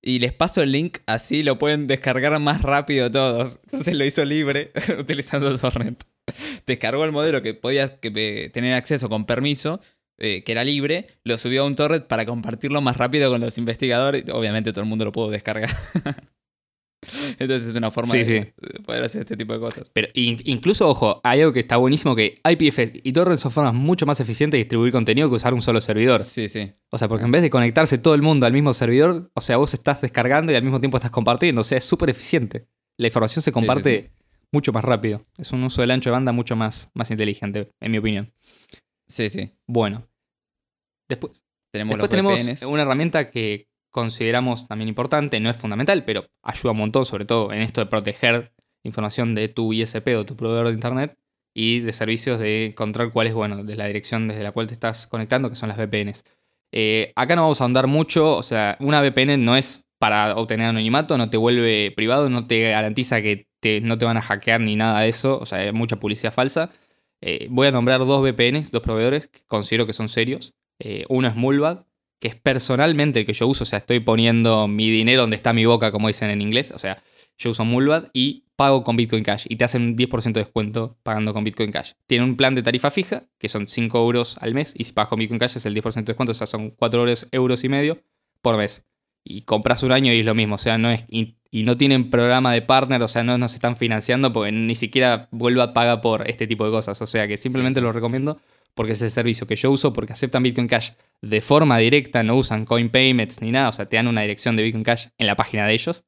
y 0.03 0.19
les 0.19 0.33
paso 0.33 0.63
el 0.63 0.73
link, 0.73 0.99
así 1.07 1.43
lo 1.43 1.59
pueden 1.59 1.87
descargar 1.87 2.39
más 2.41 2.63
rápido 2.63 3.11
todos. 3.11 3.61
Entonces 3.65 3.95
lo 3.95 4.05
hizo 4.05 4.25
libre 4.25 4.73
utilizando 4.99 5.57
Torrent. 5.57 6.03
Descargó 6.67 7.05
el 7.05 7.13
modelo 7.13 7.43
que 7.43 7.55
podías 7.55 8.01
tener 8.01 8.75
acceso 8.75 9.09
con 9.09 9.25
permiso 9.27 9.81
eh, 10.21 10.45
que 10.45 10.53
era 10.53 10.65
libre, 10.65 11.07
lo 11.25 11.39
subió 11.39 11.63
a 11.63 11.67
un 11.67 11.75
torrent 11.75 12.07
para 12.07 12.27
compartirlo 12.27 12.81
más 12.83 12.99
rápido 12.99 13.31
con 13.31 13.41
los 13.41 13.57
investigadores. 13.57 14.25
Obviamente 14.31 14.73
todo 14.73 14.83
el 14.83 14.89
mundo 14.89 15.07
lo 15.07 15.13
pudo 15.13 15.31
descargar. 15.31 15.71
Entonces 17.39 17.69
es 17.69 17.75
una 17.75 17.91
forma 17.91 18.13
de, 18.13 18.53
poder 18.85 19.05
hacer 19.05 19.23
este 19.23 19.37
tipo 19.37 19.55
de 19.55 19.61
cosas. 19.61 19.91
Pero 19.95 20.09
incluso, 20.15 20.89
ojo, 20.89 21.21
hay 21.25 21.41
algo 21.41 21.55
que 21.55 21.61
está 21.61 21.79
buenísimo 21.79 22.15
que 22.15 22.35
IPFS 22.45 23.01
y 23.03 23.13
Torrent 23.13 23.41
son 23.41 23.51
formas 23.51 23.73
mucho 23.73 24.05
más 24.05 24.21
eficientes 24.21 24.59
de 24.59 24.65
distribuir 24.65 24.93
contenido 24.93 25.31
que 25.31 25.37
usar 25.37 25.55
un 25.55 25.63
solo 25.63 25.81
servidor. 25.81 26.23
Sí, 26.23 26.51
sí. 26.51 26.73
O 26.91 26.99
sea, 26.99 27.09
porque 27.09 27.25
en 27.25 27.31
vez 27.31 27.41
de 27.41 27.49
conectarse 27.49 27.97
todo 27.97 28.15
el 28.15 28.21
mundo 28.21 28.45
al 28.45 28.53
mismo 28.53 28.75
servidor, 28.75 29.31
o 29.33 29.41
sea, 29.41 29.57
vos 29.57 29.73
estás 29.73 30.03
descargando 30.03 30.53
y 30.53 30.57
al 30.57 30.63
mismo 30.63 30.81
tiempo 30.81 30.99
estás 30.99 31.11
compartiendo. 31.11 31.63
O 31.63 31.65
sea, 31.65 31.79
es 31.79 31.85
súper 31.85 32.11
eficiente. 32.11 32.67
La 32.99 33.07
información 33.07 33.43
se 33.43 33.53
comparte 33.53 34.13
mucho 34.53 34.73
más 34.73 34.85
rápido. 34.85 35.25
Es 35.39 35.53
un 35.53 35.65
uso 35.65 35.81
del 35.81 35.93
ancho 35.93 36.11
de 36.11 36.13
banda 36.13 36.33
mucho 36.33 36.57
más, 36.57 36.91
más 36.93 37.11
inteligente, 37.11 37.71
en 37.81 37.93
mi 37.93 37.97
opinión. 37.99 38.35
Sí, 39.07 39.31
sí. 39.31 39.51
Bueno, 39.67 40.07
Después 41.11 41.45
tenemos, 41.71 42.09
tenemos 42.09 42.63
una 42.63 42.83
herramienta 42.83 43.31
que 43.31 43.69
consideramos 43.91 44.67
también 44.69 44.89
importante, 44.89 45.41
no 45.41 45.51
es 45.51 45.57
fundamental, 45.57 46.05
pero 46.05 46.27
ayuda 46.43 46.73
un 46.73 46.79
montón, 46.79 47.05
sobre 47.05 47.25
todo 47.25 47.53
en 47.53 47.61
esto 47.61 47.81
de 47.81 47.87
proteger 47.87 48.53
información 48.83 49.35
de 49.35 49.49
tu 49.49 49.73
ISP 49.73 50.09
o 50.17 50.25
tu 50.25 50.37
proveedor 50.37 50.69
de 50.69 50.75
internet 50.75 51.19
y 51.53 51.81
de 51.81 51.93
servicios 51.93 52.39
de 52.39 52.73
control 52.77 53.13
cuál 53.13 53.27
es, 53.27 53.35
bueno, 53.35 53.65
de 53.65 53.77
la 53.77 53.87
dirección 53.87 54.29
desde 54.29 54.43
la 54.43 54.53
cual 54.53 54.69
te 54.69 54.75
estás 54.75 55.07
conectando, 55.07 55.51
que 55.51 55.57
son 55.57 55.69
las 55.69 55.77
VPNs. 55.77 56.25
Eh, 56.73 57.13
acá 57.17 57.35
no 57.35 57.43
vamos 57.43 57.61
a 57.61 57.65
ahondar 57.65 57.89
mucho, 57.89 58.37
o 58.37 58.43
sea, 58.43 58.77
una 58.81 59.01
VPN 59.03 59.45
no 59.45 59.57
es 59.57 59.87
para 59.99 60.37
obtener 60.37 60.69
anonimato, 60.69 61.19
no 61.19 61.29
te 61.29 61.37
vuelve 61.37 61.93
privado, 61.95 62.31
no 62.31 62.47
te 62.47 62.71
garantiza 62.71 63.21
que 63.21 63.47
no 63.83 63.99
te 63.99 64.05
van 64.05 64.17
a 64.17 64.23
hackear 64.23 64.61
ni 64.61 64.77
nada 64.77 65.01
de 65.01 65.09
eso, 65.09 65.39
o 65.39 65.47
sea, 65.47 65.59
hay 65.59 65.73
mucha 65.73 65.97
publicidad 65.97 66.33
falsa. 66.33 66.71
Eh, 67.21 67.49
voy 67.51 67.67
a 67.67 67.71
nombrar 67.71 68.01
dos 68.01 68.23
VPNs, 68.23 68.71
dos 68.71 68.83
proveedores 68.83 69.29
que 69.29 69.41
considero 69.47 69.87
que 69.87 69.93
son 69.93 70.09
serios. 70.09 70.55
Eh, 70.81 71.05
uno 71.09 71.29
es 71.29 71.37
Mulvad, 71.37 71.85
que 72.19 72.29
es 72.29 72.37
personalmente 72.37 73.21
el 73.21 73.27
que 73.27 73.33
yo 73.33 73.47
uso, 73.47 73.65
o 73.65 73.67
sea, 73.67 73.79
estoy 73.79 74.01
poniendo 74.01 74.67
mi 74.67 74.91
dinero 74.91 75.23
donde 75.23 75.37
está 75.37 75.53
mi 75.53 75.65
boca, 75.65 75.93
como 75.93 76.09
dicen 76.09 76.31
en 76.31 76.41
inglés, 76.41 76.73
o 76.73 76.79
sea, 76.79 77.03
yo 77.39 77.51
uso 77.51 77.65
Mulvad 77.65 78.09
y 78.13 78.45
pago 78.57 78.85
con 78.85 78.97
Bitcoin 78.97 79.25
Cash 79.25 79.47
y 79.49 79.57
te 79.57 79.65
hacen 79.65 79.83
un 79.83 79.97
10% 79.97 80.33
de 80.35 80.41
descuento 80.41 80.99
pagando 81.03 81.33
con 81.33 81.45
Bitcoin 81.45 81.73
Cash. 81.73 81.93
Tiene 82.07 82.25
un 82.25 82.37
plan 82.37 82.55
de 82.55 82.63
tarifa 82.63 82.91
fija, 82.91 83.25
que 83.39 83.49
son 83.49 83.67
5 83.67 83.99
euros 83.99 84.37
al 84.41 84.53
mes, 84.53 84.75
y 84.77 84.85
si 84.85 84.93
pagas 84.93 85.09
con 85.09 85.19
Bitcoin 85.19 85.39
Cash 85.39 85.57
es 85.57 85.65
el 85.65 85.75
10% 85.75 85.95
de 85.95 86.03
descuento, 86.03 86.33
o 86.33 86.35
sea, 86.35 86.47
son 86.47 86.71
4 86.71 87.07
euros, 87.33 87.65
y 87.65 87.69
medio 87.71 88.03
por 88.43 88.59
mes. 88.59 88.85
Y 89.25 89.43
compras 89.43 89.83
un 89.83 89.93
año 89.93 90.13
y 90.13 90.21
es 90.21 90.27
lo 90.27 90.35
mismo, 90.35 90.57
o 90.57 90.59
sea, 90.59 90.77
no 90.77 90.91
es... 90.91 91.05
Y, 91.09 91.37
no 91.53 91.77
tienen 91.77 92.11
programa 92.11 92.53
de 92.53 92.63
partner, 92.63 93.03
o 93.03 93.09
sea, 93.09 93.25
no 93.25 93.37
nos 93.37 93.55
están 93.55 93.75
financiando 93.75 94.33
porque 94.33 94.53
ni 94.53 94.77
siquiera 94.77 95.29
a 95.33 95.73
paga 95.73 96.01
por 96.01 96.31
este 96.31 96.47
tipo 96.47 96.65
de 96.65 96.71
cosas. 96.71 97.03
O 97.03 97.07
sea 97.09 97.27
que 97.27 97.37
simplemente 97.37 97.81
lo 97.81 97.91
recomiendo 97.91 98.39
porque 98.75 98.93
es 98.93 99.03
el 99.03 99.11
servicio 99.11 99.47
que 99.47 99.57
yo 99.57 99.71
uso, 99.71 99.93
porque 99.93 100.13
aceptan 100.13 100.43
Bitcoin 100.43 100.69
Cash 100.69 100.91
de 101.23 101.41
forma 101.41 101.79
directa, 101.79 102.23
no 102.23 102.37
usan 102.37 102.65
coin 102.65 102.89
payments 102.89 103.43
ni 103.43 103.51
nada, 103.51 103.69
o 103.69 103.73
sea, 103.73 103.89
te 103.89 103.97
dan 103.97 104.09
una 104.09 104.23
dirección 104.23 104.57
de 104.57 104.63
Bitcoin 104.63 104.85
Cash 104.85 105.09
en 105.19 105.27
la 105.27 105.37
página 105.37 105.67
de 105.67 105.73
ellos. 105.75 106.05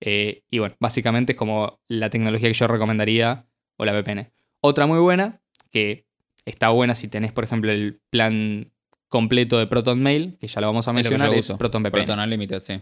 Eh, 0.00 0.44
y 0.50 0.58
bueno, 0.58 0.74
básicamente 0.78 1.32
es 1.32 1.38
como 1.38 1.80
la 1.88 2.10
tecnología 2.10 2.48
que 2.48 2.54
yo 2.54 2.66
recomendaría 2.66 3.46
o 3.76 3.84
la 3.84 3.92
VPN. 3.92 4.30
Otra 4.60 4.86
muy 4.86 4.98
buena, 4.98 5.40
que 5.70 6.06
está 6.44 6.68
buena 6.70 6.94
si 6.94 7.08
tenés, 7.08 7.32
por 7.32 7.44
ejemplo, 7.44 7.72
el 7.72 8.00
plan 8.10 8.72
completo 9.08 9.58
de 9.58 9.66
Proton 9.66 10.02
Mail, 10.02 10.36
que 10.40 10.48
ya 10.48 10.60
lo 10.60 10.66
vamos 10.66 10.86
a 10.88 10.92
mencionar, 10.92 11.32
es, 11.34 11.52
Proton 11.52 11.82
VPN. 11.82 11.92
Proton 11.92 12.20
Unlimited, 12.20 12.62
sí. 12.62 12.80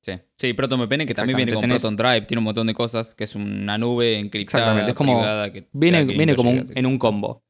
Sí, 0.00 0.12
sí 0.36 0.52
Proton 0.52 0.80
VPN, 0.80 1.06
que 1.06 1.14
también 1.14 1.36
viene 1.36 1.52
con 1.52 1.68
Proton 1.68 1.96
Drive, 1.96 2.22
tiene 2.22 2.38
un 2.38 2.44
montón 2.44 2.66
de 2.66 2.74
cosas, 2.74 3.14
que 3.14 3.24
es 3.24 3.34
una 3.34 3.78
nube 3.78 4.18
encriptada. 4.18 4.88
Es 4.88 4.94
como, 4.94 5.22
viene, 5.72 6.04
viene 6.04 6.34
como 6.34 6.50
en 6.50 6.86
un 6.86 6.98
combo. 6.98 7.44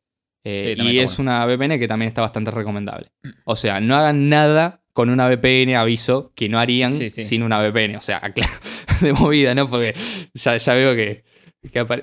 Eh, 0.44 0.76
y 0.78 0.98
es 0.98 1.18
una 1.18 1.46
VPN 1.46 1.78
que 1.78 1.88
también 1.88 2.08
está 2.08 2.20
bastante 2.20 2.50
recomendable. 2.50 3.08
O 3.44 3.56
sea, 3.56 3.80
no 3.80 3.96
hagan 3.96 4.28
nada 4.28 4.82
con 4.92 5.10
una 5.10 5.26
VPN, 5.26 5.74
aviso, 5.74 6.32
que 6.36 6.48
no 6.48 6.58
harían 6.58 6.92
sin 6.92 7.42
una 7.42 7.60
VPN. 7.60 7.96
O 7.96 8.00
sea, 8.00 8.20
de 9.00 9.12
movida, 9.12 9.54
¿no? 9.54 9.68
Porque 9.68 9.94
ya, 10.34 10.56
ya 10.56 10.74
veo 10.74 10.94
que, 10.94 11.24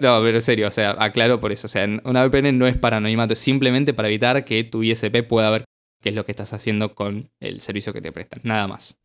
No, 0.01 0.21
pero 0.21 0.29
en 0.35 0.41
serio, 0.41 0.67
o 0.67 0.71
sea, 0.71 0.95
aclaro 0.99 1.39
por 1.39 1.51
eso. 1.51 1.67
O 1.67 1.69
sea, 1.69 1.87
una 2.03 2.25
VPN 2.25 2.57
no 2.57 2.67
es 2.67 2.75
para 2.77 2.97
anonimato, 2.97 3.33
es 3.33 3.39
simplemente 3.39 3.93
para 3.93 4.07
evitar 4.07 4.43
que 4.43 4.63
tu 4.63 4.83
ISP 4.83 5.23
pueda 5.27 5.49
ver 5.51 5.63
qué 6.01 6.09
es 6.09 6.15
lo 6.15 6.25
que 6.25 6.31
estás 6.31 6.51
haciendo 6.53 6.95
con 6.95 7.29
el 7.39 7.61
servicio 7.61 7.93
que 7.93 8.01
te 8.01 8.11
prestan. 8.11 8.41
Nada 8.43 8.67
más. 8.67 8.97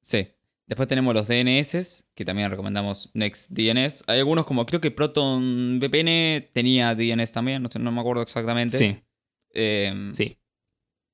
Sí. 0.00 0.28
Después 0.66 0.88
tenemos 0.88 1.12
los 1.14 1.26
DNS, 1.26 2.04
que 2.14 2.24
también 2.24 2.50
recomendamos 2.50 3.10
NextDNS. 3.14 4.04
Hay 4.06 4.18
algunos 4.18 4.46
como, 4.46 4.64
creo 4.64 4.80
que 4.80 4.90
Proton 4.90 5.78
VPN 5.80 6.48
tenía 6.52 6.94
DNS 6.94 7.32
también, 7.32 7.62
no, 7.62 7.92
me 7.92 8.00
acuerdo 8.00 8.22
exactamente. 8.22 8.78
Sí. 8.78 8.96
Em, 9.54 10.12
sí. 10.14 10.38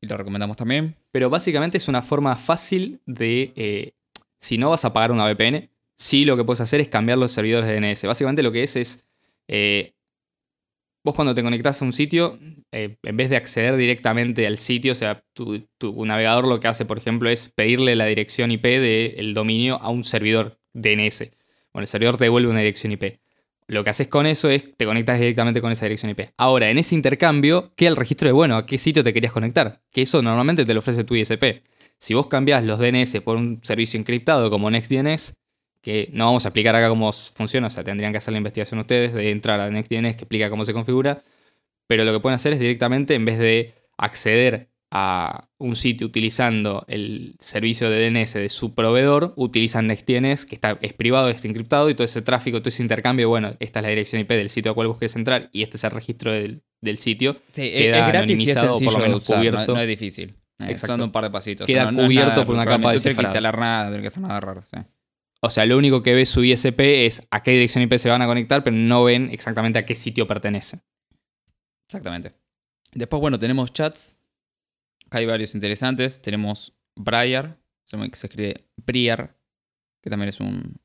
y 0.00 0.06
lo 0.06 0.16
recomendamos 0.16 0.56
también. 0.56 0.96
Pero 1.10 1.30
básicamente 1.30 1.78
es 1.78 1.88
una 1.88 2.02
forma 2.02 2.36
fácil 2.36 3.00
de, 3.06 3.52
eh, 3.56 3.94
si 4.38 4.58
no 4.58 4.70
vas 4.70 4.84
a 4.84 4.92
pagar 4.92 5.12
una 5.12 5.24
VPN, 5.24 5.70
sí 5.96 6.24
lo 6.24 6.36
que 6.36 6.44
puedes 6.44 6.60
hacer 6.60 6.80
es 6.80 6.88
cambiar 6.88 7.18
los 7.18 7.32
servidores 7.32 7.68
de 7.68 7.80
DNS. 7.80 8.04
Básicamente 8.04 8.42
lo 8.42 8.52
que 8.52 8.62
es 8.62 8.76
es, 8.76 9.04
eh, 9.48 9.94
vos 11.08 11.14
cuando 11.14 11.34
te 11.34 11.42
conectás 11.42 11.80
a 11.80 11.84
un 11.86 11.92
sitio, 11.92 12.38
eh, 12.70 12.98
en 13.02 13.16
vez 13.16 13.30
de 13.30 13.36
acceder 13.36 13.76
directamente 13.76 14.46
al 14.46 14.58
sitio, 14.58 14.92
o 14.92 14.94
sea, 14.94 15.24
tu, 15.32 15.64
navegador 16.04 16.46
lo 16.46 16.60
que 16.60 16.68
hace, 16.68 16.84
por 16.84 16.98
ejemplo, 16.98 17.30
es 17.30 17.48
pedirle 17.48 17.96
la 17.96 18.04
dirección 18.04 18.50
IP 18.50 18.64
del 18.64 19.32
dominio 19.32 19.76
a 19.80 19.88
un 19.88 20.04
servidor 20.04 20.60
DNS. 20.74 21.30
Bueno, 21.72 21.84
el 21.84 21.86
servidor 21.88 22.18
te 22.18 22.24
devuelve 22.24 22.50
una 22.50 22.60
dirección 22.60 22.92
IP. 22.92 23.20
Lo 23.68 23.84
que 23.84 23.90
haces 23.90 24.08
con 24.08 24.26
eso 24.26 24.50
es 24.50 24.76
te 24.76 24.84
conectas 24.84 25.18
directamente 25.18 25.62
con 25.62 25.72
esa 25.72 25.86
dirección 25.86 26.10
IP. 26.10 26.30
Ahora, 26.36 26.68
en 26.70 26.76
ese 26.76 26.94
intercambio, 26.94 27.72
queda 27.74 27.88
el 27.88 27.96
registro 27.96 28.28
de, 28.28 28.32
bueno, 28.32 28.56
a 28.56 28.66
qué 28.66 28.76
sitio 28.76 29.02
te 29.02 29.14
querías 29.14 29.32
conectar. 29.32 29.80
Que 29.90 30.02
eso 30.02 30.20
normalmente 30.20 30.66
te 30.66 30.74
lo 30.74 30.80
ofrece 30.80 31.04
tu 31.04 31.14
ISP. 31.14 31.62
Si 31.98 32.14
vos 32.14 32.26
cambiás 32.28 32.64
los 32.64 32.78
DNS 32.78 33.20
por 33.22 33.36
un 33.36 33.60
servicio 33.62 33.98
encriptado 33.98 34.50
como 34.50 34.70
NextDNS, 34.70 35.34
que 35.80 36.08
no 36.12 36.26
vamos 36.26 36.44
a 36.44 36.48
explicar 36.48 36.74
acá 36.74 36.88
cómo 36.88 37.12
funciona, 37.12 37.68
o 37.68 37.70
sea, 37.70 37.84
tendrían 37.84 38.12
que 38.12 38.18
hacer 38.18 38.32
la 38.32 38.38
investigación 38.38 38.80
ustedes 38.80 39.12
de 39.14 39.30
entrar 39.30 39.60
a 39.60 39.70
NextDNS 39.70 40.16
que 40.16 40.24
explica 40.24 40.50
cómo 40.50 40.64
se 40.64 40.72
configura, 40.72 41.22
pero 41.86 42.04
lo 42.04 42.12
que 42.12 42.20
pueden 42.20 42.34
hacer 42.34 42.52
es 42.52 42.58
directamente, 42.58 43.14
en 43.14 43.24
vez 43.24 43.38
de 43.38 43.74
acceder 43.96 44.70
a 44.90 45.48
un 45.58 45.76
sitio 45.76 46.06
utilizando 46.06 46.84
el 46.88 47.36
servicio 47.40 47.90
de 47.90 48.10
DNS 48.10 48.34
de 48.34 48.48
su 48.48 48.74
proveedor, 48.74 49.34
utilizan 49.36 49.86
NextDNS, 49.86 50.46
que 50.46 50.54
está, 50.54 50.78
es 50.80 50.94
privado, 50.94 51.28
es 51.28 51.44
encriptado, 51.44 51.90
y 51.90 51.94
todo 51.94 52.04
ese 52.04 52.22
tráfico, 52.22 52.60
todo 52.60 52.68
ese 52.68 52.82
intercambio, 52.82 53.28
bueno, 53.28 53.54
esta 53.60 53.80
es 53.80 53.82
la 53.82 53.88
dirección 53.90 54.22
IP 54.22 54.30
del 54.30 54.50
sitio 54.50 54.70
al 54.70 54.74
cual 54.74 54.88
busques 54.88 55.14
entrar 55.16 55.50
y 55.52 55.62
este 55.62 55.76
es 55.76 55.84
el 55.84 55.90
registro 55.90 56.32
del, 56.32 56.62
sitio. 56.96 57.36
Sí, 57.50 57.70
queda 57.70 57.98
es 57.98 58.06
gratis 58.08 58.38
y 58.38 58.50
es 58.50 58.54
sencillo 58.54 58.90
por 58.90 59.00
lo 59.00 59.06
menos 59.06 59.26
cubierto. 59.26 59.74
No, 59.74 59.80
es 59.80 59.88
difícil. 59.88 60.34
Eh, 60.60 60.76
son 60.76 61.00
un 61.00 61.12
par 61.12 61.24
de 61.24 61.30
pasitos. 61.30 61.66
Queda 61.66 61.92
cubierto 61.92 62.46
por 62.46 62.54
una 62.54 62.64
capa 62.64 62.92
de 62.92 62.98
cifrado. 62.98 63.16
No 63.16 63.22
que 63.22 63.26
instalar 63.28 63.58
nada, 63.58 63.90
no 63.90 64.00
que 64.00 64.06
hacer 64.06 64.22
nada 64.22 64.40
raro, 64.40 64.62
sí. 64.62 64.76
O 65.40 65.50
sea, 65.50 65.66
lo 65.66 65.78
único 65.78 66.02
que 66.02 66.14
ve 66.14 66.26
su 66.26 66.42
ISP 66.42 66.80
es 67.06 67.26
a 67.30 67.42
qué 67.42 67.52
dirección 67.52 67.82
IP 67.82 67.94
se 67.98 68.08
van 68.08 68.22
a 68.22 68.26
conectar, 68.26 68.64
pero 68.64 68.76
no 68.76 69.04
ven 69.04 69.30
exactamente 69.30 69.78
a 69.78 69.86
qué 69.86 69.94
sitio 69.94 70.26
pertenece. 70.26 70.80
Exactamente. 71.88 72.34
Después, 72.92 73.20
bueno, 73.20 73.38
tenemos 73.38 73.72
chats 73.72 74.18
hay 75.10 75.26
varios 75.26 75.54
interesantes. 75.54 76.20
Tenemos 76.22 76.76
Briar, 76.96 77.58
se 77.84 77.96
escribe 77.96 78.68
Briar, 78.76 79.36
que 80.02 80.10
también 80.10 80.28
es 80.28 80.40
un... 80.40 80.80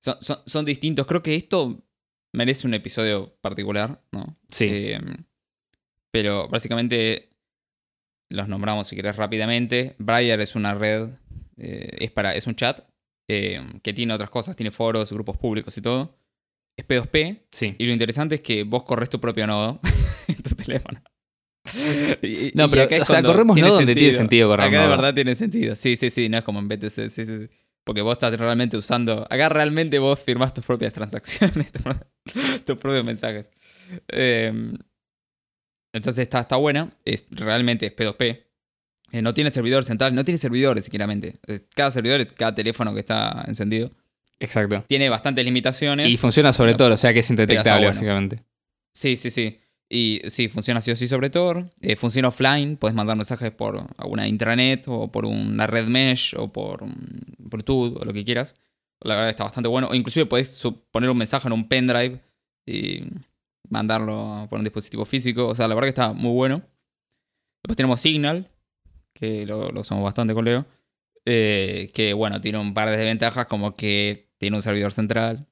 Son, 0.00 0.64
distintos. 0.64 1.06
Creo 1.06 1.22
que 1.22 1.36
esto 1.36 1.86
merece 2.32 2.66
un 2.66 2.74
episodio 2.74 3.36
particular, 3.40 4.02
¿no? 4.10 4.36
Sí. 4.50 4.92
Em, 4.92 5.24
pero 6.10 6.48
básicamente 6.48 7.30
los 8.28 8.48
nombramos 8.48 8.88
si 8.88 8.96
querés 8.96 9.14
rápidamente. 9.14 9.94
Briar 9.98 10.40
es 10.40 10.56
una 10.56 10.74
red, 10.74 11.10
eh, 11.56 11.98
es, 12.00 12.10
para, 12.10 12.34
es 12.34 12.48
un 12.48 12.56
chat 12.56 12.80
em, 13.32 13.80
que 13.80 13.92
tiene 13.92 14.14
otras 14.14 14.30
cosas, 14.30 14.56
tiene 14.56 14.70
foros, 14.70 15.12
grupos 15.12 15.36
públicos 15.36 15.76
y 15.78 15.82
todo. 15.82 16.18
Es 16.76 16.86
P2P. 16.86 17.42
Sí. 17.50 17.76
Y 17.78 17.86
lo 17.86 17.92
interesante 17.92 18.36
es 18.36 18.40
que 18.40 18.64
vos 18.64 18.82
corres 18.84 19.08
tu 19.08 19.20
propio 19.20 19.46
nodo 19.46 19.80
en 20.28 20.42
tu 20.42 20.54
teléfono 20.54 21.02
no, 22.54 22.70
pero, 22.70 23.02
o 23.02 23.04
sea, 23.04 23.22
corremos 23.22 23.56
no 23.56 23.68
donde 23.68 23.94
tiene 23.94 24.12
sentido 24.12 24.48
correr. 24.48 24.66
Acá 24.66 24.82
de 24.82 24.88
verdad 24.88 25.14
tiene 25.14 25.34
sentido. 25.34 25.76
Sí, 25.76 25.96
sí, 25.96 26.10
sí, 26.10 26.28
no 26.28 26.38
es 26.38 26.44
como 26.44 26.58
en 26.58 26.68
BTC. 26.68 27.08
Sí, 27.08 27.24
sí, 27.24 27.48
Porque 27.84 28.02
vos 28.02 28.12
estás 28.12 28.36
realmente 28.36 28.76
usando. 28.76 29.26
Acá 29.30 29.48
realmente 29.48 29.98
vos 29.98 30.20
firmás 30.20 30.52
tus 30.52 30.64
propias 30.64 30.92
transacciones, 30.92 31.70
tus 32.66 32.76
propios 32.78 33.04
mensajes. 33.04 33.50
Em, 34.08 34.76
entonces 35.92 36.22
está, 36.22 36.40
está 36.40 36.56
buena. 36.56 36.90
Es, 37.04 37.24
realmente 37.30 37.86
es 37.86 37.96
P2P. 37.96 38.44
Eh, 39.12 39.20
no 39.20 39.34
tiene 39.34 39.50
servidor 39.50 39.84
central, 39.84 40.14
no 40.14 40.24
tiene 40.24 40.38
servidores 40.38 40.86
siquiera. 40.86 41.06
Cada 41.74 41.90
servidor 41.90 42.22
es 42.22 42.32
cada 42.32 42.54
teléfono 42.54 42.94
que 42.94 43.00
está 43.00 43.44
encendido. 43.46 43.90
Exacto. 44.40 44.84
Tiene 44.88 45.10
bastantes 45.10 45.44
limitaciones. 45.44 46.08
Y 46.08 46.16
funciona 46.16 46.52
sobre 46.52 46.74
todo, 46.74 46.94
o 46.94 46.96
sea 46.96 47.12
que 47.12 47.20
es 47.20 47.30
indetectable, 47.30 47.86
básicamente. 47.86 48.42
Sí, 48.92 49.16
sí, 49.16 49.30
sí. 49.30 49.60
Y 49.88 50.22
sí, 50.28 50.48
funciona 50.48 50.78
así 50.78 50.90
o 50.90 50.96
sí 50.96 51.06
sobre 51.06 51.28
Tor. 51.28 51.70
Eh, 51.82 51.96
funciona 51.96 52.28
offline, 52.28 52.78
puedes 52.78 52.94
mandar 52.94 53.14
mensajes 53.14 53.50
por 53.50 53.86
alguna 53.98 54.26
intranet 54.26 54.84
o 54.88 55.12
por 55.12 55.26
una 55.26 55.66
red 55.66 55.86
mesh 55.86 56.34
o 56.38 56.50
por 56.50 56.82
Bluetooth 57.36 57.98
o 58.00 58.04
lo 58.06 58.14
que 58.14 58.24
quieras. 58.24 58.56
La 59.00 59.16
verdad 59.16 59.28
está 59.28 59.44
bastante 59.44 59.68
bueno. 59.68 59.88
O 59.88 59.94
inclusive 59.94 60.24
puedes 60.24 60.62
poner 60.90 61.10
un 61.10 61.18
mensaje 61.18 61.46
en 61.46 61.52
un 61.52 61.68
pendrive 61.68 62.22
y 62.64 63.02
mandarlo 63.68 64.46
por 64.48 64.58
un 64.58 64.64
dispositivo 64.64 65.04
físico. 65.04 65.48
O 65.48 65.54
sea, 65.54 65.68
la 65.68 65.74
verdad 65.74 65.86
que 65.88 66.00
está 66.00 66.12
muy 66.14 66.32
bueno. 66.32 66.62
Después 67.62 67.76
tenemos 67.76 68.00
Signal, 68.00 68.50
que 69.12 69.46
lo, 69.46 69.68
usamos 69.80 70.04
bastante 70.04 70.34
con 70.34 70.44
Leo. 70.44 70.66
Eh, 71.24 71.90
que 71.94 72.12
bueno, 72.14 72.40
tiene 72.40 72.58
un 72.58 72.74
par 72.74 72.90
de 72.90 72.96
desventajas 72.96 73.46
como 73.46 73.76
que 73.76 74.30
tiene 74.38 74.56
un 74.56 74.62
servidor 74.62 74.92
central. 74.92 75.46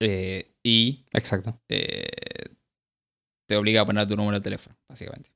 Eh, 0.00 0.54
y... 0.62 1.04
Exacto 1.12 1.60
te 3.50 3.56
obliga 3.56 3.80
a 3.80 3.84
poner 3.84 4.06
tu 4.06 4.14
número 4.14 4.38
de 4.38 4.44
teléfono, 4.44 4.76
básicamente. 4.88 5.28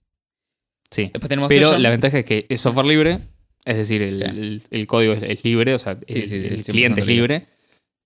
Sí. 0.88 1.10
Pero 1.48 1.76
la 1.78 1.90
ventaja 1.90 2.20
es 2.20 2.24
que 2.24 2.46
es 2.48 2.60
software 2.60 2.86
libre, 2.86 3.18
es 3.64 3.76
decir, 3.76 4.02
el, 4.02 4.86
código 4.86 5.14
es, 5.14 5.42
libre, 5.42 5.74
o 5.74 5.80
sea, 5.80 5.98
el, 6.06 6.62
cliente 6.64 7.00
es 7.00 7.06
libre. 7.08 7.48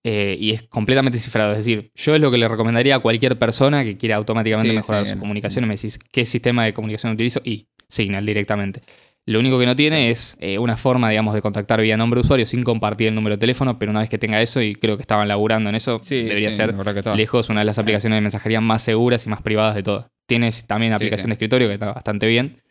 Eh, 0.04 0.34
y 0.40 0.52
es 0.52 0.62
completamente 0.62 1.18
cifrado. 1.18 1.52
Es 1.52 1.58
decir, 1.58 1.92
yo 1.94 2.14
es 2.14 2.22
lo 2.22 2.30
que 2.30 2.38
le 2.38 2.48
recomendaría 2.48 2.96
a 2.96 3.00
cualquier 3.00 3.38
persona 3.38 3.84
que 3.84 3.98
quiera 3.98 4.16
automáticamente 4.16 4.72
mejorar 4.72 5.06
su 5.06 5.18
comunicación. 5.18 5.68
Me 5.68 5.74
decís, 5.74 5.98
¿qué 5.98 6.24
sistema 6.24 6.64
de 6.64 6.72
comunicación 6.72 7.12
utilizo? 7.12 7.42
Y 7.44 7.68
Signal 7.90 8.24
directamente. 8.24 8.80
Lo 9.28 9.40
único 9.40 9.58
que 9.58 9.66
no 9.66 9.76
tiene 9.76 10.08
es 10.08 10.38
eh, 10.40 10.58
una 10.58 10.78
forma, 10.78 11.10
digamos, 11.10 11.34
de 11.34 11.42
contactar 11.42 11.82
vía 11.82 11.98
nombre 11.98 12.16
de 12.16 12.22
usuario 12.22 12.46
sin 12.46 12.62
compartir 12.62 13.08
el 13.08 13.14
número 13.14 13.36
de 13.36 13.40
teléfono, 13.40 13.78
pero 13.78 13.90
una 13.90 14.00
vez 14.00 14.08
que 14.08 14.16
tenga 14.16 14.40
eso, 14.40 14.62
y 14.62 14.74
creo 14.74 14.96
que 14.96 15.02
estaban 15.02 15.28
laburando 15.28 15.68
en 15.68 15.74
eso, 15.74 16.00
debería 16.08 16.50
ser 16.50 16.74
lejos 17.14 17.50
una 17.50 17.60
de 17.60 17.66
las 17.66 17.78
aplicaciones 17.78 18.16
de 18.16 18.20
mensajería 18.22 18.62
más 18.62 18.80
seguras 18.80 19.26
y 19.26 19.28
más 19.28 19.42
privadas 19.42 19.74
de 19.74 19.82
todas. 19.82 20.06
Tienes 20.26 20.66
también 20.66 20.94
aplicación 20.94 21.26
de 21.28 21.34
escritorio 21.34 21.68
que 21.68 21.74
está 21.74 21.92
bastante 21.92 22.26
bien 22.26 22.62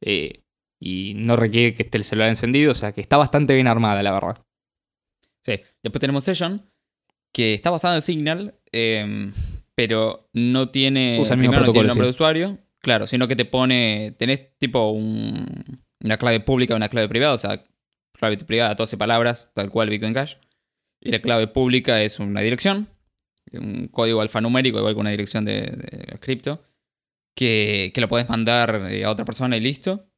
eh, 0.00 0.40
y 0.80 1.12
no 1.16 1.36
requiere 1.36 1.74
que 1.74 1.82
esté 1.82 1.98
el 1.98 2.04
celular 2.04 2.30
encendido, 2.30 2.72
o 2.72 2.74
sea 2.74 2.92
que 2.92 3.02
está 3.02 3.18
bastante 3.18 3.52
bien 3.54 3.66
armada, 3.66 4.02
la 4.02 4.12
verdad. 4.12 4.38
Sí, 5.42 5.60
después 5.82 6.00
tenemos 6.00 6.24
Session, 6.24 6.64
que 7.30 7.52
está 7.52 7.68
basada 7.68 7.94
en 7.94 8.00
Signal, 8.00 8.54
em, 8.72 9.34
pero 9.74 10.30
no 10.32 10.70
tiene, 10.70 11.18
Usa 11.20 11.34
el 11.34 11.40
mismo 11.40 11.56
protocolo, 11.56 11.82
no 11.82 11.88
nombre 11.88 12.06
de 12.06 12.10
usuario, 12.10 12.58
claro, 12.78 13.06
sino 13.06 13.28
que 13.28 13.36
te 13.36 13.44
pone, 13.44 14.14
tenés 14.18 14.56
tipo 14.58 14.92
un 14.92 15.84
una 16.06 16.16
clave 16.16 16.40
pública 16.40 16.74
y 16.74 16.76
una 16.76 16.88
clave 16.88 17.08
privada, 17.08 17.34
o 17.34 17.38
sea, 17.38 17.64
clave 18.12 18.36
privada 18.38 18.74
12 18.74 18.96
palabras, 18.96 19.50
tal 19.54 19.70
cual 19.70 19.90
Bitcoin 19.90 20.14
Cash. 20.14 20.36
Y 21.00 21.10
la 21.10 21.20
clave 21.20 21.46
pública 21.46 22.02
es 22.02 22.18
una 22.18 22.40
dirección, 22.40 22.88
un 23.52 23.88
código 23.88 24.20
alfanumérico, 24.20 24.78
igual 24.78 24.94
que 24.94 25.00
una 25.00 25.10
dirección 25.10 25.44
de, 25.44 26.18
cripto, 26.20 26.64
que, 27.34 27.92
que, 27.94 28.00
lo 28.00 28.08
puedes 28.08 28.28
mandar 28.28 28.86
eh, 28.90 29.04
a 29.04 29.10
otra 29.10 29.24
persona 29.24 29.56
y 29.56 29.60
listo. 29.60 30.08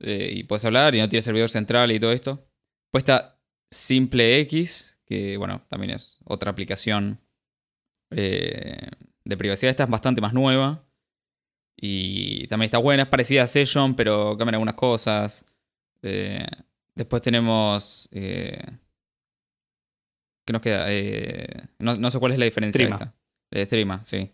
Eh, 0.00 0.30
y 0.32 0.44
puedes 0.44 0.64
hablar 0.64 0.94
y 0.94 1.00
no 1.00 1.08
tiene 1.08 1.22
servidor 1.22 1.50
central 1.50 1.90
y 1.90 1.98
todo 1.98 2.12
esto. 2.12 2.48
Pues 2.90 3.02
está 3.02 3.40
SimpleX, 3.70 4.98
que 5.04 5.36
bueno, 5.36 5.66
también 5.68 5.92
es 5.92 6.18
otra 6.24 6.50
aplicación 6.50 7.20
eh, 8.10 8.90
de 9.24 9.36
privacidad. 9.36 9.70
Esta 9.70 9.84
es 9.84 9.90
bastante 9.90 10.20
más 10.20 10.32
nueva. 10.32 10.87
Y 11.80 12.48
también 12.48 12.66
está 12.66 12.78
buena, 12.78 13.04
es 13.04 13.08
parecida 13.08 13.44
a 13.44 13.46
Session, 13.46 13.94
pero 13.94 14.36
cambian 14.36 14.56
algunas 14.56 14.74
cosas. 14.74 15.46
Eh, 16.02 16.44
después 16.92 17.22
tenemos. 17.22 18.08
Eh, 18.10 18.60
¿Qué 20.44 20.52
nos 20.52 20.60
queda? 20.60 20.86
Eh, 20.88 21.46
no, 21.78 22.10
sé 22.10 22.18
cuál 22.18 22.32
es 22.32 22.38
la 22.38 22.46
diferencia. 22.46 22.84
Trima. 22.84 23.14
De 23.50 23.66
Trima, 23.66 24.02
sí. 24.02 24.28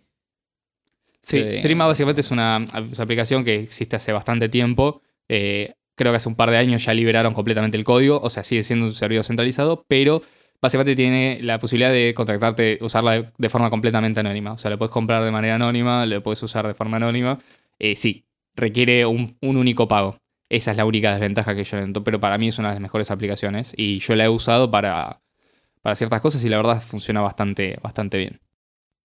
Sí, 1.20 1.42
Trima 1.62 1.86
básicamente 1.86 2.22
es 2.22 2.30
una, 2.30 2.56
aplicación 2.98 3.44
que 3.44 3.60
existe 3.60 3.96
hace 3.96 4.12
bastante 4.12 4.48
tiempo. 4.48 5.02
creo 5.26 5.74
que 5.96 6.16
hace 6.16 6.28
un 6.28 6.36
par 6.36 6.50
de 6.50 6.56
años 6.56 6.84
ya 6.84 6.94
liberaron 6.94 7.34
completamente 7.34 7.76
el 7.76 7.84
código, 7.84 8.20
o 8.22 8.30
sea, 8.30 8.42
sigue 8.42 8.62
siendo 8.62 8.86
un 8.86 8.94
servidor 8.94 9.24
centralizado, 9.24 9.84
pero 9.86 10.22
básicamente 10.64 10.96
tiene 10.96 11.38
la 11.42 11.58
posibilidad 11.58 11.92
de 11.92 12.14
contactarte, 12.14 12.78
usarla 12.80 13.30
de, 13.36 13.48
forma 13.50 13.68
completamente 13.68 14.20
anónima. 14.20 14.52
O 14.52 14.58
sea, 14.58 14.70
lo 14.70 14.78
puedes 14.78 14.90
comprar 14.90 15.22
de 15.22 15.30
manera 15.30 15.56
anónima, 15.56 16.06
lo 16.06 16.22
puedes 16.22 16.42
usar 16.42 16.66
de 16.66 16.72
forma 16.72 16.96
anónima. 16.96 17.38
Eh, 17.78 17.94
sí, 17.96 18.24
requiere 18.54 19.04
un, 19.04 19.36
único 19.42 19.88
pago. 19.88 20.16
Esa 20.48 20.70
es 20.70 20.78
la 20.78 20.86
única 20.86 21.12
desventaja 21.12 21.54
que 21.54 21.64
yo 21.64 21.86
noto, 21.86 22.02
pero 22.02 22.18
para 22.18 22.38
mí 22.38 22.48
es 22.48 22.58
una 22.58 22.68
de 22.68 22.76
las 22.76 22.80
mejores 22.80 23.10
aplicaciones 23.10 23.74
y 23.76 23.98
yo 23.98 24.16
la 24.16 24.24
he 24.24 24.30
usado 24.30 24.70
para, 24.70 25.20
para 25.82 25.96
ciertas 25.96 26.22
cosas 26.22 26.42
y 26.44 26.48
la 26.48 26.56
verdad 26.56 26.80
funciona 26.80 27.20
bastante, 27.20 27.78
bastante 27.82 28.16
bien. 28.16 28.40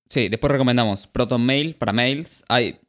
Sí, 0.07 0.30
después 0.30 0.51
recomendamos 0.51 1.07
ProtonMail 1.07 1.76
para 1.76 1.91
mails. 1.91 2.45
Hay, 2.47 2.80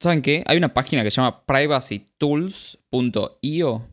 ¿Saben 0.00 0.20
qué? 0.20 0.42
Hay 0.48 0.58
una 0.58 0.74
página 0.74 1.04
que 1.04 1.12
se 1.12 1.20
llama 1.20 1.46
privacytools.io. 1.46 3.88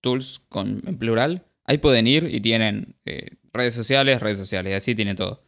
Tools 0.00 0.38
con, 0.48 0.82
en 0.86 0.96
plural 0.96 1.45
Ahí 1.66 1.78
pueden 1.78 2.06
ir 2.06 2.28
y 2.32 2.40
tienen 2.40 2.96
eh, 3.04 3.36
redes 3.52 3.74
sociales, 3.74 4.20
redes 4.20 4.38
sociales, 4.38 4.72
y 4.72 4.74
así 4.74 4.94
tiene 4.94 5.14
todo. 5.14 5.42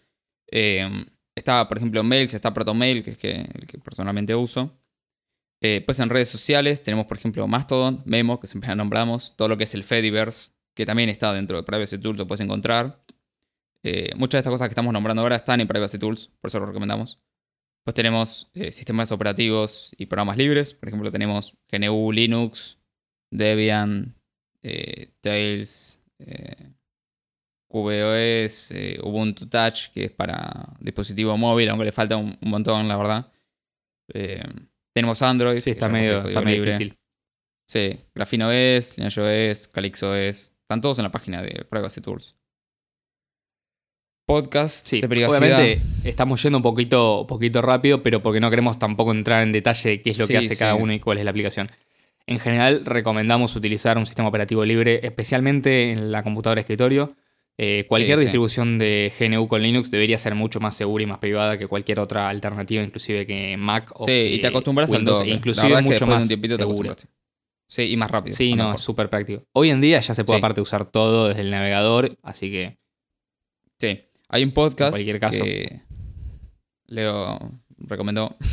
Eh, 0.51 0.89
está, 1.35 1.69
por 1.69 1.79
ejemplo, 1.79 2.03
Mails, 2.03 2.35
está 2.35 2.53
ProtoMail, 2.53 3.03
que 3.03 3.11
es 3.11 3.19
que, 3.19 3.47
el 3.55 3.67
que 3.67 3.79
personalmente 3.79 4.35
uso. 4.35 4.79
Eh, 5.61 5.83
pues 5.85 5.99
en 5.99 6.09
redes 6.09 6.29
sociales 6.29 6.83
tenemos, 6.83 7.07
por 7.07 7.17
ejemplo, 7.17 7.47
Mastodon, 7.49 8.03
Memo, 8.05 8.39
que 8.39 8.47
siempre 8.47 8.69
la 8.69 8.77
nombramos, 8.77 9.35
todo 9.37 9.49
lo 9.49 9.57
que 9.57 9.65
es 9.65 9.75
el 9.75 9.83
Fediverse, 9.83 10.53
que 10.75 10.87
también 10.87 11.09
está 11.09 11.33
dentro 11.33 11.57
de 11.57 11.65
Privacy 11.65 11.99
Tools, 11.99 12.19
lo 12.19 12.27
puedes 12.27 12.41
encontrar. 12.41 13.05
Eh, 13.83 14.13
muchas 14.17 14.39
de 14.39 14.41
estas 14.41 14.53
cosas 14.53 14.69
que 14.69 14.73
estamos 14.73 14.93
nombrando 14.93 15.23
ahora 15.23 15.37
están 15.37 15.61
en 15.61 15.67
Privacy 15.67 15.99
Tools, 15.99 16.29
por 16.41 16.49
eso 16.49 16.61
lo 16.61 16.67
recomendamos. 16.67 17.21
Pues 17.85 17.95
tenemos 17.95 18.51
eh, 18.55 18.71
sistemas 18.71 19.11
operativos 19.13 19.91
y 19.97 20.07
programas 20.07 20.37
libres. 20.37 20.75
Por 20.75 20.89
ejemplo, 20.89 21.11
tenemos 21.11 21.57
GNU, 21.73 22.13
Linux, 22.13 22.79
Debian, 23.31 24.15
Tails, 25.23 25.98
QoS, 27.69 28.73
Ubuntu 29.03 29.47
Touch, 29.49 29.89
que 29.93 30.05
es 30.05 30.11
para 30.11 30.75
dispositivo 30.81 31.37
móvil, 31.37 31.69
aunque 31.69 31.85
le 31.85 31.93
falta 31.93 32.17
un, 32.17 32.37
montón, 32.41 32.89
la 32.89 32.97
verdad. 32.97 33.33
Tenemos 34.95 35.23
Android. 35.23 35.59
Sí, 35.59 35.71
está 35.71 35.89
medio, 35.89 36.23
difícil. 36.23 36.99
Sí, 37.69 38.01
Graphene 38.15 38.79
OS, 38.79 38.97
Lineage 38.97 39.51
OS, 39.51 39.69
Calyx 39.69 40.03
OS. 40.03 40.53
Están 40.63 40.81
todos 40.81 40.99
en 40.99 41.05
la 41.05 41.11
página 41.11 41.43
de 41.43 41.65
Privacy 41.65 42.01
Tools. 42.01 42.35
Podcast 44.27 44.87
sí, 44.87 45.01
de 45.01 45.09
privacidad. 45.09 45.41
Obviamente 45.41 45.83
estamos 46.05 46.43
yendo 46.43 46.59
un 46.59 46.63
poquito, 46.63 47.27
poquito 47.29 47.63
rápido, 47.63 48.03
pero 48.03 48.21
porque 48.23 48.41
no 48.41 48.51
queremos 48.51 48.79
tampoco 48.79 49.13
entrar 49.13 49.43
en 49.43 49.53
detalle 49.53 49.91
de 49.91 50.03
qué 50.03 50.11
es 50.11 50.19
lo 50.19 50.27
que 50.27 50.39
hace 50.39 50.57
cada 50.57 50.75
uno 50.75 50.93
y 50.93 51.01
cuál 51.01 51.19
es 51.19 51.25
la 51.25 51.31
aplicación. 51.31 51.71
En 52.29 52.39
general, 52.39 52.85
recomendamos 52.85 53.57
utilizar 53.57 53.97
un 53.97 54.05
sistema 54.05 54.29
operativo 54.29 54.63
libre, 54.63 55.01
especialmente 55.03 55.93
en 55.93 56.13
la 56.13 56.23
computadora 56.23 56.57
de 56.57 56.61
escritorio. 56.61 57.17
Eh, 57.57 57.87
cualquier 57.89 58.19
distribución 58.19 58.79
de 58.79 59.11
GNU 59.19 59.49
con 59.49 59.63
Linux 59.63 59.91
debería 59.91 60.19
ser 60.19 60.35
mucho 60.35 60.61
más 60.61 60.77
segura 60.77 61.03
y 61.03 61.07
más 61.07 61.21
privada 61.21 61.57
que 61.57 61.67
cualquier 61.67 62.01
otra 62.01 62.29
alternativa, 62.29 62.83
inclusive 62.83 63.27
que 63.27 63.57
Mac 63.57 63.91
o 63.95 64.05
Sí, 64.05 64.13
y 64.13 64.41
te 64.43 64.47
acostumbras 64.49 64.93
a 64.93 65.03
todo. 65.03 65.25
Inclusive 65.25 65.81
mucho 65.81 66.07
más 66.07 66.29
segura. 66.29 66.95
Sí, 67.67 67.91
y 67.91 67.97
más 67.97 68.11
rápido. 68.11 68.37
Sí, 68.37 68.55
no, 68.55 68.75
es 68.75 68.81
súper 68.83 69.09
práctico. 69.09 69.45
Hoy 69.55 69.71
en 69.71 69.81
día 69.81 69.99
ya 70.01 70.13
se 70.13 70.23
puede 70.23 70.39
aparte 70.39 70.61
usar 70.61 70.85
todo 70.85 71.29
desde 71.29 71.41
el 71.41 71.51
navegador, 71.51 72.19
así 72.23 72.51
que... 72.51 72.79
Sí, 73.79 74.03
hay 74.29 74.45
un 74.45 74.53
podcast 74.53 74.91
cualquier 74.91 75.19
caso. 75.19 75.45
que 75.45 75.81
Leo 76.87 77.39
recomendó. 77.79 78.37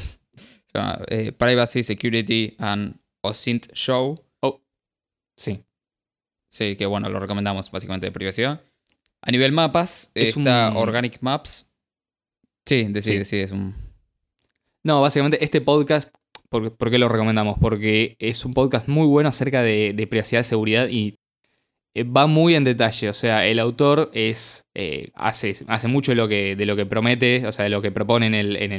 Eh, 1.07 1.31
Privacy, 1.31 1.83
Security 1.83 2.53
and 2.59 2.99
OSINT 3.25 3.71
Show. 3.73 4.23
Oh, 4.41 4.61
sí. 5.35 5.63
Sí, 6.47 6.75
que 6.75 6.85
bueno, 6.85 7.09
lo 7.09 7.19
recomendamos 7.19 7.69
básicamente 7.71 8.07
de 8.07 8.11
privacidad. 8.11 8.61
A 9.21 9.31
nivel 9.31 9.51
mapas, 9.51 10.11
es 10.13 10.37
está 10.37 10.71
Organic 10.75 11.17
Maps. 11.21 11.69
Sí, 12.65 12.83
decide, 12.89 13.25
sí. 13.25 13.37
es 13.37 13.51
un. 13.51 13.75
No, 14.83 15.01
básicamente 15.01 15.43
este 15.43 15.61
podcast, 15.61 16.13
¿por, 16.49 16.91
qué 16.91 16.97
lo 16.97 17.09
recomendamos? 17.09 17.57
Porque 17.59 18.15
es 18.19 18.45
un 18.45 18.53
podcast 18.53 18.87
muy 18.87 19.07
bueno 19.07 19.29
acerca 19.29 19.63
de, 19.63 20.07
privacidad 20.09 20.41
y 20.41 20.43
seguridad 20.43 20.87
y 20.89 21.17
eh, 21.95 22.03
va 22.03 22.27
muy 22.27 22.55
en 22.55 22.63
detalle. 22.63 23.09
O 23.09 23.13
sea, 23.13 23.47
el 23.47 23.59
autor 23.59 24.11
es. 24.13 24.67
Eh, 24.75 25.09
hace, 25.15 25.53
hace 25.67 25.87
mucho 25.87 26.11
de 26.11 26.15
lo, 26.15 26.27
que, 26.27 26.55
de 26.55 26.65
lo 26.65 26.75
que 26.75 26.85
promete, 26.85 27.47
o 27.47 27.51
sea, 27.51 27.63
de 27.63 27.71
lo 27.71 27.81
que 27.81 27.91
propone 27.91 28.27
en 28.27 28.35
el, 28.35 28.55
en 28.57 28.71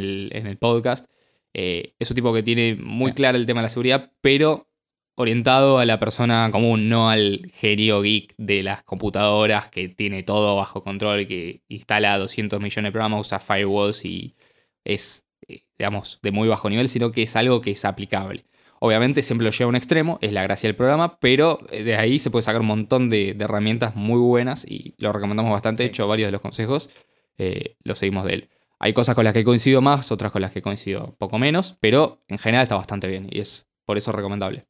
el, 0.46 0.56
podcast. 0.58 1.06
Eh, 1.54 1.94
es 1.98 2.10
un 2.10 2.14
tipo 2.14 2.32
que 2.34 2.42
tiene 2.42 2.76
muy 2.76 3.12
claro 3.12 3.38
el 3.38 3.46
tema 3.46 3.60
de 3.60 3.64
la 3.64 3.68
seguridad, 3.70 4.12
pero 4.20 4.68
orientado 5.16 5.78
a 5.78 5.86
la 5.86 5.98
persona 5.98 6.48
común, 6.52 6.88
no 6.88 7.10
al 7.10 7.50
genio 7.54 8.02
geek 8.02 8.34
de 8.36 8.62
las 8.62 8.82
computadoras 8.82 9.68
que 9.68 9.88
tiene 9.88 10.22
todo 10.22 10.56
bajo 10.56 10.82
control, 10.82 11.26
que 11.26 11.62
instala 11.68 12.18
200 12.18 12.60
millones 12.60 12.88
de 12.88 12.92
programas, 12.92 13.26
usa 13.26 13.38
firewalls 13.38 14.04
y 14.04 14.36
es, 14.84 15.26
eh, 15.48 15.64
digamos, 15.78 16.20
de 16.22 16.32
muy 16.32 16.48
bajo 16.48 16.68
nivel, 16.70 16.88
sino 16.88 17.12
que 17.12 17.22
es 17.22 17.34
algo 17.36 17.60
que 17.62 17.72
es 17.72 17.84
aplicable. 17.84 18.44
Obviamente 18.78 19.22
siempre 19.22 19.46
lo 19.46 19.50
lleva 19.50 19.66
a 19.66 19.68
un 19.70 19.76
extremo, 19.76 20.18
es 20.20 20.32
la 20.32 20.42
gracia 20.42 20.68
del 20.68 20.76
programa, 20.76 21.18
pero 21.18 21.58
eh, 21.70 21.82
de 21.82 21.96
ahí 21.96 22.18
se 22.18 22.30
puede 22.30 22.42
sacar 22.42 22.60
un 22.60 22.66
montón 22.66 23.08
de, 23.08 23.30
herramientas 23.40 23.96
muy 23.96 24.20
buenas 24.20 24.66
y 24.68 24.94
lo 24.98 25.12
recomendamos 25.12 25.52
bastante. 25.52 25.82
De 25.84 25.88
hecho, 25.88 26.06
varios 26.06 26.28
de 26.28 26.32
los 26.32 26.42
consejos 26.42 26.90
eh, 27.38 27.76
los 27.84 27.98
seguimos 27.98 28.24
de 28.26 28.34
él. 28.34 28.48
Hay 28.78 28.92
cosas 28.92 29.14
con 29.14 29.24
las 29.24 29.32
que 29.32 29.44
coincido 29.44 29.80
más, 29.80 30.12
otras 30.12 30.32
con 30.32 30.42
las 30.42 30.52
que 30.52 30.62
coincido 30.62 31.16
poco 31.18 31.38
menos, 31.38 31.76
pero 31.80 32.22
en 32.28 32.38
general 32.38 32.64
está 32.64 32.76
bastante 32.76 33.06
bien 33.06 33.28
y 33.30 33.40
es 33.40 33.66
por 33.84 33.96
eso 33.96 34.12
recomendable. 34.12 34.66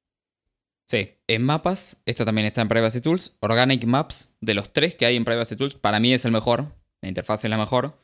Sí, 0.86 1.18
en 1.26 1.42
mapas, 1.42 2.00
esto 2.06 2.24
también 2.24 2.46
está 2.46 2.62
en 2.62 2.68
Privacy 2.68 3.00
Tools. 3.00 3.36
Organic 3.40 3.84
Maps, 3.84 4.36
de 4.40 4.54
los 4.54 4.72
tres 4.72 4.94
que 4.94 5.04
hay 5.04 5.16
en 5.16 5.24
Privacy 5.24 5.56
Tools, 5.56 5.74
para 5.74 5.98
mí 5.98 6.12
es 6.12 6.24
el 6.24 6.30
mejor. 6.30 6.76
La 7.00 7.08
interfaz 7.08 7.44
es 7.44 7.50
la 7.50 7.58
mejor. 7.58 8.00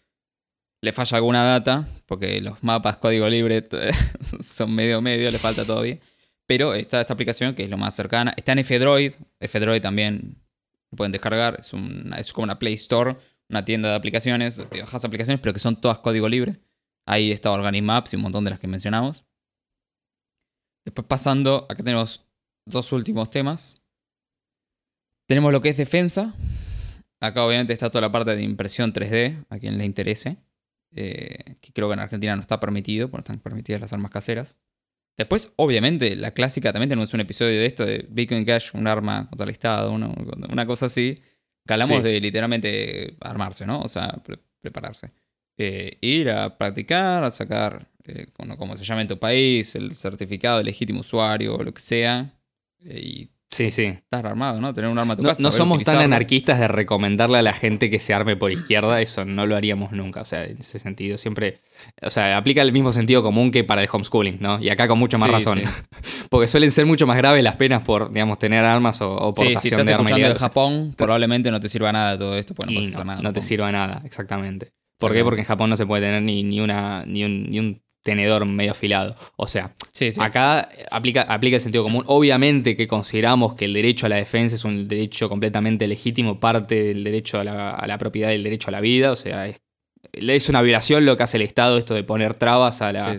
Le 0.80 0.92
falla 0.92 1.16
alguna 1.16 1.44
data, 1.44 1.88
porque 2.06 2.40
los 2.40 2.60
mapas 2.64 2.96
código 2.96 3.28
libre 3.28 3.68
son 4.40 4.74
medio 4.74 5.00
medio, 5.00 5.30
le 5.30 5.38
falta 5.38 5.64
todavía. 5.64 6.00
Pero 6.44 6.74
está 6.74 7.00
esta 7.00 7.14
aplicación 7.14 7.54
que 7.54 7.62
es 7.62 7.70
lo 7.70 7.78
más 7.78 7.94
cercana. 7.94 8.34
Está 8.36 8.50
en 8.50 8.58
F-Droid. 8.58 9.12
F-Droid 9.38 9.80
también 9.80 10.42
lo 10.90 10.96
pueden 10.96 11.12
descargar. 11.12 11.60
Es, 11.60 11.72
es 12.18 12.32
como 12.32 12.42
una 12.44 12.58
Play 12.58 12.74
Store, 12.74 13.16
una 13.52 13.64
tienda 13.64 13.90
de 13.90 13.94
aplicaciones. 13.94 14.60
Te 14.70 14.80
bajas 14.80 15.04
aplicaciones, 15.04 15.40
pero 15.40 15.52
que 15.52 15.60
son 15.60 15.80
todas 15.80 15.98
código 15.98 16.28
libre. 16.28 16.58
Ahí 17.06 17.30
está 17.30 17.52
Organic 17.52 17.82
Maps 17.84 18.12
y 18.12 18.16
un 18.16 18.22
montón 18.22 18.44
de 18.44 18.50
las 18.50 18.58
que 18.58 18.66
mencionamos. 18.66 19.24
Después 20.84 21.06
pasando, 21.06 21.66
acá 21.70 21.84
tenemos 21.84 22.26
dos 22.66 22.92
últimos 22.92 23.30
temas. 23.30 23.82
Tenemos 25.28 25.52
lo 25.52 25.60
que 25.60 25.68
es 25.68 25.76
defensa. 25.76 26.34
Acá 27.20 27.44
obviamente 27.44 27.72
está 27.72 27.90
toda 27.90 28.02
la 28.02 28.10
parte 28.10 28.34
de 28.34 28.42
impresión 28.42 28.92
3D, 28.92 29.44
a 29.48 29.58
quien 29.58 29.78
le 29.78 29.84
interese. 29.84 30.38
Eh, 30.94 31.56
que 31.60 31.72
creo 31.72 31.88
que 31.88 31.94
en 31.94 32.00
Argentina 32.00 32.34
no 32.34 32.40
está 32.40 32.58
permitido, 32.58 33.10
porque 33.10 33.22
están 33.22 33.38
permitidas 33.38 33.80
las 33.80 33.92
armas 33.92 34.10
caseras. 34.10 34.60
Después, 35.16 35.52
obviamente, 35.56 36.16
la 36.16 36.32
clásica, 36.32 36.72
también 36.72 36.88
tenemos 36.88 37.12
un 37.12 37.20
episodio 37.20 37.60
de 37.60 37.66
esto, 37.66 37.84
de 37.84 38.06
Bitcoin 38.10 38.46
Cash, 38.46 38.70
un 38.72 38.86
arma 38.86 39.28
contra 39.28 39.44
el 39.44 39.50
Estado, 39.50 39.92
una 39.92 40.66
cosa 40.66 40.86
así. 40.86 41.22
Calamos 41.64 42.02
de 42.02 42.20
literalmente 42.20 43.16
armarse, 43.20 43.66
¿no? 43.66 43.80
O 43.80 43.88
sea, 43.88 44.20
prepararse. 44.60 45.12
Eh, 45.56 45.98
ir 46.00 46.30
a 46.30 46.56
practicar, 46.56 47.24
a 47.24 47.30
sacar, 47.30 47.88
eh, 48.04 48.26
como 48.34 48.76
se 48.76 48.84
llama 48.84 49.02
en 49.02 49.08
tu 49.08 49.18
país, 49.18 49.74
el 49.74 49.94
certificado 49.94 50.58
de 50.58 50.64
legítimo 50.64 51.00
usuario 51.00 51.56
o 51.56 51.62
lo 51.62 51.72
que 51.72 51.82
sea. 51.82 52.34
Y 52.80 53.30
sí, 53.52 53.70
sí. 53.70 53.84
estar 53.84 54.26
armado, 54.26 54.60
¿no? 54.60 54.74
Tener 54.74 54.90
un 54.90 54.98
arma 54.98 55.14
a 55.14 55.16
tu 55.16 55.22
no, 55.22 55.28
casa. 55.28 55.42
No 55.42 55.52
somos 55.52 55.82
tan 55.82 55.98
anarquistas 55.98 56.58
de 56.58 56.66
recomendarle 56.66 57.38
a 57.38 57.42
la 57.42 57.52
gente 57.52 57.90
que 57.90 57.98
se 57.98 58.12
arme 58.12 58.36
por 58.36 58.52
izquierda, 58.52 59.00
eso 59.00 59.24
no 59.24 59.46
lo 59.46 59.54
haríamos 59.54 59.92
nunca. 59.92 60.22
O 60.22 60.24
sea, 60.24 60.44
en 60.44 60.58
ese 60.60 60.78
sentido, 60.78 61.18
siempre. 61.18 61.60
O 62.02 62.10
sea, 62.10 62.36
aplica 62.36 62.62
el 62.62 62.72
mismo 62.72 62.92
sentido 62.92 63.22
común 63.22 63.50
que 63.50 63.62
para 63.62 63.82
el 63.82 63.88
homeschooling, 63.92 64.38
¿no? 64.40 64.60
Y 64.60 64.70
acá 64.70 64.88
con 64.88 64.98
mucha 64.98 65.18
más 65.18 65.30
razón. 65.30 65.62
Porque 66.30 66.48
suelen 66.48 66.72
ser 66.72 66.86
mucho 66.86 67.06
más 67.06 67.16
graves 67.16 67.42
las 67.44 67.56
penas 67.56 67.84
por, 67.84 68.12
digamos, 68.12 68.38
tener 68.38 68.64
armas 68.64 69.00
o, 69.00 69.14
o 69.14 69.32
portación 69.32 69.60
sí, 69.60 69.68
si 69.68 69.74
estás 69.74 69.86
de 69.86 69.94
armas 69.94 70.12
en 70.12 70.34
Japón, 70.34 70.94
probablemente 70.96 71.50
no 71.50 71.60
te 71.60 71.68
sirva 71.68 71.92
nada 71.92 72.18
todo 72.18 72.36
esto, 72.36 72.54
pues 72.54 72.70
no, 72.70 73.04
nada. 73.04 73.22
No 73.22 73.32
te 73.32 73.42
sirva 73.42 73.70
nada, 73.70 74.02
exactamente. 74.04 74.72
¿Por 74.98 75.12
qué? 75.12 75.24
Porque 75.24 75.40
en 75.40 75.46
Japón 75.46 75.68
no 75.68 75.76
se 75.76 75.84
puede 75.84 76.06
tener 76.06 76.22
ni, 76.22 76.44
ni, 76.44 76.60
una, 76.60 77.04
ni, 77.06 77.24
un, 77.24 77.50
ni 77.50 77.58
un 77.58 77.81
tenedor 78.02 78.44
medio 78.46 78.72
afilado. 78.72 79.14
O 79.36 79.46
sea, 79.46 79.74
acá 80.18 80.68
aplica, 80.90 81.22
aplica 81.22 81.56
el 81.56 81.60
sentido 81.60 81.84
común. 81.84 82.04
Obviamente 82.06 82.76
que 82.76 82.86
consideramos 82.86 83.54
que 83.54 83.66
el 83.66 83.72
derecho 83.72 84.06
a 84.06 84.08
la 84.08 84.16
defensa 84.16 84.56
es 84.56 84.64
un 84.64 84.88
derecho 84.88 85.28
completamente 85.28 85.86
legítimo, 85.86 86.40
parte 86.40 86.82
del 86.82 87.04
derecho 87.04 87.38
a 87.40 87.44
la, 87.44 87.98
propiedad 87.98 88.30
y 88.30 88.34
el 88.34 88.42
derecho 88.42 88.68
a 88.68 88.72
la 88.72 88.80
vida. 88.80 89.12
O 89.12 89.16
sea, 89.16 89.46
es, 89.46 90.48
una 90.48 90.62
violación 90.62 91.06
lo 91.06 91.16
que 91.16 91.22
hace 91.22 91.36
el 91.36 91.42
Estado 91.42 91.78
esto 91.78 91.94
de 91.94 92.04
poner 92.04 92.34
trabas 92.34 92.82
a 92.82 92.92
la. 92.92 93.16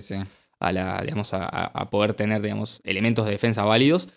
A, 0.59 0.71
la, 0.71 1.01
digamos, 1.01 1.31
a, 1.33 1.89
poder 1.89 2.13
tener 2.13 2.41
digamos, 2.41 2.79
elementos 2.85 3.25
de 3.25 3.31
defensa 3.31 3.65
válidos. 3.65 4.09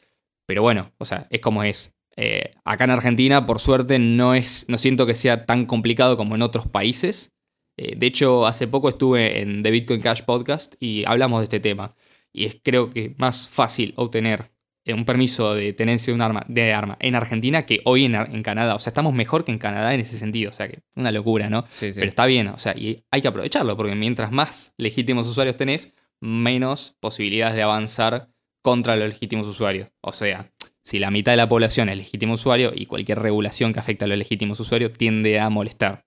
Pero 0.47 0.62
bueno, 0.62 0.93
o 0.99 1.05
sea, 1.05 1.27
es 1.31 1.41
como 1.41 1.64
es. 1.64 1.93
Eh, 2.19 2.55
acá 2.64 2.85
en 2.85 2.91
Argentina, 2.91 3.47
por 3.47 3.59
suerte, 3.59 3.99
no, 3.99 4.35
es, 4.35 4.64
no 4.69 4.79
siento 4.79 5.07
que 5.07 5.14
sea 5.14 5.45
tan 5.45 5.67
complicado 5.67 6.17
como 6.17 6.35
en 6.35 6.43
otros 6.43 6.67
países. 6.67 7.36
Eh, 7.77 7.95
de 7.97 8.07
hecho, 8.07 8.47
hace 8.47 8.66
poco 8.66 8.89
estuve 8.89 9.41
en 9.41 9.62
The 9.62 9.70
Bitcoin 9.70 10.01
Cash 10.01 10.22
Podcast 10.22 10.74
y 10.81 11.05
hablamos 11.05 11.41
de 11.41 11.45
este 11.45 11.61
tema. 11.61 11.95
Y 12.33 12.45
es 12.45 12.59
creo 12.62 12.91
que 12.91 13.14
más 13.18 13.49
fácil 13.49 13.93
obtener 13.97 14.51
eh, 14.85 14.95
un 14.95 15.05
permiso 15.05 15.55
de 15.55 15.72
tenencia 15.72 16.12
de 16.12 16.14
un 16.14 16.22
arma, 16.22 16.45
de 16.49 16.72
arma 16.72 16.97
en 17.01 17.14
Argentina 17.14 17.62
que 17.62 17.81
hoy 17.85 18.05
en, 18.05 18.43
Canadá. 18.43 18.74
O 18.74 18.79
sea, 18.79 18.91
estamos 18.91 19.12
mejor 19.12 19.45
que 19.45 19.53
en 19.53 19.59
Canadá 19.59 19.93
en 19.95 20.01
ese 20.01 20.18
sentido. 20.18 20.51
O 20.51 20.53
sea, 20.53 20.68
que 20.68 20.81
una 20.95 21.12
locura, 21.12 21.51
¿no? 21.51 21.66
Sí, 21.68 21.91
Pero 21.95 22.07
está 22.07 22.27
bien, 22.27 22.49
o 22.49 22.59
sea, 22.59 22.74
y 22.77 23.05
hay 23.11 23.20
que 23.20 23.29
aprovecharlo, 23.29 23.77
porque 23.77 23.95
mientras 23.95 24.33
más 24.33 24.74
legítimos 24.79 25.27
usuarios 25.27 25.57
tenés, 25.57 25.95
menos 26.20 26.97
posibilidades 27.01 27.57
de 27.57 27.62
avanzar 27.62 28.31
contra 28.62 28.97
los 28.97 29.09
legítimos 29.09 29.47
usuarios. 29.47 29.89
O 30.01 30.12
sea, 30.12 30.53
si 30.83 30.99
la 30.99 31.11
mitad 31.11 31.33
de 31.33 31.37
la 31.37 31.49
población 31.49 31.89
es 31.89 31.97
legítimo 31.97 32.35
usuario 32.35 32.72
y 32.74 32.87
cualquier 32.87 33.18
regulación 33.18 33.72
que 33.72 33.81
afecte 33.81 34.05
a 34.05 34.09
los 34.09 34.16
legítimos 34.16 34.61
usuarios 34.61 34.93
tiende 34.93 35.41
a 35.41 35.51
molestar 35.51 36.06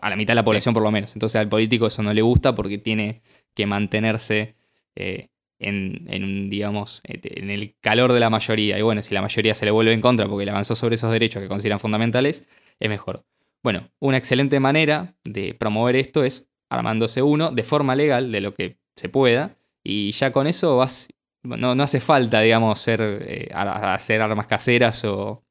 a 0.00 0.10
la 0.10 0.16
mitad 0.16 0.32
de 0.32 0.36
la 0.36 0.44
población 0.44 0.74
por 0.74 0.82
lo 0.82 0.90
menos. 0.90 1.14
Entonces 1.14 1.36
al 1.36 1.48
político 1.48 1.86
eso 1.86 2.02
no 2.02 2.12
le 2.12 2.22
gusta 2.22 2.54
porque 2.54 2.78
tiene 2.78 3.22
que 3.54 3.66
mantenerse 3.66 4.56
eh, 4.94 5.28
en, 5.58 6.06
en, 6.08 6.50
digamos, 6.50 7.00
este, 7.04 7.40
en 7.40 7.50
el 7.50 7.76
calor 7.80 8.12
de 8.12 8.20
la 8.20 8.30
mayoría. 8.30 8.78
Y 8.78 8.82
bueno, 8.82 9.02
si 9.02 9.14
la 9.14 9.22
mayoría 9.22 9.54
se 9.54 9.64
le 9.64 9.70
vuelve 9.70 9.92
en 9.92 10.00
contra 10.00 10.28
porque 10.28 10.44
le 10.44 10.50
avanzó 10.50 10.74
sobre 10.74 10.96
esos 10.96 11.12
derechos 11.12 11.42
que 11.42 11.48
consideran 11.48 11.78
fundamentales, 11.78 12.46
es 12.80 12.88
mejor. 12.88 13.24
Bueno, 13.62 13.88
una 14.00 14.16
excelente 14.16 14.58
manera 14.58 15.14
de 15.24 15.54
promover 15.54 15.96
esto 15.96 16.24
es 16.24 16.50
armándose 16.68 17.22
uno 17.22 17.52
de 17.52 17.62
forma 17.62 17.94
legal 17.94 18.32
de 18.32 18.40
lo 18.40 18.54
que 18.54 18.78
se 18.96 19.08
pueda 19.08 19.56
y 19.84 20.10
ya 20.12 20.32
con 20.32 20.46
eso 20.46 20.76
vas 20.76 21.08
no, 21.42 21.74
no 21.74 21.82
hace 21.82 22.00
falta, 22.00 22.40
digamos, 22.40 22.78
ser, 22.78 23.00
eh, 23.02 23.48
hacer 23.52 24.22
armas 24.22 24.46
caseras 24.46 25.04
o, 25.04 25.44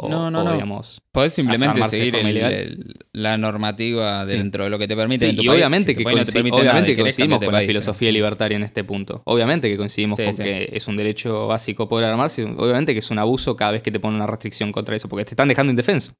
o- 0.00 0.08
No, 0.08 0.30
no, 0.30 0.40
o, 0.40 0.44
no. 0.44 0.52
digamos... 0.52 1.00
Podés 1.12 1.34
simplemente 1.34 1.84
seguir 1.86 2.14
el- 2.16 2.36
el- 2.36 2.94
la 3.12 3.36
normativa 3.36 4.24
Sí. 4.26 4.36
dentro 4.36 4.64
de 4.64 4.70
lo 4.70 4.78
que 4.78 4.86
te 4.88 4.94
permite 4.96 5.24
Sí, 5.26 5.30
en 5.30 5.36
tu 5.36 5.42
y 5.42 5.46
país. 5.46 5.56
obviamente 5.56 5.92
Si 5.92 5.98
que, 5.98 6.04
no 6.04 6.10
permite 6.24 6.56
obviamente 6.56 6.94
que 6.96 7.02
coincidimos 7.02 7.38
con 7.38 7.46
la 7.52 7.58
país, 7.58 7.66
filosofía 7.66 8.12
libertaria 8.12 8.56
en 8.56 8.62
este 8.62 8.84
punto. 8.84 9.22
Obviamente 9.24 9.68
que 9.68 9.76
coincidimos 9.76 10.16
Sí, 10.16 10.24
con 10.24 10.34
sí. 10.34 10.42
que 10.44 10.68
es 10.72 10.86
un 10.88 10.96
derecho 10.96 11.48
básico 11.48 11.88
poder 11.88 12.08
armarse. 12.10 12.44
Obviamente 12.44 12.92
que 12.92 13.00
es 13.00 13.10
un 13.10 13.18
abuso 13.18 13.56
cada 13.56 13.72
vez 13.72 13.82
que 13.82 13.90
te 13.90 13.98
ponen 14.00 14.16
una 14.16 14.26
restricción 14.26 14.70
contra 14.72 14.94
eso, 14.96 15.08
porque 15.08 15.24
te 15.24 15.30
están 15.32 15.48
dejando 15.48 15.70
indefenso. 15.70 16.12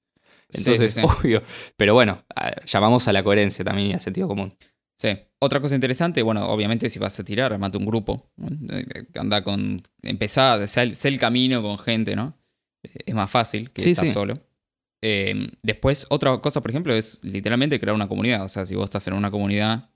Sí, 0.50 0.58
Entonces, 0.60 0.94
sí, 0.94 1.00
sí. 1.00 1.06
obvio. 1.22 1.42
Pero 1.76 1.94
bueno, 1.94 2.24
a- 2.34 2.64
llamamos 2.66 3.06
a 3.06 3.12
la 3.12 3.22
coherencia 3.22 3.64
también 3.64 3.90
y 3.90 3.94
al 3.94 4.00
sentido 4.00 4.26
común. 4.28 4.54
Sí. 4.96 5.10
Otra 5.40 5.60
cosa 5.60 5.76
interesante, 5.76 6.22
bueno, 6.22 6.48
obviamente 6.48 6.90
si 6.90 6.98
vas 6.98 7.20
a 7.20 7.22
tirar, 7.22 7.52
armate 7.52 7.78
un 7.78 7.86
grupo. 7.86 8.30
Anda 9.14 9.42
con. 9.44 9.80
Empezá, 10.02 10.66
sé 10.66 10.94
el 11.08 11.18
camino 11.18 11.62
con 11.62 11.78
gente, 11.78 12.16
¿no? 12.16 12.37
Es 12.94 13.14
más 13.14 13.30
fácil 13.30 13.70
que 13.72 13.82
Sí, 13.82 13.90
estar 13.90 14.06
sí. 14.06 14.12
solo. 14.12 14.40
Eh, 15.02 15.50
después, 15.62 16.06
otra 16.10 16.36
cosa, 16.38 16.60
por 16.60 16.70
ejemplo, 16.70 16.92
es 16.94 17.22
literalmente 17.22 17.78
crear 17.80 17.94
una 17.94 18.08
comunidad. 18.08 18.44
O 18.44 18.48
sea, 18.48 18.66
si 18.66 18.74
vos 18.74 18.84
estás 18.84 19.06
en 19.06 19.14
una 19.14 19.30
comunidad 19.30 19.90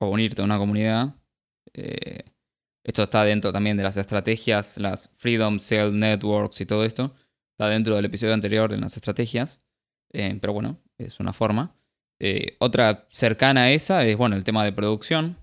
o 0.00 0.08
unirte 0.08 0.40
a 0.42 0.44
una 0.44 0.58
comunidad, 0.58 1.14
eh, 1.74 2.20
esto 2.84 3.02
está 3.02 3.24
dentro 3.24 3.52
también 3.52 3.76
de 3.76 3.82
las 3.82 3.96
estrategias, 3.96 4.78
las 4.78 5.10
Freedom 5.16 5.58
Cell 5.60 5.92
Networks 5.98 6.60
y 6.60 6.66
todo 6.66 6.84
esto. 6.84 7.14
Está 7.52 7.68
dentro 7.68 7.94
del 7.94 8.06
episodio 8.06 8.32
anterior 8.32 8.72
en 8.72 8.80
las 8.80 8.96
estrategias. 8.96 9.62
Eh, 10.12 10.38
pero 10.40 10.52
bueno, 10.52 10.80
es 10.98 11.20
una 11.20 11.32
forma. 11.32 11.76
Eh, 12.18 12.56
otra 12.58 13.06
cercana 13.10 13.64
a 13.64 13.70
esa 13.72 14.04
es, 14.06 14.16
bueno, 14.16 14.36
el 14.36 14.44
tema 14.44 14.64
de 14.64 14.72
producción. 14.72 15.36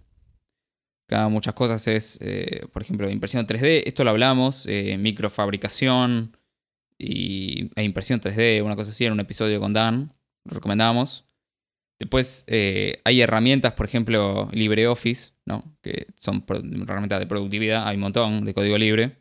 Acá 1.07 1.29
muchas 1.29 1.53
cosas 1.53 1.87
es, 1.87 2.17
eh, 2.21 2.67
por 2.73 2.81
ejemplo, 2.81 3.09
impresión 3.09 3.45
3D. 3.47 3.83
Esto 3.85 4.03
lo 4.03 4.09
hablamos, 4.09 4.67
microfabricación 4.67 6.35
y, 6.97 7.69
e 7.75 7.83
impresión 7.83 8.19
3D, 8.19 8.63
una 8.63 8.75
cosa 8.75 8.91
así, 8.91 9.05
en 9.05 9.13
un 9.13 9.19
episodio 9.19 9.59
con 9.59 9.73
Dan. 9.73 10.13
Lo 10.45 10.55
recomendamos. 10.55 11.25
Después 11.99 12.43
eh, 12.47 13.01
hay 13.05 13.21
herramientas, 13.21 13.73
por 13.73 13.85
ejemplo, 13.85 14.49
LibreOffice, 14.51 15.31
¿no? 15.45 15.77
que 15.81 16.07
son 16.15 16.45
herramientas 16.47 17.19
de 17.19 17.25
productividad. 17.27 17.87
Hay 17.87 17.95
un 17.95 18.01
montón 18.01 18.45
de 18.45 18.53
código 18.53 18.77
libre. 18.77 19.17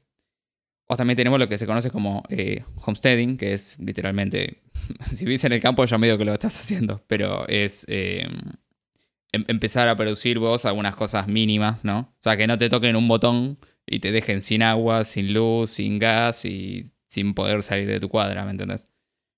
O 0.88 0.96
también 0.96 1.16
tenemos 1.16 1.38
lo 1.38 1.48
que 1.48 1.58
se 1.58 1.66
conoce 1.66 1.90
como 1.90 2.22
eh, 2.28 2.62
homesteading, 2.76 3.36
que 3.38 3.54
es 3.54 3.76
literalmente, 3.78 4.62
si 5.12 5.24
vivís 5.24 5.42
en 5.44 5.52
el 5.52 5.60
campo 5.60 5.84
ya 5.84 5.98
medio 5.98 6.16
que 6.16 6.24
lo 6.24 6.32
estás 6.32 6.60
haciendo, 6.60 7.02
pero 7.08 7.46
es 7.48 7.86
eh, 7.88 8.26
em- 9.32 9.44
empezar 9.48 9.88
a 9.88 9.96
producir 9.96 10.38
vos 10.38 10.64
algunas 10.64 10.94
cosas 10.94 11.26
mínimas, 11.26 11.84
¿no? 11.84 11.98
O 12.00 12.22
sea, 12.22 12.36
que 12.36 12.46
no 12.46 12.56
te 12.56 12.68
toquen 12.68 12.94
un 12.94 13.08
botón 13.08 13.58
y 13.84 13.98
te 13.98 14.12
dejen 14.12 14.42
sin 14.42 14.62
agua, 14.62 15.04
sin 15.04 15.32
luz, 15.32 15.72
sin 15.72 15.98
gas 15.98 16.44
y 16.44 16.92
sin 17.09 17.34
poder 17.34 17.62
salir 17.62 17.88
de 17.88 18.00
tu 18.00 18.09
cuadra, 18.09 18.44
¿me 18.44 18.50
entendés? 18.50 18.88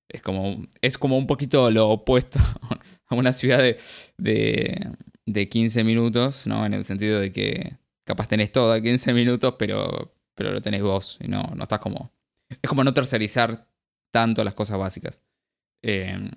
Es 0.09 0.23
como, 0.23 0.67
es 0.81 0.97
como 0.99 1.19
un 1.19 1.27
poquito 1.27 1.71
lo 1.71 1.89
opuesto 1.89 2.39
a 3.07 3.15
una 3.15 3.33
ciudad 3.33 3.59
de, 3.59 3.79
de, 4.17 4.91
de 5.27 5.49
15 5.49 5.85
minutos, 5.85 6.47
¿no? 6.47 6.65
En 6.65 6.75
el 6.75 6.85
sentido 6.85 7.21
de 7.21 7.33
que 7.33 7.77
capaz 8.05 8.29
tenés 8.29 8.51
todo 8.53 8.73
a 8.73 8.81
15 8.81 9.13
minutos, 9.13 9.55
pero, 9.59 10.15
pero 10.35 10.53
lo 10.53 10.63
tenés 10.63 10.83
vos 10.83 11.19
y 11.21 11.29
no, 11.29 11.43
no 11.55 11.63
estás 11.63 11.81
como... 11.81 12.13
Es 12.49 12.69
como 12.69 12.83
no 12.83 12.95
tercerizar 12.95 13.69
tanto 14.11 14.43
las 14.43 14.55
cosas 14.55 14.79
básicas. 14.79 15.23
Eh, 15.83 16.31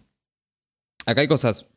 acá 1.05 1.21
hay 1.21 1.27
cosas 1.27 1.73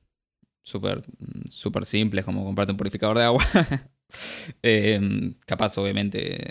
súper 0.63 1.05
súper 1.51 1.85
simples 1.85 2.25
como 2.25 2.45
comprarte 2.45 2.73
un 2.73 2.79
purificador 2.79 3.19
de 3.19 3.25
agua. 3.25 3.45
Eh, 4.63 5.35
capaz, 5.45 5.77
obviamente, 5.79 6.47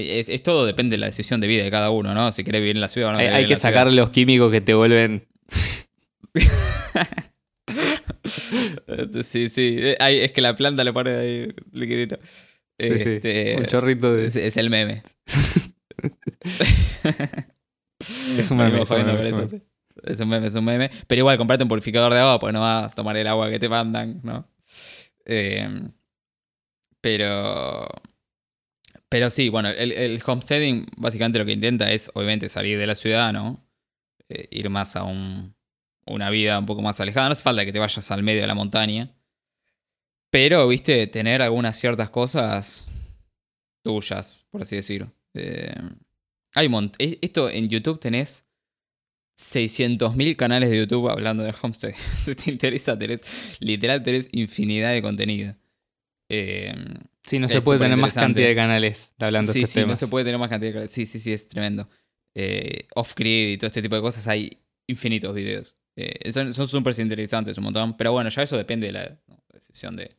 es- 0.00 0.28
es 0.28 0.42
todo 0.42 0.66
depende 0.66 0.94
de 0.94 0.98
la 1.00 1.06
decisión 1.06 1.40
de 1.40 1.46
vida 1.46 1.64
de 1.64 1.70
cada 1.70 1.90
uno, 1.90 2.14
¿no? 2.14 2.32
Si 2.32 2.44
querés 2.44 2.60
vivir 2.60 2.76
en 2.76 2.80
la 2.80 2.88
ciudad 2.88 3.10
o 3.10 3.12
no. 3.12 3.18
hay 3.18 3.46
que 3.46 3.56
ciudad. 3.56 3.72
sacar 3.72 3.92
los 3.92 4.10
químicos 4.10 4.50
que 4.52 4.60
te 4.60 4.74
vuelven... 4.74 5.26
sí, 9.24 9.48
sí. 9.48 9.76
Eh, 9.78 9.96
hay- 10.00 10.20
es 10.20 10.32
que 10.32 10.40
la 10.40 10.56
planta 10.56 10.84
le 10.84 10.92
pone 10.92 11.10
ahí 11.14 11.54
liquidito. 11.72 12.18
Sí, 12.78 12.98
sí, 12.98 13.10
Este, 13.14 13.56
un 13.58 13.66
chorrito 13.66 14.14
de... 14.14 14.26
es, 14.26 14.36
es 14.36 14.56
el 14.56 14.70
meme. 14.70 15.02
Es 18.36 18.50
un 18.50 18.58
meme, 18.58 18.82
es 18.82 18.90
un 18.90 19.06
meme, 19.06 19.18
es 19.20 19.32
un 19.32 19.40
eso, 19.40 19.48
sí. 19.48 19.62
Es 20.02 20.20
un 20.20 20.28
meme, 20.28 20.46
es 20.48 20.54
un 20.54 20.64
meme. 20.64 20.90
Pero 21.06 21.20
igual, 21.20 21.38
comprate 21.38 21.62
un 21.62 21.68
purificador 21.68 22.12
de 22.12 22.18
agua, 22.18 22.38
porque 22.38 22.52
no 22.52 22.60
vas 22.60 22.86
a 22.86 22.90
tomar 22.94 23.16
el 23.16 23.26
agua 23.26 23.48
que 23.48 23.58
te 23.58 23.68
mandan, 23.68 24.20
¿no? 24.22 24.46
Eh, 25.24 25.66
pero. 27.00 27.86
Pero 29.14 29.30
sí, 29.30 29.48
bueno, 29.48 29.68
el, 29.68 29.92
el 29.92 30.20
homesteading 30.26 30.86
básicamente 30.96 31.38
lo 31.38 31.44
que 31.44 31.52
intenta 31.52 31.92
es, 31.92 32.10
obviamente, 32.14 32.48
salir 32.48 32.76
de 32.80 32.86
la 32.88 32.96
ciudad, 32.96 33.32
¿no? 33.32 33.64
Eh, 34.28 34.48
ir 34.50 34.68
más 34.70 34.96
a 34.96 35.04
un, 35.04 35.54
una 36.04 36.30
vida 36.30 36.58
un 36.58 36.66
poco 36.66 36.82
más 36.82 36.98
alejada. 36.98 37.28
No 37.28 37.32
hace 37.34 37.44
falta 37.44 37.64
que 37.64 37.72
te 37.72 37.78
vayas 37.78 38.10
al 38.10 38.24
medio 38.24 38.40
de 38.40 38.48
la 38.48 38.56
montaña. 38.56 39.14
Pero, 40.32 40.66
viste, 40.66 41.06
tener 41.06 41.42
algunas 41.42 41.78
ciertas 41.78 42.10
cosas 42.10 42.88
tuyas, 43.84 44.46
por 44.50 44.62
así 44.62 44.74
decirlo. 44.74 45.12
Eh, 45.34 45.76
hay 46.52 46.68
e- 46.98 47.18
Esto 47.22 47.48
en 47.50 47.68
YouTube 47.68 48.00
tenés 48.00 48.44
600.000 49.38 50.34
canales 50.34 50.70
de 50.70 50.78
YouTube 50.78 51.08
hablando 51.08 51.44
de 51.44 51.54
homestead. 51.62 51.94
si 52.20 52.34
te 52.34 52.50
interesa, 52.50 52.98
tenés, 52.98 53.20
literal, 53.60 54.02
tenés 54.02 54.28
infinidad 54.32 54.90
de 54.90 55.02
contenido. 55.02 55.54
Eh, 56.28 56.74
Sí, 57.26 57.38
no 57.38 57.48
se 57.48 57.62
puede 57.62 57.80
tener 57.80 57.96
más 57.96 58.14
cantidad 58.14 58.46
de 58.48 58.54
canales 58.54 59.14
hablando 59.18 59.48
de 59.48 59.52
sí, 59.54 59.58
estos 59.60 59.72
sí, 59.72 59.78
no 59.80 59.84
temas. 59.86 59.98
se 59.98 60.08
puede 60.08 60.24
tener 60.26 60.38
más 60.38 60.50
cantidad 60.50 60.68
de 60.70 60.74
canales. 60.74 60.90
Sí, 60.92 61.06
sí, 61.06 61.18
sí, 61.18 61.32
es 61.32 61.48
tremendo. 61.48 61.88
Eh, 62.34 62.86
Off-grid 62.94 63.52
y 63.52 63.56
todo 63.58 63.68
este 63.68 63.80
tipo 63.80 63.94
de 63.96 64.02
cosas, 64.02 64.26
hay 64.28 64.60
infinitos 64.86 65.34
videos. 65.34 65.74
Eh, 65.96 66.32
son 66.32 66.52
son 66.52 66.68
súper 66.68 66.98
interesantes 66.98 67.56
un 67.56 67.64
montón. 67.64 67.96
Pero 67.96 68.12
bueno, 68.12 68.28
ya 68.28 68.42
eso 68.42 68.56
depende 68.56 68.88
de 68.88 68.92
la, 68.92 69.18
¿no? 69.28 69.42
decisión 69.52 69.96
de, 69.96 70.16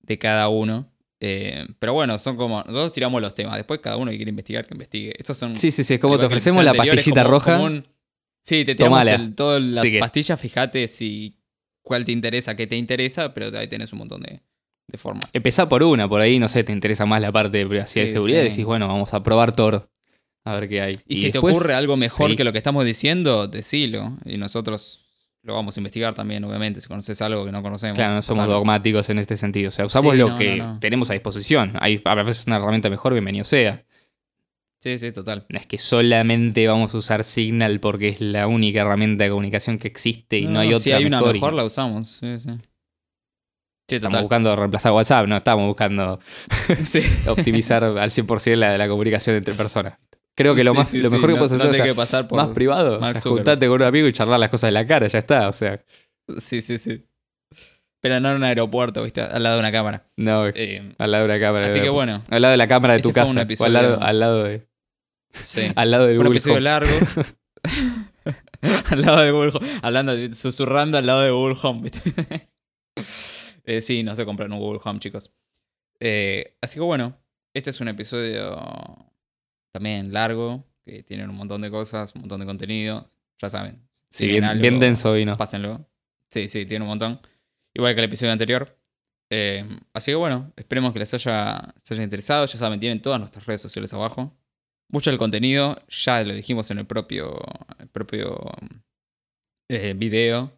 de 0.00 0.18
cada 0.18 0.48
uno. 0.48 0.90
Eh, 1.20 1.66
pero 1.78 1.92
bueno, 1.92 2.16
son 2.18 2.36
como. 2.36 2.58
Nosotros 2.60 2.92
tiramos 2.92 3.20
los 3.20 3.34
temas. 3.34 3.56
Después 3.56 3.80
cada 3.80 3.96
uno 3.96 4.10
que 4.10 4.16
quiere 4.16 4.30
investigar, 4.30 4.66
que 4.66 4.74
investigue. 4.74 5.14
Estos 5.18 5.36
son. 5.36 5.56
Sí, 5.56 5.70
sí, 5.70 5.82
sí, 5.84 5.94
es 5.94 6.00
como 6.00 6.18
te 6.18 6.26
ofrecemos 6.26 6.64
la 6.64 6.72
pastillita 6.74 7.22
como- 7.24 7.30
roja. 7.32 7.52
como 7.54 7.64
un- 7.66 7.86
sí, 8.42 8.64
te 8.64 8.74
tiramos 8.74 9.02
el- 9.10 9.34
todas 9.34 9.60
las 9.60 9.84
pastillas. 10.00 10.40
Fíjate 10.40 10.86
si 10.88 11.38
cuál 11.82 12.04
te 12.04 12.12
interesa, 12.12 12.54
qué 12.56 12.66
te 12.66 12.76
interesa. 12.76 13.34
Pero 13.34 13.56
ahí 13.58 13.66
tenés 13.66 13.92
un 13.92 13.98
montón 13.98 14.22
de, 14.22 14.40
de 14.88 14.98
formas. 14.98 15.30
Empezá 15.34 15.68
por 15.68 15.82
una, 15.82 16.08
por 16.08 16.20
ahí, 16.20 16.38
no 16.38 16.48
sé, 16.48 16.64
te 16.64 16.72
interesa 16.72 17.06
más 17.06 17.20
la 17.20 17.30
parte 17.30 17.58
de 17.58 17.66
privacidad 17.66 18.04
y 18.04 18.08
seguridad. 18.08 18.42
sí. 18.42 18.48
Decís, 18.48 18.64
bueno, 18.64 18.88
vamos 18.88 19.12
a 19.14 19.22
probar 19.22 19.54
Tor. 19.54 19.90
A 20.44 20.54
ver 20.54 20.68
qué 20.68 20.80
hay. 20.80 20.92
Y, 21.06 21.16
si 21.16 21.30
después- 21.30 21.52
te 21.52 21.58
ocurre 21.58 21.74
algo 21.74 21.96
mejor 21.96 22.30
sí. 22.30 22.36
que 22.36 22.44
lo 22.44 22.52
que 22.52 22.58
estamos 22.58 22.84
diciendo, 22.86 23.48
decilo. 23.48 24.16
Y 24.24 24.38
nosotros 24.38 25.04
lo 25.42 25.54
vamos 25.54 25.76
a 25.76 25.80
investigar 25.80 26.14
también, 26.14 26.42
obviamente. 26.44 26.80
Si 26.80 26.88
conoces 26.88 27.20
algo 27.20 27.44
que 27.44 27.52
no 27.52 27.62
conocemos. 27.62 27.96
Claro, 27.96 28.14
no 28.14 28.22
somos 28.22 28.48
dogmáticos 28.48 29.10
en 29.10 29.18
este 29.18 29.36
sentido. 29.36 29.68
O 29.68 29.72
sea, 29.72 29.84
usamos 29.84 30.16
lo 30.16 30.30
no, 30.30 30.36
que 30.38 30.56
no, 30.56 30.74
no. 30.74 30.80
tenemos 30.80 31.10
a 31.10 31.12
disposición. 31.12 31.74
Hay 31.80 32.00
a 32.04 32.14
veces 32.14 32.46
una 32.46 32.56
herramienta 32.56 32.88
mejor, 32.88 33.12
bienvenido 33.12 33.44
sea. 33.44 33.84
Sí, 34.80 34.98
sí, 34.98 35.10
total. 35.12 35.44
No 35.48 35.58
es 35.58 35.66
que 35.66 35.76
solamente 35.76 36.66
vamos 36.66 36.94
a 36.94 36.98
usar 36.98 37.24
Signal 37.24 37.80
porque 37.80 38.08
es 38.08 38.20
la 38.20 38.46
única 38.46 38.80
herramienta 38.82 39.24
de 39.24 39.30
comunicación 39.30 39.76
que 39.76 39.88
existe 39.88 40.38
y 40.38 40.46
no, 40.46 40.60
hay 40.60 40.68
otra 40.68 40.78
Si 40.80 40.92
hay 40.92 41.04
una 41.04 41.18
mejor. 41.18 41.36
y 41.36 41.40
mejor, 41.40 41.54
la 41.54 41.64
usamos. 41.64 42.08
Sí, 42.08 42.38
sí. 42.38 42.50
Sí, 43.88 43.94
Estamos 43.96 44.12
total. 44.16 44.22
buscando 44.24 44.54
reemplazar 44.56 44.92
WhatsApp, 44.92 45.26
no 45.26 45.36
estamos 45.36 45.66
buscando 45.66 46.20
Sí. 46.84 47.00
optimizar 47.26 47.82
al 47.84 48.10
100% 48.10 48.54
la, 48.56 48.76
la 48.76 48.88
comunicación 48.88 49.36
entre 49.36 49.54
personas. 49.54 49.98
Creo 50.36 50.54
que 50.54 50.62
lo, 50.62 50.72
Sí, 50.72 50.78
más, 50.78 50.94
lo 50.94 51.10
mejor 51.10 51.26
que 51.30 51.32
no- 51.32 51.38
puedes 51.38 51.52
no 51.52 51.56
hacer 51.58 51.70
tenés 51.70 51.80
o 51.80 51.84
sea, 51.84 51.92
que 51.92 51.96
pasar 51.96 52.28
por 52.28 52.36
más 52.36 52.48
privado. 52.50 53.00
O 53.00 53.06
sea, 53.08 53.20
juntarte 53.20 53.66
con 53.66 53.80
un 53.80 53.88
amigo 53.88 54.06
y 54.06 54.12
charlar 54.12 54.38
las 54.38 54.50
cosas 54.50 54.68
de 54.68 54.72
la 54.72 54.86
cara, 54.86 55.06
ya 55.08 55.18
está. 55.18 55.48
O 55.48 55.52
sea, 55.52 55.80
Sí, 56.36 56.60
sí, 56.62 56.76
sí. 56.78 57.04
Pero 58.00 58.20
no 58.20 58.30
en 58.30 58.36
un 58.36 58.44
aeropuerto, 58.44 59.02
¿viste? 59.02 59.22
Al 59.22 59.42
lado 59.42 59.56
de 59.56 59.60
una 59.60 59.72
cámara. 59.72 60.04
no, 60.16 60.46
Eh, 60.48 60.94
al 60.98 61.10
lado 61.10 61.26
de 61.26 61.34
una 61.34 61.40
cámara. 61.44 61.66
así 61.66 61.80
que 61.80 61.88
bueno. 61.88 62.22
Al 62.30 62.42
lado 62.42 62.52
de 62.52 62.58
la 62.58 62.68
cámara 62.68 62.94
de 62.94 63.00
tu 63.00 63.08
Este 63.08 63.20
casa. 63.20 63.46
O 63.58 63.64
al 63.64 63.72
lado, 63.72 63.98
al 64.00 64.20
lado 64.20 64.44
de. 64.44 64.68
Sí. 65.32 65.62
Al 65.76 65.90
lado 65.90 66.06
del 66.06 66.18
un 66.20 66.26
episodio 66.28 66.54
Home. 66.56 66.60
largo. 66.62 66.90
al 68.90 69.00
lado 69.02 69.18
de 69.22 69.30
Google 69.32 69.52
Home. 69.54 69.66
Hablando, 69.82 70.12
susurrando 70.32 70.98
al 70.98 71.06
lado 71.06 71.20
de 71.22 71.30
Google 71.30 71.56
Home. 71.62 71.80
¿viste? 71.90 72.48
Eh, 73.68 73.82
sí, 73.82 74.02
no 74.02 74.16
se 74.16 74.24
compran 74.24 74.50
un 74.50 74.60
Google 74.60 74.80
Home, 74.82 74.98
chicos. 74.98 75.30
Eh, 76.00 76.56
así 76.62 76.76
que 76.76 76.80
bueno, 76.80 77.18
este 77.52 77.68
es 77.68 77.78
un 77.82 77.88
episodio 77.88 78.56
también 79.72 80.10
largo, 80.10 80.64
que 80.86 81.02
tiene 81.02 81.24
un 81.28 81.34
montón 81.34 81.60
de 81.60 81.70
cosas, 81.70 82.14
un 82.14 82.22
montón 82.22 82.40
de 82.40 82.46
contenido. 82.46 83.10
Ya 83.36 83.50
saben. 83.50 83.86
Sí, 84.08 84.24
ven 84.24 84.32
bien, 84.32 84.44
algo, 84.44 84.62
bien 84.62 84.80
denso 84.80 85.12
vino. 85.12 85.36
Pásenlo. 85.36 85.86
Sí, 86.30 86.48
sí, 86.48 86.64
tiene 86.64 86.82
un 86.82 86.88
montón. 86.88 87.20
Igual 87.74 87.94
que 87.94 88.00
el 88.00 88.06
episodio 88.06 88.32
anterior. 88.32 88.74
Eh, 89.28 89.68
así 89.92 90.12
que 90.12 90.16
bueno, 90.16 90.50
esperemos 90.56 90.94
que 90.94 91.00
les 91.00 91.12
haya, 91.12 91.74
les 91.74 91.92
haya 91.92 92.02
interesado. 92.02 92.46
Ya 92.46 92.56
saben, 92.58 92.80
tienen 92.80 93.02
todas 93.02 93.20
nuestras 93.20 93.44
redes 93.44 93.60
sociales 93.60 93.92
abajo. 93.92 94.34
Mucho 94.88 95.10
del 95.10 95.18
contenido, 95.18 95.78
ya 95.90 96.24
lo 96.24 96.32
dijimos 96.32 96.70
en 96.70 96.78
el 96.78 96.86
propio, 96.86 97.38
el 97.78 97.88
propio 97.88 98.50
eh, 99.68 99.92
video. 99.94 100.57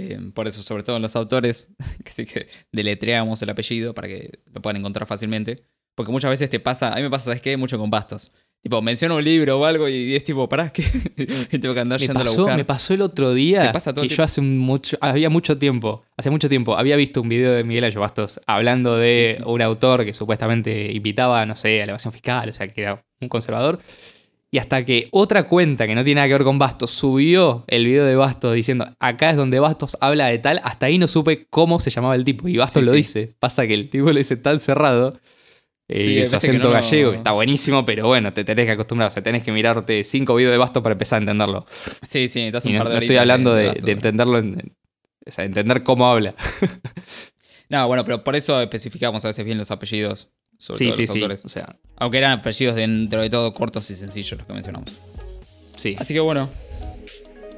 Eh, 0.00 0.18
por 0.34 0.48
eso, 0.48 0.62
sobre 0.62 0.82
todo 0.82 0.96
en 0.96 1.02
los 1.02 1.16
autores, 1.16 1.68
que 2.04 2.12
sí 2.12 2.26
que 2.26 2.46
deletreamos 2.72 3.40
el 3.42 3.50
apellido 3.50 3.94
para 3.94 4.08
que 4.08 4.40
lo 4.52 4.60
puedan 4.62 4.76
encontrar 4.78 5.06
fácilmente. 5.06 5.64
Porque 5.94 6.12
muchas 6.12 6.30
veces 6.30 6.48
te 6.50 6.60
pasa, 6.60 6.92
a 6.92 6.96
mí 6.96 7.02
me 7.02 7.10
pasa, 7.10 7.26
¿sabes 7.26 7.42
qué? 7.42 7.56
Mucho 7.56 7.78
con 7.78 7.90
Bastos. 7.90 8.32
Tipo, 8.62 8.82
menciono 8.82 9.16
un 9.16 9.24
libro 9.24 9.58
o 9.58 9.64
algo 9.64 9.88
y 9.88 10.14
es 10.14 10.22
tipo, 10.22 10.46
pará, 10.46 10.70
que 10.70 10.82
tengo 11.58 11.72
que 11.72 11.80
andar 11.80 11.98
Me 11.98 12.06
yéndolo 12.06 12.20
a 12.20 12.24
pasó, 12.30 12.42
buscar. 12.42 12.56
me 12.58 12.64
pasó 12.66 12.92
el 12.92 13.00
otro 13.00 13.32
día 13.32 13.72
pasa 13.72 13.94
todo 13.94 14.06
que 14.06 14.14
yo 14.14 14.22
hace 14.22 14.42
mucho, 14.42 14.98
había 15.00 15.30
mucho 15.30 15.56
tiempo, 15.56 16.02
hace 16.14 16.28
mucho 16.28 16.46
tiempo, 16.50 16.76
había 16.76 16.96
visto 16.96 17.22
un 17.22 17.30
video 17.30 17.52
de 17.52 17.64
Miguel 17.64 17.84
Ayo 17.84 18.00
Bastos 18.00 18.38
hablando 18.46 18.98
de 18.98 19.32
Sí, 19.36 19.42
sí. 19.42 19.48
un 19.50 19.62
autor 19.62 20.04
que 20.04 20.12
supuestamente 20.12 20.92
invitaba, 20.92 21.46
no 21.46 21.56
sé, 21.56 21.82
a 21.82 21.86
la 21.86 21.92
evasión 21.92 22.12
fiscal, 22.12 22.50
o 22.50 22.52
sea, 22.52 22.68
que 22.68 22.82
era 22.82 23.02
un 23.22 23.28
conservador. 23.30 23.80
Y 24.52 24.58
hasta 24.58 24.84
que 24.84 25.08
otra 25.12 25.44
cuenta 25.44 25.86
que 25.86 25.94
no 25.94 26.02
tiene 26.02 26.18
nada 26.18 26.26
que 26.28 26.34
ver 26.34 26.42
con 26.42 26.58
Bastos 26.58 26.90
subió 26.90 27.64
el 27.68 27.86
video 27.86 28.04
de 28.04 28.16
Bastos 28.16 28.52
diciendo, 28.54 28.84
acá 28.98 29.30
es 29.30 29.36
donde 29.36 29.60
Bastos 29.60 29.96
habla 30.00 30.26
de 30.26 30.38
tal, 30.40 30.60
hasta 30.64 30.86
ahí 30.86 30.98
no 30.98 31.06
supe 31.06 31.46
cómo 31.50 31.78
se 31.78 31.90
llamaba 31.90 32.16
el 32.16 32.24
tipo. 32.24 32.48
Y 32.48 32.56
Bastos 32.56 32.82
Sí, 32.82 32.86
lo 32.86 32.90
sí. 32.92 32.96
dice. 32.96 33.34
Pasa 33.38 33.66
que 33.68 33.74
el 33.74 33.88
tipo 33.90 34.06
lo 34.10 34.18
dice 34.18 34.36
tan 34.36 34.58
cerrado. 34.58 35.10
eh, 35.88 36.04
Sí, 36.04 36.18
y 36.18 36.24
su 36.24 36.30
que 36.32 36.36
acento 36.36 36.68
no 36.68 36.72
gallego, 36.74 37.12
está 37.12 37.30
buenísimo, 37.32 37.84
pero 37.84 38.06
bueno, 38.08 38.32
te 38.32 38.42
tenés 38.44 38.66
que 38.66 38.72
acostumbrar. 38.72 39.06
O 39.08 39.10
sea, 39.10 39.22
tenés 39.22 39.42
que 39.44 39.52
mirarte 39.52 40.02
cinco 40.02 40.34
videos 40.34 40.50
de 40.52 40.58
Bastos 40.58 40.82
para 40.82 40.92
empezar 40.94 41.18
a 41.18 41.20
entenderlo. 41.20 41.64
Sí, 42.02 42.28
sí, 42.28 42.40
necesitas 42.40 42.66
Y 42.66 42.68
un 42.70 42.74
no, 42.74 42.78
par 42.80 42.88
de 42.88 42.94
no 42.96 43.00
estoy 43.02 43.16
hablando 43.18 43.54
de, 43.54 43.66
Bastos. 43.66 43.84
de 43.84 43.92
entenderlo, 43.92 44.38
en- 44.38 44.76
o 45.26 45.30
sea, 45.30 45.44
entender 45.44 45.84
cómo 45.84 46.08
habla. 46.10 46.34
No, 47.68 47.86
bueno, 47.86 48.04
pero 48.04 48.24
por 48.24 48.34
eso 48.34 48.60
especificamos 48.60 49.24
a 49.24 49.28
veces 49.28 49.44
bien 49.44 49.56
los 49.56 49.70
apellidos. 49.70 50.28
Sobre 50.60 50.78
Sí, 50.78 50.84
todo 50.86 50.96
sí, 50.96 51.02
los 51.02 51.10
sí. 51.12 51.18
autores. 51.18 51.44
O 51.46 51.48
sea, 51.48 51.76
Aunque 51.96 52.18
eran 52.18 52.32
apellidos 52.38 52.76
dentro 52.76 53.22
de 53.22 53.30
todo 53.30 53.54
cortos 53.54 53.90
y 53.90 53.96
sencillos 53.96 54.32
los 54.38 54.46
que 54.46 54.52
mencionamos. 54.52 54.90
sí. 55.76 55.96
Así 55.98 56.12
que 56.12 56.20
bueno, 56.20 56.50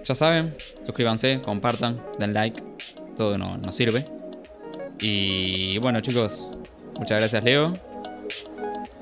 ya 0.05 0.15
saben, 0.15 0.55
suscríbanse, 0.87 1.41
compartan, 1.43 2.01
den 2.21 2.33
like, 2.33 2.63
todo 3.17 3.37
no- 3.39 3.59
nos 3.59 3.75
sirve. 3.75 4.07
Y 5.01 5.79
bueno 5.79 6.01
chicos, 6.01 6.49
muchas 6.95 7.19
gracias 7.19 7.43
Leo, 7.43 7.77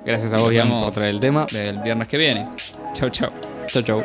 Gracias 0.07 0.33
a 0.33 0.39
vos, 0.39 0.51
Ian, 0.51 0.71
por 0.71 0.95
traer 0.95 1.11
el 1.11 1.21
tema. 1.21 1.47
del 1.53 1.79
viernes 1.81 2.09
que 2.09 2.17
viene. 2.17 2.49
Chau 2.95 3.11
chau. 3.11 3.31
Chau, 3.71 3.83
chau. 3.83 4.03